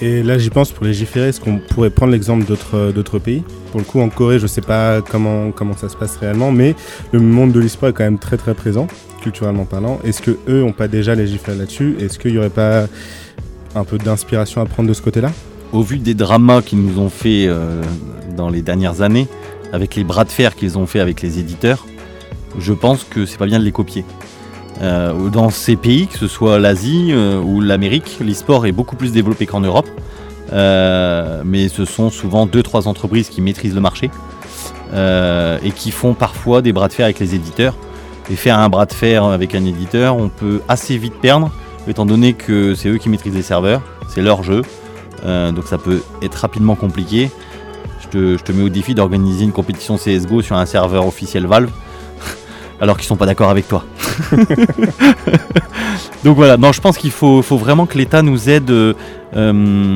Et 0.00 0.22
là, 0.22 0.38
j'y 0.38 0.50
pense 0.50 0.70
pour 0.70 0.84
légiférer, 0.84 1.28
est-ce 1.28 1.40
qu'on 1.40 1.58
pourrait 1.58 1.90
prendre 1.90 2.12
l'exemple 2.12 2.44
d'autres 2.44 2.76
euh, 2.76 3.18
pays? 3.18 3.42
Pour 3.72 3.80
le 3.80 3.84
coup, 3.84 4.00
en 4.00 4.08
Corée, 4.08 4.38
je 4.38 4.46
sais 4.46 4.60
pas 4.60 5.02
comment, 5.02 5.52
ça 5.76 5.88
se 5.88 5.96
passe 5.96 6.16
réellement, 6.16 6.52
mais 6.52 6.76
le 7.10 7.18
monde 7.18 7.50
de 7.50 7.58
l'e-sport 7.58 7.88
est 7.88 7.92
quand 7.92 8.04
même 8.04 8.18
très 8.18 8.36
très 8.36 8.54
présent, 8.54 8.86
culturellement 9.20 9.64
parlant. 9.64 9.98
Est-ce 10.04 10.22
que 10.22 10.38
eux 10.48 10.62
ont 10.62 10.72
pas 10.72 10.86
déjà 10.86 11.16
légiféré 11.16 11.58
là-dessus? 11.58 11.96
Est-ce 11.98 12.18
qu'il 12.18 12.32
y 12.32 12.38
aurait 12.38 12.48
pas 12.48 12.86
un 13.74 13.84
peu 13.84 13.98
d'inspiration 13.98 14.60
à 14.60 14.66
prendre 14.66 14.88
de 14.88 14.94
ce 14.94 15.02
côté-là? 15.02 15.32
Au 15.72 15.82
vu 15.82 15.98
des 15.98 16.14
dramas 16.14 16.62
qu'ils 16.62 16.80
nous 16.80 17.00
ont 17.00 17.10
fait 17.10 17.46
euh, 17.48 17.82
dans 18.36 18.50
les 18.50 18.62
dernières 18.62 19.02
années, 19.02 19.26
avec 19.72 19.96
les 19.96 20.04
bras 20.04 20.24
de 20.24 20.30
fer 20.30 20.54
qu'ils 20.54 20.78
ont 20.78 20.86
fait 20.86 21.00
avec 21.00 21.22
les 21.22 21.40
éditeurs, 21.40 21.86
je 22.58 22.72
pense 22.72 23.02
que 23.02 23.26
c'est 23.26 23.36
pas 23.36 23.46
bien 23.46 23.58
de 23.58 23.64
les 23.64 23.72
copier. 23.72 24.04
Euh, 24.80 25.28
dans 25.28 25.50
ces 25.50 25.76
pays, 25.76 26.06
que 26.06 26.18
ce 26.18 26.28
soit 26.28 26.58
l'Asie 26.58 27.10
euh, 27.10 27.40
ou 27.40 27.60
l'Amérique, 27.60 28.18
l'e-sport 28.20 28.66
est 28.66 28.72
beaucoup 28.72 28.96
plus 28.96 29.12
développé 29.12 29.46
qu'en 29.46 29.60
Europe. 29.60 29.88
Euh, 30.52 31.42
mais 31.44 31.68
ce 31.68 31.84
sont 31.84 32.10
souvent 32.10 32.46
deux 32.46 32.62
trois 32.62 32.88
entreprises 32.88 33.28
qui 33.28 33.42
maîtrisent 33.42 33.74
le 33.74 33.80
marché 33.80 34.10
et 34.94 35.70
qui 35.72 35.90
font 35.90 36.14
parfois 36.14 36.62
des 36.62 36.72
bras 36.72 36.88
de 36.88 36.94
fer 36.94 37.04
avec 37.04 37.18
les 37.18 37.34
éditeurs. 37.34 37.74
Et 38.30 38.36
faire 38.36 38.58
un 38.58 38.68
bras 38.70 38.86
de 38.86 38.92
fer 38.92 39.24
avec 39.24 39.54
un 39.54 39.64
éditeur, 39.64 40.16
on 40.16 40.28
peut 40.28 40.60
assez 40.68 40.96
vite 40.96 41.14
perdre, 41.20 41.50
étant 41.86 42.06
donné 42.06 42.32
que 42.32 42.74
c'est 42.74 42.88
eux 42.88 42.96
qui 42.96 43.10
maîtrisent 43.10 43.34
les 43.34 43.42
serveurs, 43.42 43.82
c'est 44.08 44.22
leur 44.22 44.42
jeu, 44.42 44.62
donc 45.24 45.66
ça 45.66 45.76
peut 45.76 46.02
être 46.22 46.36
rapidement 46.36 46.74
compliqué. 46.74 47.30
Je 48.00 48.08
te, 48.08 48.38
je 48.38 48.42
te 48.42 48.52
mets 48.52 48.62
au 48.62 48.68
défi 48.70 48.94
d'organiser 48.94 49.44
une 49.44 49.52
compétition 49.52 49.96
CSGO 49.96 50.40
sur 50.40 50.56
un 50.56 50.64
serveur 50.64 51.06
officiel 51.06 51.46
Valve, 51.46 51.70
alors 52.80 52.96
qu'ils 52.96 53.06
sont 53.06 53.16
pas 53.16 53.26
d'accord 53.26 53.50
avec 53.50 53.68
toi. 53.68 53.84
donc 56.24 56.36
voilà, 56.36 56.56
non, 56.56 56.72
je 56.72 56.80
pense 56.80 56.96
qu'il 56.96 57.10
faut, 57.10 57.42
faut 57.42 57.56
vraiment 57.56 57.86
que 57.86 57.98
l'État 57.98 58.22
nous 58.22 58.48
aide 58.48 58.70
euh, 58.70 59.94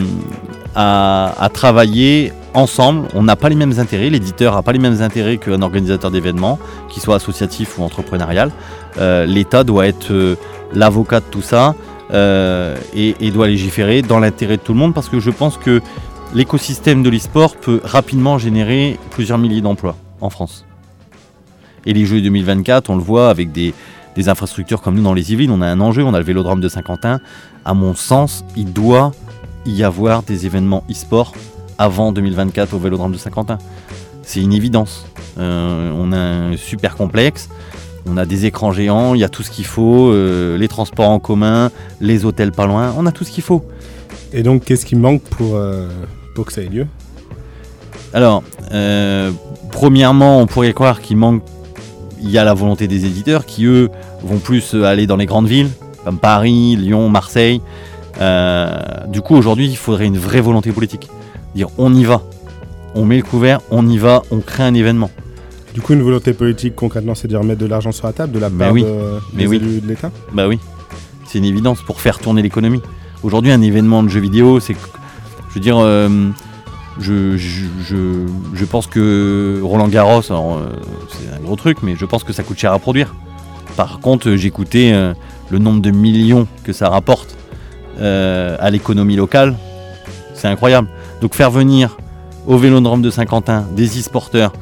à, 0.74 1.34
à 1.38 1.48
travailler 1.48 2.32
ensemble. 2.54 3.08
On 3.14 3.22
n'a 3.22 3.36
pas 3.36 3.48
les 3.48 3.54
mêmes 3.54 3.78
intérêts, 3.78 4.10
l'éditeur 4.10 4.54
n'a 4.54 4.62
pas 4.62 4.72
les 4.72 4.78
mêmes 4.78 5.00
intérêts 5.00 5.38
qu'un 5.38 5.62
organisateur 5.62 6.10
d'événements, 6.10 6.58
qu'il 6.88 7.02
soit 7.02 7.16
associatif 7.16 7.78
ou 7.78 7.82
entrepreneurial. 7.82 8.50
Euh, 8.98 9.26
L'État 9.26 9.64
doit 9.64 9.86
être 9.86 10.12
euh, 10.12 10.36
l'avocat 10.72 11.20
de 11.20 11.26
tout 11.26 11.42
ça 11.42 11.74
et, 12.14 13.16
et 13.20 13.30
doit 13.30 13.46
légiférer 13.46 14.02
dans 14.02 14.18
l'intérêt 14.18 14.58
de 14.58 14.62
tout 14.62 14.74
le 14.74 14.78
monde 14.78 14.92
parce 14.92 15.08
que 15.08 15.18
je 15.18 15.30
pense 15.30 15.56
que 15.56 15.80
l'écosystème 16.34 17.02
de 17.02 17.08
l'e-sport 17.08 17.56
peut 17.56 17.80
rapidement 17.82 18.36
générer 18.36 18.98
plusieurs 19.10 19.38
milliers 19.38 19.62
d'emplois 19.62 19.96
en 20.20 20.28
France. 20.28 20.66
Et 21.86 21.92
les 21.92 22.06
Jeux 22.06 22.20
2024, 22.20 22.90
on 22.90 22.96
le 22.96 23.02
voit 23.02 23.28
avec 23.28 23.52
des, 23.52 23.74
des 24.14 24.28
infrastructures 24.28 24.82
comme 24.82 24.94
nous 24.94 25.02
dans 25.02 25.14
les 25.14 25.32
Yvelines, 25.32 25.50
on 25.50 25.62
a 25.62 25.66
un 25.66 25.80
enjeu, 25.80 26.04
on 26.04 26.14
a 26.14 26.18
le 26.18 26.24
vélodrome 26.24 26.60
de 26.60 26.68
Saint-Quentin. 26.68 27.20
À 27.64 27.74
mon 27.74 27.94
sens, 27.94 28.44
il 28.56 28.72
doit 28.72 29.12
y 29.66 29.82
avoir 29.82 30.22
des 30.22 30.46
événements 30.46 30.84
e-sport 30.90 31.32
avant 31.78 32.12
2024 32.12 32.74
au 32.74 32.78
vélodrome 32.78 33.12
de 33.12 33.18
Saint-Quentin. 33.18 33.58
C'est 34.22 34.40
une 34.40 34.52
évidence. 34.52 35.06
Euh, 35.38 35.92
on 35.96 36.12
a 36.12 36.18
un 36.18 36.56
super 36.56 36.96
complexe, 36.96 37.48
on 38.06 38.16
a 38.16 38.26
des 38.26 38.46
écrans 38.46 38.72
géants, 38.72 39.14
il 39.14 39.20
y 39.20 39.24
a 39.24 39.28
tout 39.28 39.42
ce 39.42 39.50
qu'il 39.50 39.64
faut, 39.64 40.10
euh, 40.10 40.58
les 40.58 40.68
transports 40.68 41.08
en 41.08 41.18
commun, 41.18 41.70
les 42.00 42.24
hôtels 42.24 42.52
pas 42.52 42.66
loin, 42.66 42.94
on 42.96 43.06
a 43.06 43.12
tout 43.12 43.24
ce 43.24 43.30
qu'il 43.30 43.42
faut. 43.42 43.64
Et 44.32 44.42
donc, 44.42 44.64
qu'est-ce 44.64 44.86
qui 44.86 44.96
manque 44.96 45.22
pour, 45.22 45.56
euh, 45.56 45.88
pour 46.34 46.46
que 46.46 46.52
ça 46.52 46.62
ait 46.62 46.68
lieu? 46.68 46.86
Alors, 48.14 48.42
premièrement, 49.70 50.40
on 50.40 50.46
pourrait 50.46 50.74
croire 50.74 51.00
qu'il 51.00 51.16
manque, 51.16 51.42
il 52.22 52.30
y 52.30 52.38
a 52.38 52.44
la 52.44 52.54
volonté 52.54 52.88
des 52.88 53.04
éditeurs 53.04 53.44
qui, 53.46 53.64
eux, 53.66 53.90
vont 54.22 54.38
plus 54.38 54.74
euh, 54.74 54.84
aller 54.84 55.06
dans 55.06 55.16
les 55.16 55.26
grandes 55.26 55.48
villes, 55.48 55.68
comme 56.04 56.18
Paris, 56.18 56.76
Lyon, 56.76 57.08
Marseille. 57.08 57.60
Euh, 58.20 58.78
du 59.08 59.20
coup, 59.20 59.34
aujourd'hui, 59.34 59.66
il 59.68 59.76
faudrait 59.76 60.06
une 60.06 60.18
vraie 60.18 60.40
volonté 60.40 60.70
politique. 60.72 61.08
Dire, 61.54 61.68
on 61.78 61.94
y 61.94 62.04
va, 62.04 62.22
on 62.94 63.04
met 63.04 63.16
le 63.16 63.22
couvert, 63.22 63.60
on 63.70 63.86
y 63.88 63.98
va, 63.98 64.22
on 64.30 64.38
crée 64.40 64.62
un 64.62 64.74
événement. 64.74 65.10
Du 65.74 65.80
coup, 65.80 65.94
une 65.94 66.02
volonté 66.02 66.32
politique, 66.34 66.74
concrètement, 66.76 67.14
c'est 67.14 67.28
de 67.28 67.36
remettre 67.36 67.60
de 67.60 67.66
l'argent 67.66 67.92
sur 67.92 68.06
la 68.06 68.12
table 68.12 68.32
de 68.32 68.38
la 68.38 68.50
part 68.50 68.72
oui. 68.72 68.82
de- 68.84 68.88
Mais 69.32 69.42
des 69.44 69.48
oui. 69.48 69.56
élus 69.56 69.80
de 69.80 69.88
l'État? 69.88 70.10
Bah 70.32 70.46
oui, 70.46 70.58
c'est 71.26 71.38
une 71.38 71.44
évidence 71.46 71.80
pour 71.82 72.00
faire 72.00 72.18
tourner 72.18 72.42
l'économie. 72.42 72.82
Aujourd'hui, 73.22 73.52
un 73.52 73.62
événement 73.62 74.02
de 74.02 74.08
jeux 74.08 74.20
vidéo, 74.20 74.60
c'est, 74.60 74.74
je 75.48 75.54
veux 75.54 75.60
dire, 75.60 75.78
euh, 75.78 76.08
je, 76.98 78.64
pense 78.64 78.86
que 78.86 79.60
Roland 79.62 79.88
Garros, 79.88 80.30
euh, 80.30 80.72
c'est 81.08 81.34
un 81.34 81.40
gros 81.40 81.56
truc, 81.56 81.78
mais 81.82 81.96
je 81.96 82.04
pense 82.04 82.24
que 82.24 82.32
ça 82.32 82.42
coûte 82.42 82.58
cher 82.58 82.72
à 82.72 82.78
produire. 82.78 83.14
Par 83.76 84.00
contre, 84.00 84.30
euh, 84.30 84.36
j'écoutais 84.36 84.92
euh, 84.92 85.14
le 85.50 85.58
nombre 85.58 85.80
de 85.80 85.90
millions 85.90 86.46
que 86.64 86.72
ça 86.72 86.88
rapporte 86.88 87.36
euh, 88.00 88.56
à 88.60 88.70
l'économie 88.70 89.16
locale, 89.16 89.56
c'est 90.34 90.48
incroyable. 90.48 90.88
Donc 91.20 91.34
faire 91.34 91.50
venir 91.50 91.96
au 92.46 92.56
Vélodrome 92.56 93.02
de 93.02 93.10
Saint-Quentin 93.10 93.64
des 93.74 93.98
e-sporteurs, 93.98 94.52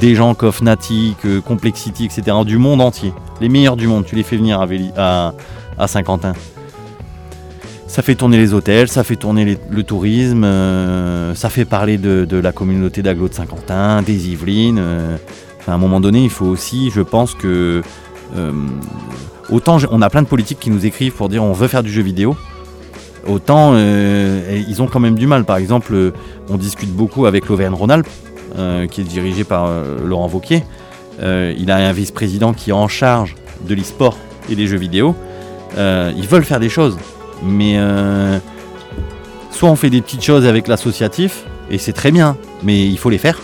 des 0.00 0.14
gens 0.14 0.34
comme 0.34 0.52
Fnatic, 0.52 1.18
Complexity, 1.46 2.06
etc., 2.06 2.36
du 2.44 2.58
monde 2.58 2.80
entier, 2.80 3.12
les 3.40 3.48
meilleurs 3.48 3.76
du 3.76 3.86
monde, 3.86 4.04
tu 4.04 4.16
les 4.16 4.22
fais 4.22 4.36
venir 4.36 4.60
à 4.96 5.86
Saint-Quentin. 5.86 6.32
Ça 7.92 8.00
fait 8.00 8.14
tourner 8.14 8.38
les 8.38 8.54
hôtels, 8.54 8.88
ça 8.88 9.04
fait 9.04 9.16
tourner 9.16 9.58
le 9.70 9.82
tourisme, 9.82 10.44
euh, 10.44 11.34
ça 11.34 11.50
fait 11.50 11.66
parler 11.66 11.98
de, 11.98 12.38
la 12.38 12.50
communauté 12.50 13.02
d'agglo 13.02 13.28
de 13.28 13.34
Saint-Quentin, 13.34 14.00
des 14.00 14.30
Yvelines. 14.30 14.78
euh. 14.80 15.18
Enfin, 15.58 15.72
à 15.72 15.74
un 15.74 15.78
moment 15.78 16.00
donné, 16.00 16.24
il 16.24 16.30
faut 16.30 16.46
aussi, 16.46 16.90
je 16.90 17.02
pense 17.02 17.34
que. 17.34 17.82
euh, 18.34 18.52
autant 19.50 19.76
on 19.90 20.00
a 20.00 20.08
plein 20.08 20.22
de 20.22 20.26
politiques 20.26 20.58
qui 20.58 20.70
nous 20.70 20.86
écrivent 20.86 21.12
pour 21.12 21.28
dire 21.28 21.44
on 21.44 21.52
veut 21.52 21.68
faire 21.68 21.82
du 21.82 21.92
jeu 21.92 22.00
vidéo, 22.00 22.34
autant 23.28 23.76
ils 23.76 24.80
ont 24.80 24.86
quand 24.86 25.00
même 25.00 25.18
du 25.18 25.26
mal. 25.26 25.44
Par 25.44 25.58
exemple, 25.58 26.12
on 26.48 26.56
discute 26.56 26.90
beaucoup 26.90 27.26
avec 27.26 27.46
l'Auvergne-Rhône-Alpes, 27.46 28.08
qui 28.90 29.02
est 29.02 29.04
dirigé 29.04 29.44
par 29.44 29.68
Laurent 30.02 30.28
Vauquier. 30.28 30.64
Il 31.20 31.70
a 31.70 31.76
un 31.76 31.92
vice-président 31.92 32.54
qui 32.54 32.70
est 32.70 32.72
en 32.72 32.88
charge 32.88 33.34
de 33.68 33.74
l'e-sport 33.74 34.16
et 34.48 34.56
des 34.56 34.66
jeux 34.66 34.78
vidéo. 34.78 35.14
Ils 35.76 36.26
veulent 36.26 36.46
faire 36.46 36.60
des 36.60 36.70
choses, 36.70 36.96
mais 37.44 37.74
euh, 37.76 38.38
soit 39.50 39.68
on 39.70 39.76
fait 39.76 39.90
des 39.90 40.00
petites 40.00 40.22
choses 40.24 40.46
avec 40.46 40.68
l'associatif, 40.68 41.44
et 41.70 41.78
c'est 41.78 41.92
très 41.92 42.10
bien, 42.10 42.36
mais 42.62 42.86
il 42.86 42.98
faut 42.98 43.10
les 43.10 43.18
faire. 43.18 43.40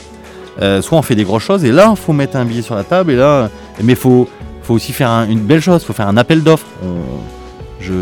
Euh, 0.60 0.82
soit 0.82 0.98
on 0.98 1.02
fait 1.02 1.14
des 1.14 1.24
grosses 1.24 1.44
choses, 1.44 1.64
et 1.64 1.70
là, 1.72 1.88
il 1.90 1.96
faut 1.96 2.12
mettre 2.12 2.36
un 2.36 2.44
billet 2.44 2.62
sur 2.62 2.74
la 2.74 2.84
table, 2.84 3.12
et 3.12 3.16
là, 3.16 3.48
mais 3.82 3.92
il 3.92 3.96
faut, 3.96 4.28
faut 4.62 4.74
aussi 4.74 4.92
faire 4.92 5.10
un- 5.10 5.28
une 5.28 5.40
belle 5.40 5.60
chose, 5.60 5.82
il 5.82 5.86
faut 5.86 5.92
faire 5.92 6.08
un 6.08 6.16
appel 6.16 6.42
d'offres. 6.42 6.66
Je, 7.80 7.92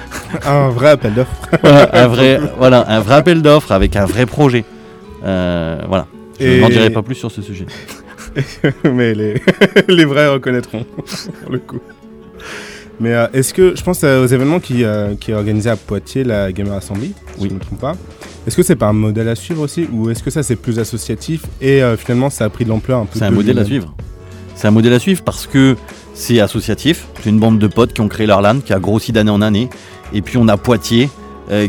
Un 0.46 0.70
vrai 0.70 0.90
appel 0.90 1.12
d'offres. 1.14 1.30
voilà, 1.62 1.90
un 1.92 2.06
vrai, 2.08 2.40
voilà, 2.58 2.84
un 2.88 3.00
vrai 3.00 3.16
appel 3.16 3.42
d'offres 3.42 3.72
avec 3.72 3.94
un 3.96 4.06
vrai 4.06 4.24
projet. 4.26 4.64
Euh, 5.24 5.80
voilà. 5.86 6.06
Je 6.40 6.46
Et- 6.46 6.60
n'en 6.60 6.68
dirai 6.68 6.88
pas 6.90 7.02
plus 7.02 7.14
sur 7.14 7.30
ce 7.30 7.42
sujet. 7.42 7.66
Mais 8.84 9.14
les, 9.14 9.42
les 9.88 10.04
vrais 10.06 10.28
reconnaîtront, 10.28 10.84
pour 11.42 11.52
le 11.52 11.58
coup. 11.58 11.80
Mais 13.00 13.14
euh, 13.14 13.26
est-ce 13.32 13.54
que, 13.54 13.76
je 13.76 13.82
pense 13.82 14.02
euh, 14.02 14.24
aux 14.24 14.26
événements 14.26 14.60
qui, 14.60 14.84
euh, 14.84 15.14
qui 15.14 15.30
est 15.30 15.34
organisé 15.34 15.70
à 15.70 15.76
Poitiers, 15.76 16.24
la 16.24 16.52
Gamer 16.52 16.74
Assembly, 16.74 17.08
si 17.08 17.42
Oui. 17.42 17.48
je 17.48 17.54
ne 17.54 17.58
me 17.58 17.64
trompe 17.64 17.80
pas. 17.80 17.94
Est-ce 18.46 18.56
que 18.56 18.62
c'est 18.62 18.76
pas 18.76 18.88
un 18.88 18.92
modèle 18.92 19.28
à 19.28 19.34
suivre 19.34 19.62
aussi 19.62 19.86
Ou 19.92 20.10
est-ce 20.10 20.22
que 20.22 20.30
ça 20.30 20.42
c'est 20.42 20.56
plus 20.56 20.78
associatif 20.78 21.42
et 21.60 21.82
euh, 21.82 21.96
finalement 21.96 22.30
ça 22.30 22.46
a 22.46 22.48
pris 22.48 22.64
de 22.64 22.70
l'ampleur 22.70 23.00
un 23.00 23.04
peu 23.04 23.18
C'est 23.18 23.24
un 23.26 23.30
modèle 23.30 23.58
à 23.58 23.64
suivre. 23.64 23.94
C'est 24.54 24.66
un 24.66 24.70
modèle 24.70 24.94
à 24.94 24.98
suivre 24.98 25.22
parce 25.22 25.46
que 25.46 25.76
c'est 26.14 26.40
associatif. 26.40 27.06
C'est 27.22 27.30
une 27.30 27.38
bande 27.38 27.58
de 27.58 27.66
potes 27.66 27.92
qui 27.92 28.00
ont 28.00 28.08
créé 28.08 28.26
leur 28.26 28.40
LAN, 28.40 28.60
qui 28.60 28.72
a 28.72 28.80
grossi 28.80 29.12
d'année 29.12 29.30
en 29.30 29.42
année. 29.42 29.68
Et 30.12 30.22
puis 30.22 30.36
on 30.38 30.48
a 30.48 30.56
Poitiers 30.56 31.10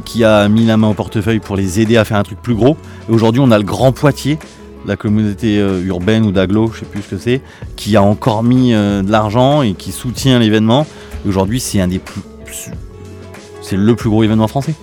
qui 0.03 0.25
a 0.25 0.49
mis 0.49 0.65
la 0.65 0.75
main 0.75 0.89
au 0.89 0.93
portefeuille 0.93 1.39
pour 1.39 1.55
les 1.55 1.79
aider 1.79 1.95
à 1.95 2.03
faire 2.03 2.17
un 2.17 2.23
truc 2.23 2.41
plus 2.41 2.55
gros. 2.55 2.75
Et 3.07 3.13
aujourd'hui 3.13 3.41
on 3.41 3.51
a 3.51 3.57
le 3.57 3.63
Grand 3.63 3.91
Poitiers, 3.93 4.37
la 4.85 4.97
communauté 4.97 5.57
urbaine 5.85 6.25
ou 6.25 6.31
d'aglo, 6.31 6.71
je 6.73 6.79
sais 6.79 6.85
plus 6.85 7.01
ce 7.01 7.09
que 7.09 7.17
c'est, 7.17 7.41
qui 7.75 7.95
a 7.95 8.03
encore 8.03 8.43
mis 8.43 8.71
de 8.71 9.11
l'argent 9.11 9.61
et 9.61 9.73
qui 9.73 9.91
soutient 9.91 10.39
l'événement. 10.39 10.85
Aujourd'hui 11.27 11.59
c'est 11.59 11.81
un 11.81 11.87
des 11.87 11.99
plus, 11.99 12.21
c'est 13.61 13.77
le 13.77 13.95
plus 13.95 14.09
gros 14.09 14.23
événement 14.23 14.47
français. 14.47 14.73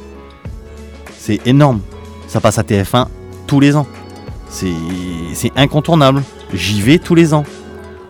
C'est 1.18 1.45
énorme. 1.47 1.80
Ça 2.28 2.41
passe 2.41 2.59
à 2.59 2.62
TF1 2.62 3.07
tous 3.47 3.61
les 3.61 3.76
ans. 3.76 3.87
C'est 4.49 4.72
incontournable. 5.57 6.22
J'y 6.53 6.80
vais 6.80 6.99
tous 6.99 7.14
les 7.14 7.34
ans. 7.34 7.45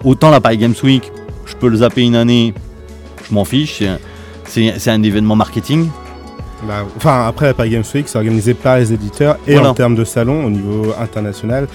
Autant 0.05 0.31
la 0.31 0.41
Paris 0.41 0.59
Games 0.59 0.75
Week, 0.83 1.11
je 1.47 1.55
peux 1.55 1.69
le 1.69 1.79
zapper 1.79 2.03
une 2.03 2.15
année, 2.15 2.53
je 3.29 3.35
m'en 3.35 3.45
fiche. 3.45 3.83
c'est 4.45 4.91
un 4.91 5.03
événement 5.03 5.37
marketing. 5.37 5.89
Bah, 6.67 6.85
Enfin, 6.97 7.27
après 7.27 7.47
la 7.47 7.55
Paris 7.55 7.71
Games 7.71 7.85
Week, 7.95 8.09
c'est 8.09 8.17
organisé 8.17 8.55
par 8.55 8.79
les 8.79 8.93
éditeurs 8.93 9.37
et 9.47 9.55
Voilà. 9.55 9.71
en 9.71 9.75
termes 9.75 9.95
de 9.95 10.05
salon 10.05 10.45
au 10.47 10.51
niveau 10.51 10.95
international. 10.99 11.69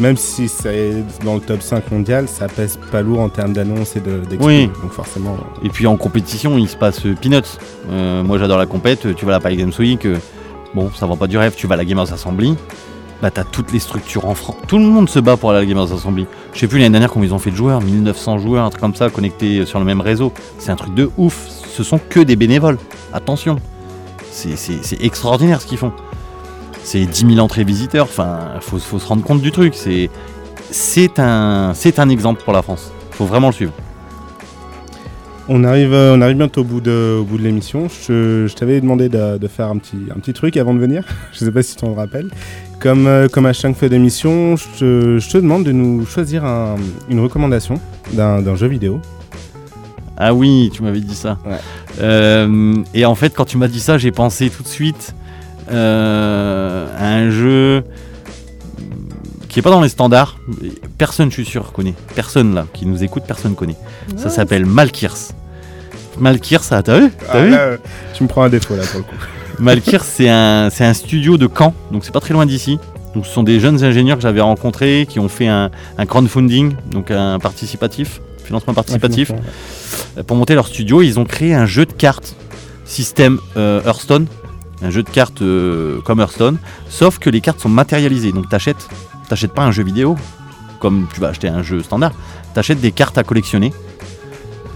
Même 0.00 0.16
si 0.16 0.48
c'est 0.48 0.92
dans 1.24 1.34
le 1.34 1.40
top 1.40 1.60
5 1.60 1.90
mondial, 1.90 2.28
ça 2.28 2.46
pèse 2.46 2.78
pas 2.92 3.02
lourd 3.02 3.20
en 3.20 3.28
termes 3.28 3.52
d'annonces 3.52 3.96
et 3.96 4.00
de- 4.00 4.18
d'expos. 4.20 4.46
Oui. 4.46 4.70
Donc 4.82 4.92
forcément. 4.92 5.36
Et 5.64 5.68
puis 5.70 5.86
en 5.88 5.96
compétition, 5.96 6.56
il 6.56 6.68
se 6.68 6.76
passe 6.76 7.04
euh, 7.04 7.14
peanuts. 7.20 7.42
Euh, 7.90 8.22
moi 8.22 8.38
j'adore 8.38 8.58
la 8.58 8.66
compète, 8.66 9.14
tu 9.16 9.24
vas 9.24 9.32
à 9.32 9.34
la 9.36 9.40
Paris 9.40 9.56
Games 9.56 9.72
Week, 9.78 10.04
euh, 10.06 10.16
bon, 10.74 10.90
ça 10.94 11.06
va 11.06 11.16
pas 11.16 11.26
du 11.26 11.36
rêve, 11.36 11.54
tu 11.56 11.66
vas 11.66 11.74
à 11.74 11.76
la 11.78 11.84
Gamers 11.84 12.12
Assembly, 12.12 12.54
bah 13.20 13.32
t'as 13.32 13.42
toutes 13.42 13.72
les 13.72 13.80
structures 13.80 14.26
en 14.26 14.34
France. 14.36 14.56
Tout 14.68 14.78
le 14.78 14.84
monde 14.84 15.08
se 15.08 15.18
bat 15.18 15.36
pour 15.36 15.50
aller 15.50 15.58
à 15.58 15.60
la 15.62 15.66
Gamers 15.66 15.92
Assembly. 15.92 16.26
Je 16.52 16.60
sais 16.60 16.68
plus 16.68 16.78
l'année 16.78 16.90
dernière 16.90 17.10
combien 17.10 17.28
ils 17.28 17.34
ont 17.34 17.38
fait 17.40 17.50
de 17.50 17.56
joueurs, 17.56 17.80
1900 17.80 18.38
joueurs, 18.38 18.64
un 18.64 18.70
truc 18.70 18.80
comme 18.80 18.94
ça, 18.94 19.10
connectés 19.10 19.66
sur 19.66 19.80
le 19.80 19.84
même 19.84 20.00
réseau. 20.00 20.32
C'est 20.58 20.70
un 20.70 20.76
truc 20.76 20.94
de 20.94 21.10
ouf. 21.18 21.44
Ce 21.68 21.82
sont 21.82 21.98
que 22.08 22.20
des 22.20 22.36
bénévoles. 22.36 22.78
Attention. 23.12 23.56
C'est- 24.56 25.02
extraordinaire 25.04 25.60
ce 25.60 25.66
qu'ils 25.66 25.78
font. 25.78 25.92
C'est 26.82 27.04
10 27.04 27.26
000 27.34 27.38
entrées 27.38 27.64
visiteurs, 27.64 28.04
enfin, 28.04 28.38
faut, 28.60 28.78
faut 28.78 28.98
se 28.98 29.06
rendre 29.06 29.22
compte 29.22 29.40
du 29.42 29.50
truc. 29.52 29.74
C'est 30.70 31.18
un, 31.18 31.72
un 31.98 32.08
exemple 32.08 32.42
pour 32.44 32.52
la 32.52 32.62
France. 32.62 32.92
Faut 33.10 33.24
vraiment 33.26 33.48
le 33.48 33.52
suivre. 33.54 33.72
On 35.50 35.64
arrive, 35.64 35.94
euh, 35.94 36.14
on 36.14 36.20
arrive 36.20 36.36
bientôt 36.36 36.60
au 36.60 36.64
bout 36.64 36.80
de, 36.82 37.16
au 37.20 37.24
bout 37.24 37.38
de 37.38 37.42
l'émission. 37.42 37.88
Je, 37.88 38.46
je 38.46 38.54
t'avais 38.54 38.80
demandé 38.82 39.08
de, 39.08 39.38
de 39.38 39.48
faire 39.48 39.68
un 39.68 39.78
petit, 39.78 39.96
un 40.14 40.18
petit 40.20 40.34
truc 40.34 40.56
avant 40.58 40.74
de 40.74 40.78
venir. 40.78 41.04
je 41.32 41.38
sais 41.38 41.50
pas 41.50 41.62
si 41.62 41.74
tu 41.74 41.80
t'en 41.80 41.94
rappelles. 41.94 42.28
Comme, 42.80 43.06
euh, 43.06 43.28
comme 43.28 43.46
à 43.46 43.52
chaque 43.54 43.74
fin 43.74 43.88
d'émission, 43.88 44.56
je 44.56 44.64
te, 44.78 45.18
je 45.18 45.28
te 45.30 45.38
demande 45.38 45.64
de 45.64 45.72
nous 45.72 46.04
choisir 46.06 46.44
un- 46.44 46.76
une 47.08 47.20
recommandation 47.20 47.80
d'un 48.12 48.56
jeu 48.56 48.66
vidéo. 48.66 49.00
Ah 50.18 50.34
oui, 50.34 50.70
tu 50.72 50.82
m'avais 50.82 51.00
dit 51.00 51.14
ça. 51.14 51.38
Ouais. 51.46 51.56
Euh, 52.00 52.74
et 52.94 53.04
en 53.04 53.14
fait, 53.14 53.34
quand 53.34 53.44
tu 53.44 53.56
m'as 53.58 53.68
dit 53.68 53.80
ça, 53.80 53.98
j'ai 53.98 54.12
pensé 54.12 54.50
tout 54.50 54.62
de 54.62 54.68
suite 54.68 55.14
euh, 55.70 56.86
un 56.98 57.30
jeu 57.30 57.84
qui 59.48 59.58
est 59.58 59.62
pas 59.62 59.70
dans 59.70 59.80
les 59.80 59.88
standards. 59.88 60.38
Personne, 60.98 61.30
je 61.30 61.34
suis 61.34 61.44
sûr, 61.44 61.72
connaît. 61.72 61.94
Personne 62.14 62.54
là 62.54 62.66
qui 62.72 62.86
nous 62.86 63.02
écoute, 63.02 63.24
personne 63.26 63.54
connaît. 63.54 63.76
Ça 64.16 64.30
s'appelle 64.30 64.66
Malkirs. 64.66 65.16
Malkirs, 66.18 66.64
ça, 66.64 66.82
t'as 66.82 66.98
vu? 66.98 67.12
Ah, 67.28 67.38
vu? 67.40 67.50
là, 67.50 67.58
euh, 67.58 67.76
tu 68.14 68.24
me 68.24 68.28
prends 68.28 68.42
un 68.42 68.48
défaut 68.48 68.76
là 68.76 68.82
pour 68.84 68.98
le 68.98 69.04
coup. 69.04 69.14
Malkir, 69.60 70.04
c'est 70.04 70.28
un, 70.28 70.68
c'est 70.70 70.84
un 70.84 70.94
studio 70.94 71.36
de 71.36 71.48
Caen, 71.52 71.74
donc 71.90 72.04
c'est 72.04 72.12
pas 72.12 72.20
très 72.20 72.34
loin 72.34 72.46
d'ici. 72.46 72.78
Donc 73.14 73.26
ce 73.26 73.32
sont 73.32 73.42
des 73.42 73.58
jeunes 73.58 73.82
ingénieurs 73.82 74.16
que 74.16 74.22
j'avais 74.22 74.40
rencontrés 74.40 75.06
qui 75.08 75.18
ont 75.18 75.28
fait 75.28 75.48
un, 75.48 75.70
un 75.96 76.06
crowdfunding, 76.06 76.74
donc 76.90 77.10
un 77.10 77.38
participatif, 77.38 78.20
financement 78.48 78.74
participatif, 78.74 79.30
pour 80.26 80.36
monter 80.36 80.54
leur 80.54 80.66
studio. 80.66 81.02
Ils 81.02 81.18
ont 81.18 81.24
créé 81.24 81.54
un 81.54 81.66
jeu 81.66 81.86
de 81.86 81.92
cartes 81.92 82.34
système 82.84 83.38
euh, 83.56 83.82
Hearthstone, 83.84 84.26
un 84.82 84.90
jeu 84.90 85.02
de 85.02 85.10
cartes 85.10 85.42
euh, 85.42 86.00
comme 86.04 86.20
Hearthstone, 86.20 86.58
sauf 86.88 87.18
que 87.18 87.28
les 87.30 87.40
cartes 87.42 87.60
sont 87.60 87.68
matérialisées. 87.68 88.32
Donc 88.32 88.48
t'achètes, 88.48 88.88
t'achètes 89.28 89.52
pas 89.52 89.62
un 89.64 89.70
jeu 89.72 89.84
vidéo 89.84 90.16
comme 90.80 91.06
tu 91.12 91.20
vas 91.20 91.28
acheter 91.28 91.48
un 91.48 91.62
jeu 91.62 91.82
standard, 91.82 92.12
t'achètes 92.54 92.80
des 92.80 92.92
cartes 92.92 93.18
à 93.18 93.24
collectionner 93.24 93.72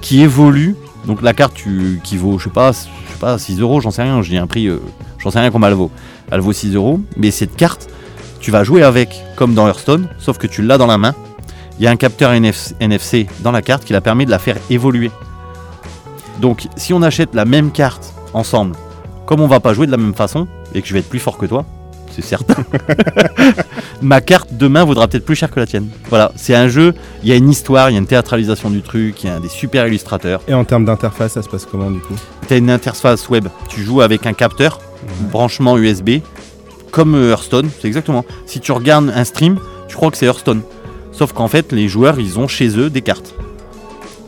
qui 0.00 0.20
évoluent. 0.20 0.74
Donc 1.06 1.22
la 1.22 1.32
carte 1.32 1.54
tu- 1.54 2.00
qui 2.04 2.16
vaut, 2.16 2.38
je 2.38 2.44
sais 2.44 2.50
pas, 2.50 2.72
je 2.72 2.78
sais 2.78 3.18
pas, 3.20 3.38
6 3.38 3.60
euros, 3.60 3.80
j'en 3.80 3.90
sais 3.90 4.02
rien, 4.02 4.20
je 4.22 4.28
dis 4.30 4.36
un 4.36 4.46
prix, 4.46 4.66
euh, 4.66 4.80
j'en 5.18 5.30
sais 5.30 5.40
rien 5.40 5.50
combien 5.50 5.68
elle 5.68 5.74
vaut. 5.74 5.90
Elle 6.30 6.40
vaut 6.40 6.52
6 6.52 6.74
euros, 6.74 7.00
mais 7.16 7.30
cette 7.30 7.56
carte, 7.56 7.88
tu 8.40 8.50
vas 8.50 8.62
jouer 8.64 8.82
avec, 8.82 9.08
comme 9.36 9.54
dans 9.54 9.66
Hearthstone, 9.68 10.08
sauf 10.18 10.38
que 10.38 10.46
tu 10.48 10.60
l'as 10.62 10.76
dans 10.76 10.86
la 10.86 10.98
main. 10.98 11.14
Il 11.82 11.86
y 11.86 11.88
a 11.88 11.90
un 11.90 11.96
capteur 11.96 12.30
NF 12.32 12.74
NFC 12.78 13.26
dans 13.40 13.50
la 13.50 13.60
carte 13.60 13.84
qui 13.84 13.92
la 13.92 14.00
permet 14.00 14.24
de 14.24 14.30
la 14.30 14.38
faire 14.38 14.56
évoluer. 14.70 15.10
Donc 16.40 16.68
si 16.76 16.94
on 16.94 17.02
achète 17.02 17.34
la 17.34 17.44
même 17.44 17.72
carte 17.72 18.14
ensemble, 18.34 18.76
comme 19.26 19.40
on 19.40 19.48
va 19.48 19.58
pas 19.58 19.74
jouer 19.74 19.86
de 19.86 19.90
la 19.90 19.96
même 19.96 20.14
façon, 20.14 20.46
et 20.76 20.80
que 20.80 20.86
je 20.86 20.92
vais 20.92 21.00
être 21.00 21.08
plus 21.08 21.18
fort 21.18 21.36
que 21.38 21.46
toi, 21.46 21.64
c'est 22.12 22.22
certain, 22.22 22.62
ma 24.00 24.20
carte 24.20 24.50
demain 24.52 24.84
vaudra 24.84 25.08
peut-être 25.08 25.24
plus 25.24 25.34
cher 25.34 25.50
que 25.50 25.58
la 25.58 25.66
tienne. 25.66 25.88
Voilà, 26.08 26.30
c'est 26.36 26.54
un 26.54 26.68
jeu, 26.68 26.94
il 27.24 27.28
y 27.28 27.32
a 27.32 27.34
une 27.34 27.50
histoire, 27.50 27.90
il 27.90 27.94
y 27.94 27.96
a 27.96 27.98
une 27.98 28.06
théâtralisation 28.06 28.70
du 28.70 28.82
truc, 28.82 29.24
il 29.24 29.26
y 29.26 29.30
a 29.30 29.40
des 29.40 29.48
super 29.48 29.88
illustrateurs. 29.88 30.40
Et 30.46 30.54
en 30.54 30.64
termes 30.64 30.84
d'interface, 30.84 31.32
ça 31.32 31.42
se 31.42 31.48
passe 31.48 31.66
comment 31.66 31.90
du 31.90 31.98
coup? 31.98 32.14
Tu 32.46 32.54
as 32.54 32.58
une 32.58 32.70
interface 32.70 33.28
web, 33.28 33.48
tu 33.68 33.82
joues 33.82 34.02
avec 34.02 34.24
un 34.26 34.34
capteur, 34.34 34.78
branchement 35.32 35.76
USB, 35.76 36.20
comme 36.92 37.16
euh, 37.16 37.32
Hearthstone, 37.32 37.70
c'est 37.80 37.88
exactement. 37.88 38.24
Si 38.46 38.60
tu 38.60 38.70
regardes 38.70 39.12
un 39.12 39.24
stream, 39.24 39.58
tu 39.88 39.96
crois 39.96 40.12
que 40.12 40.16
c'est 40.16 40.26
Hearthstone. 40.26 40.62
Sauf 41.12 41.32
qu'en 41.32 41.48
fait, 41.48 41.72
les 41.72 41.88
joueurs, 41.88 42.18
ils 42.18 42.38
ont 42.38 42.48
chez 42.48 42.78
eux 42.78 42.90
des 42.90 43.02
cartes. 43.02 43.34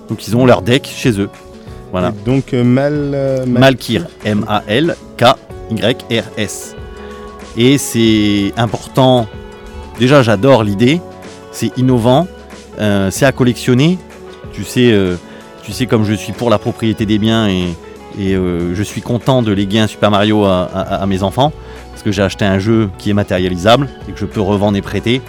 Donc 0.08 0.26
ils 0.28 0.36
ont 0.36 0.46
leur 0.46 0.62
deck 0.62 0.88
chez 0.94 1.18
eux. 1.20 1.30
Voilà. 1.90 2.08
Et 2.10 2.24
Donc 2.26 2.52
euh, 2.54 2.62
mal, 2.64 3.12
euh, 3.14 3.46
mal- 3.46 3.60
Malkir, 3.60 4.06
M-A-L-K-Y-R-S. 4.24 6.76
Et 7.56 7.78
c'est 7.78 8.52
important, 8.56 9.26
déjà 9.98 10.22
j'adore 10.22 10.64
l'idée, 10.64 11.00
c'est 11.52 11.76
innovant, 11.78 12.26
euh, 12.80 13.10
c'est 13.12 13.24
à 13.26 13.32
collectionner. 13.32 13.98
Tu 14.52 14.64
sais, 14.64 14.92
tu 15.62 15.72
sais 15.72 15.86
comme 15.86 16.04
je 16.04 16.14
suis 16.14 16.32
pour 16.32 16.50
la 16.50 16.58
propriété 16.58 17.06
des 17.06 17.18
biens 17.18 17.48
et, 17.48 17.68
et, 18.18 18.34
je 18.34 18.82
suis 18.82 19.00
content 19.02 19.42
de 19.42 19.52
léguer 19.52 19.78
un 19.80 19.86
Super 19.86 20.10
Mario 20.10 20.44
à, 20.44 20.64
à- 20.64 21.02
à 21.02 21.06
mes 21.06 21.22
enfants, 21.22 21.52
parce 21.90 22.02
que 22.02 22.10
j'ai 22.12 22.22
acheté 22.22 22.44
un 22.44 22.58
jeu 22.58 22.90
qui 22.98 23.10
est 23.10 23.14
matérialisable 23.14 23.88
et 24.08 24.12
que 24.12 24.18
je 24.18 24.26
peux 24.26 24.40
revendre 24.40 24.76
et 24.76 24.82
prêter. 24.82 25.22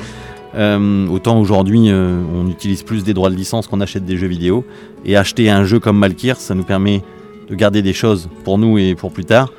Euh, 0.56 1.08
autant 1.08 1.40
aujourd'hui, 1.40 1.90
euh, 1.90 2.22
on 2.34 2.50
utilise 2.50 2.84
plus 2.84 3.04
des 3.04 3.14
droits 3.14 3.30
de 3.30 3.36
licence 3.36 3.68
qu'on 3.68 3.82
achète 3.82 4.06
des 4.06 4.18
jeux 4.18 4.28
vidéo. 4.28 4.66
Et 5.06 5.18
acheter 5.18 5.50
un 5.50 5.66
jeu 5.66 5.80
comme 5.80 5.98
Malkir, 5.98 6.38
ça 6.38 6.56
nous 6.56 6.64
permet 6.64 7.02
de 7.50 7.56
garder 7.56 7.82
des 7.82 7.94
choses 7.94 8.30
pour 8.44 8.58
nous 8.58 8.78
et 8.78 8.96
pour 8.96 9.12
plus 9.12 9.26
tard. 9.26 9.52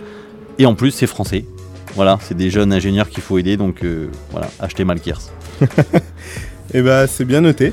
Et 0.58 0.66
en 0.66 0.74
plus, 0.74 0.90
c'est 0.90 1.06
français. 1.06 1.44
Voilà, 1.94 2.18
c'est 2.20 2.36
des 2.36 2.50
jeunes 2.50 2.72
ingénieurs 2.72 3.08
qu'il 3.08 3.22
faut 3.22 3.38
aider. 3.38 3.56
Donc 3.56 3.84
euh, 3.84 4.08
voilà, 4.30 4.48
achetez 4.60 4.84
Malkirs. 4.84 5.20
Eh 6.74 6.82
ben, 6.82 7.06
c'est 7.06 7.24
bien 7.24 7.42
noté. 7.42 7.72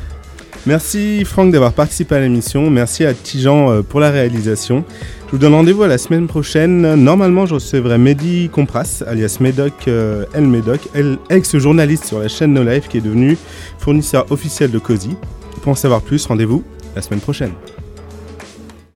Merci 0.68 1.26
Franck 1.26 1.52
d'avoir 1.52 1.74
participé 1.74 2.14
à 2.14 2.20
l'émission. 2.20 2.70
Merci 2.70 3.06
à 3.06 3.14
Tijan 3.16 3.82
pour 3.82 4.00
la 4.00 4.12
réalisation. 4.12 4.86
Je 5.34 5.38
vous 5.38 5.42
donne 5.42 5.56
rendez-vous 5.56 5.82
à 5.82 5.88
la 5.88 5.98
semaine 5.98 6.28
prochaine. 6.28 6.94
Normalement, 6.94 7.48
je 7.48 7.56
recevrai 7.56 7.98
Mehdi 7.98 8.50
Compras, 8.50 9.02
alias 9.08 9.38
Medoc 9.40 9.88
euh, 9.88 10.26
El 10.36 11.18
ex-journaliste 11.32 12.06
sur 12.06 12.20
la 12.20 12.28
chaîne 12.28 12.54
No 12.54 12.62
Life 12.62 12.88
qui 12.88 13.00
est 13.00 13.02
devenu 13.02 13.36
fournisseur 13.80 14.32
officiel 14.32 14.70
de 14.70 14.78
Cozy. 14.78 15.16
Pour 15.64 15.72
en 15.72 15.76
savoir 15.76 16.02
plus, 16.02 16.24
rendez-vous 16.28 16.64
la 16.96 17.02
semaine 17.02 17.20
prochaine. 17.20 17.54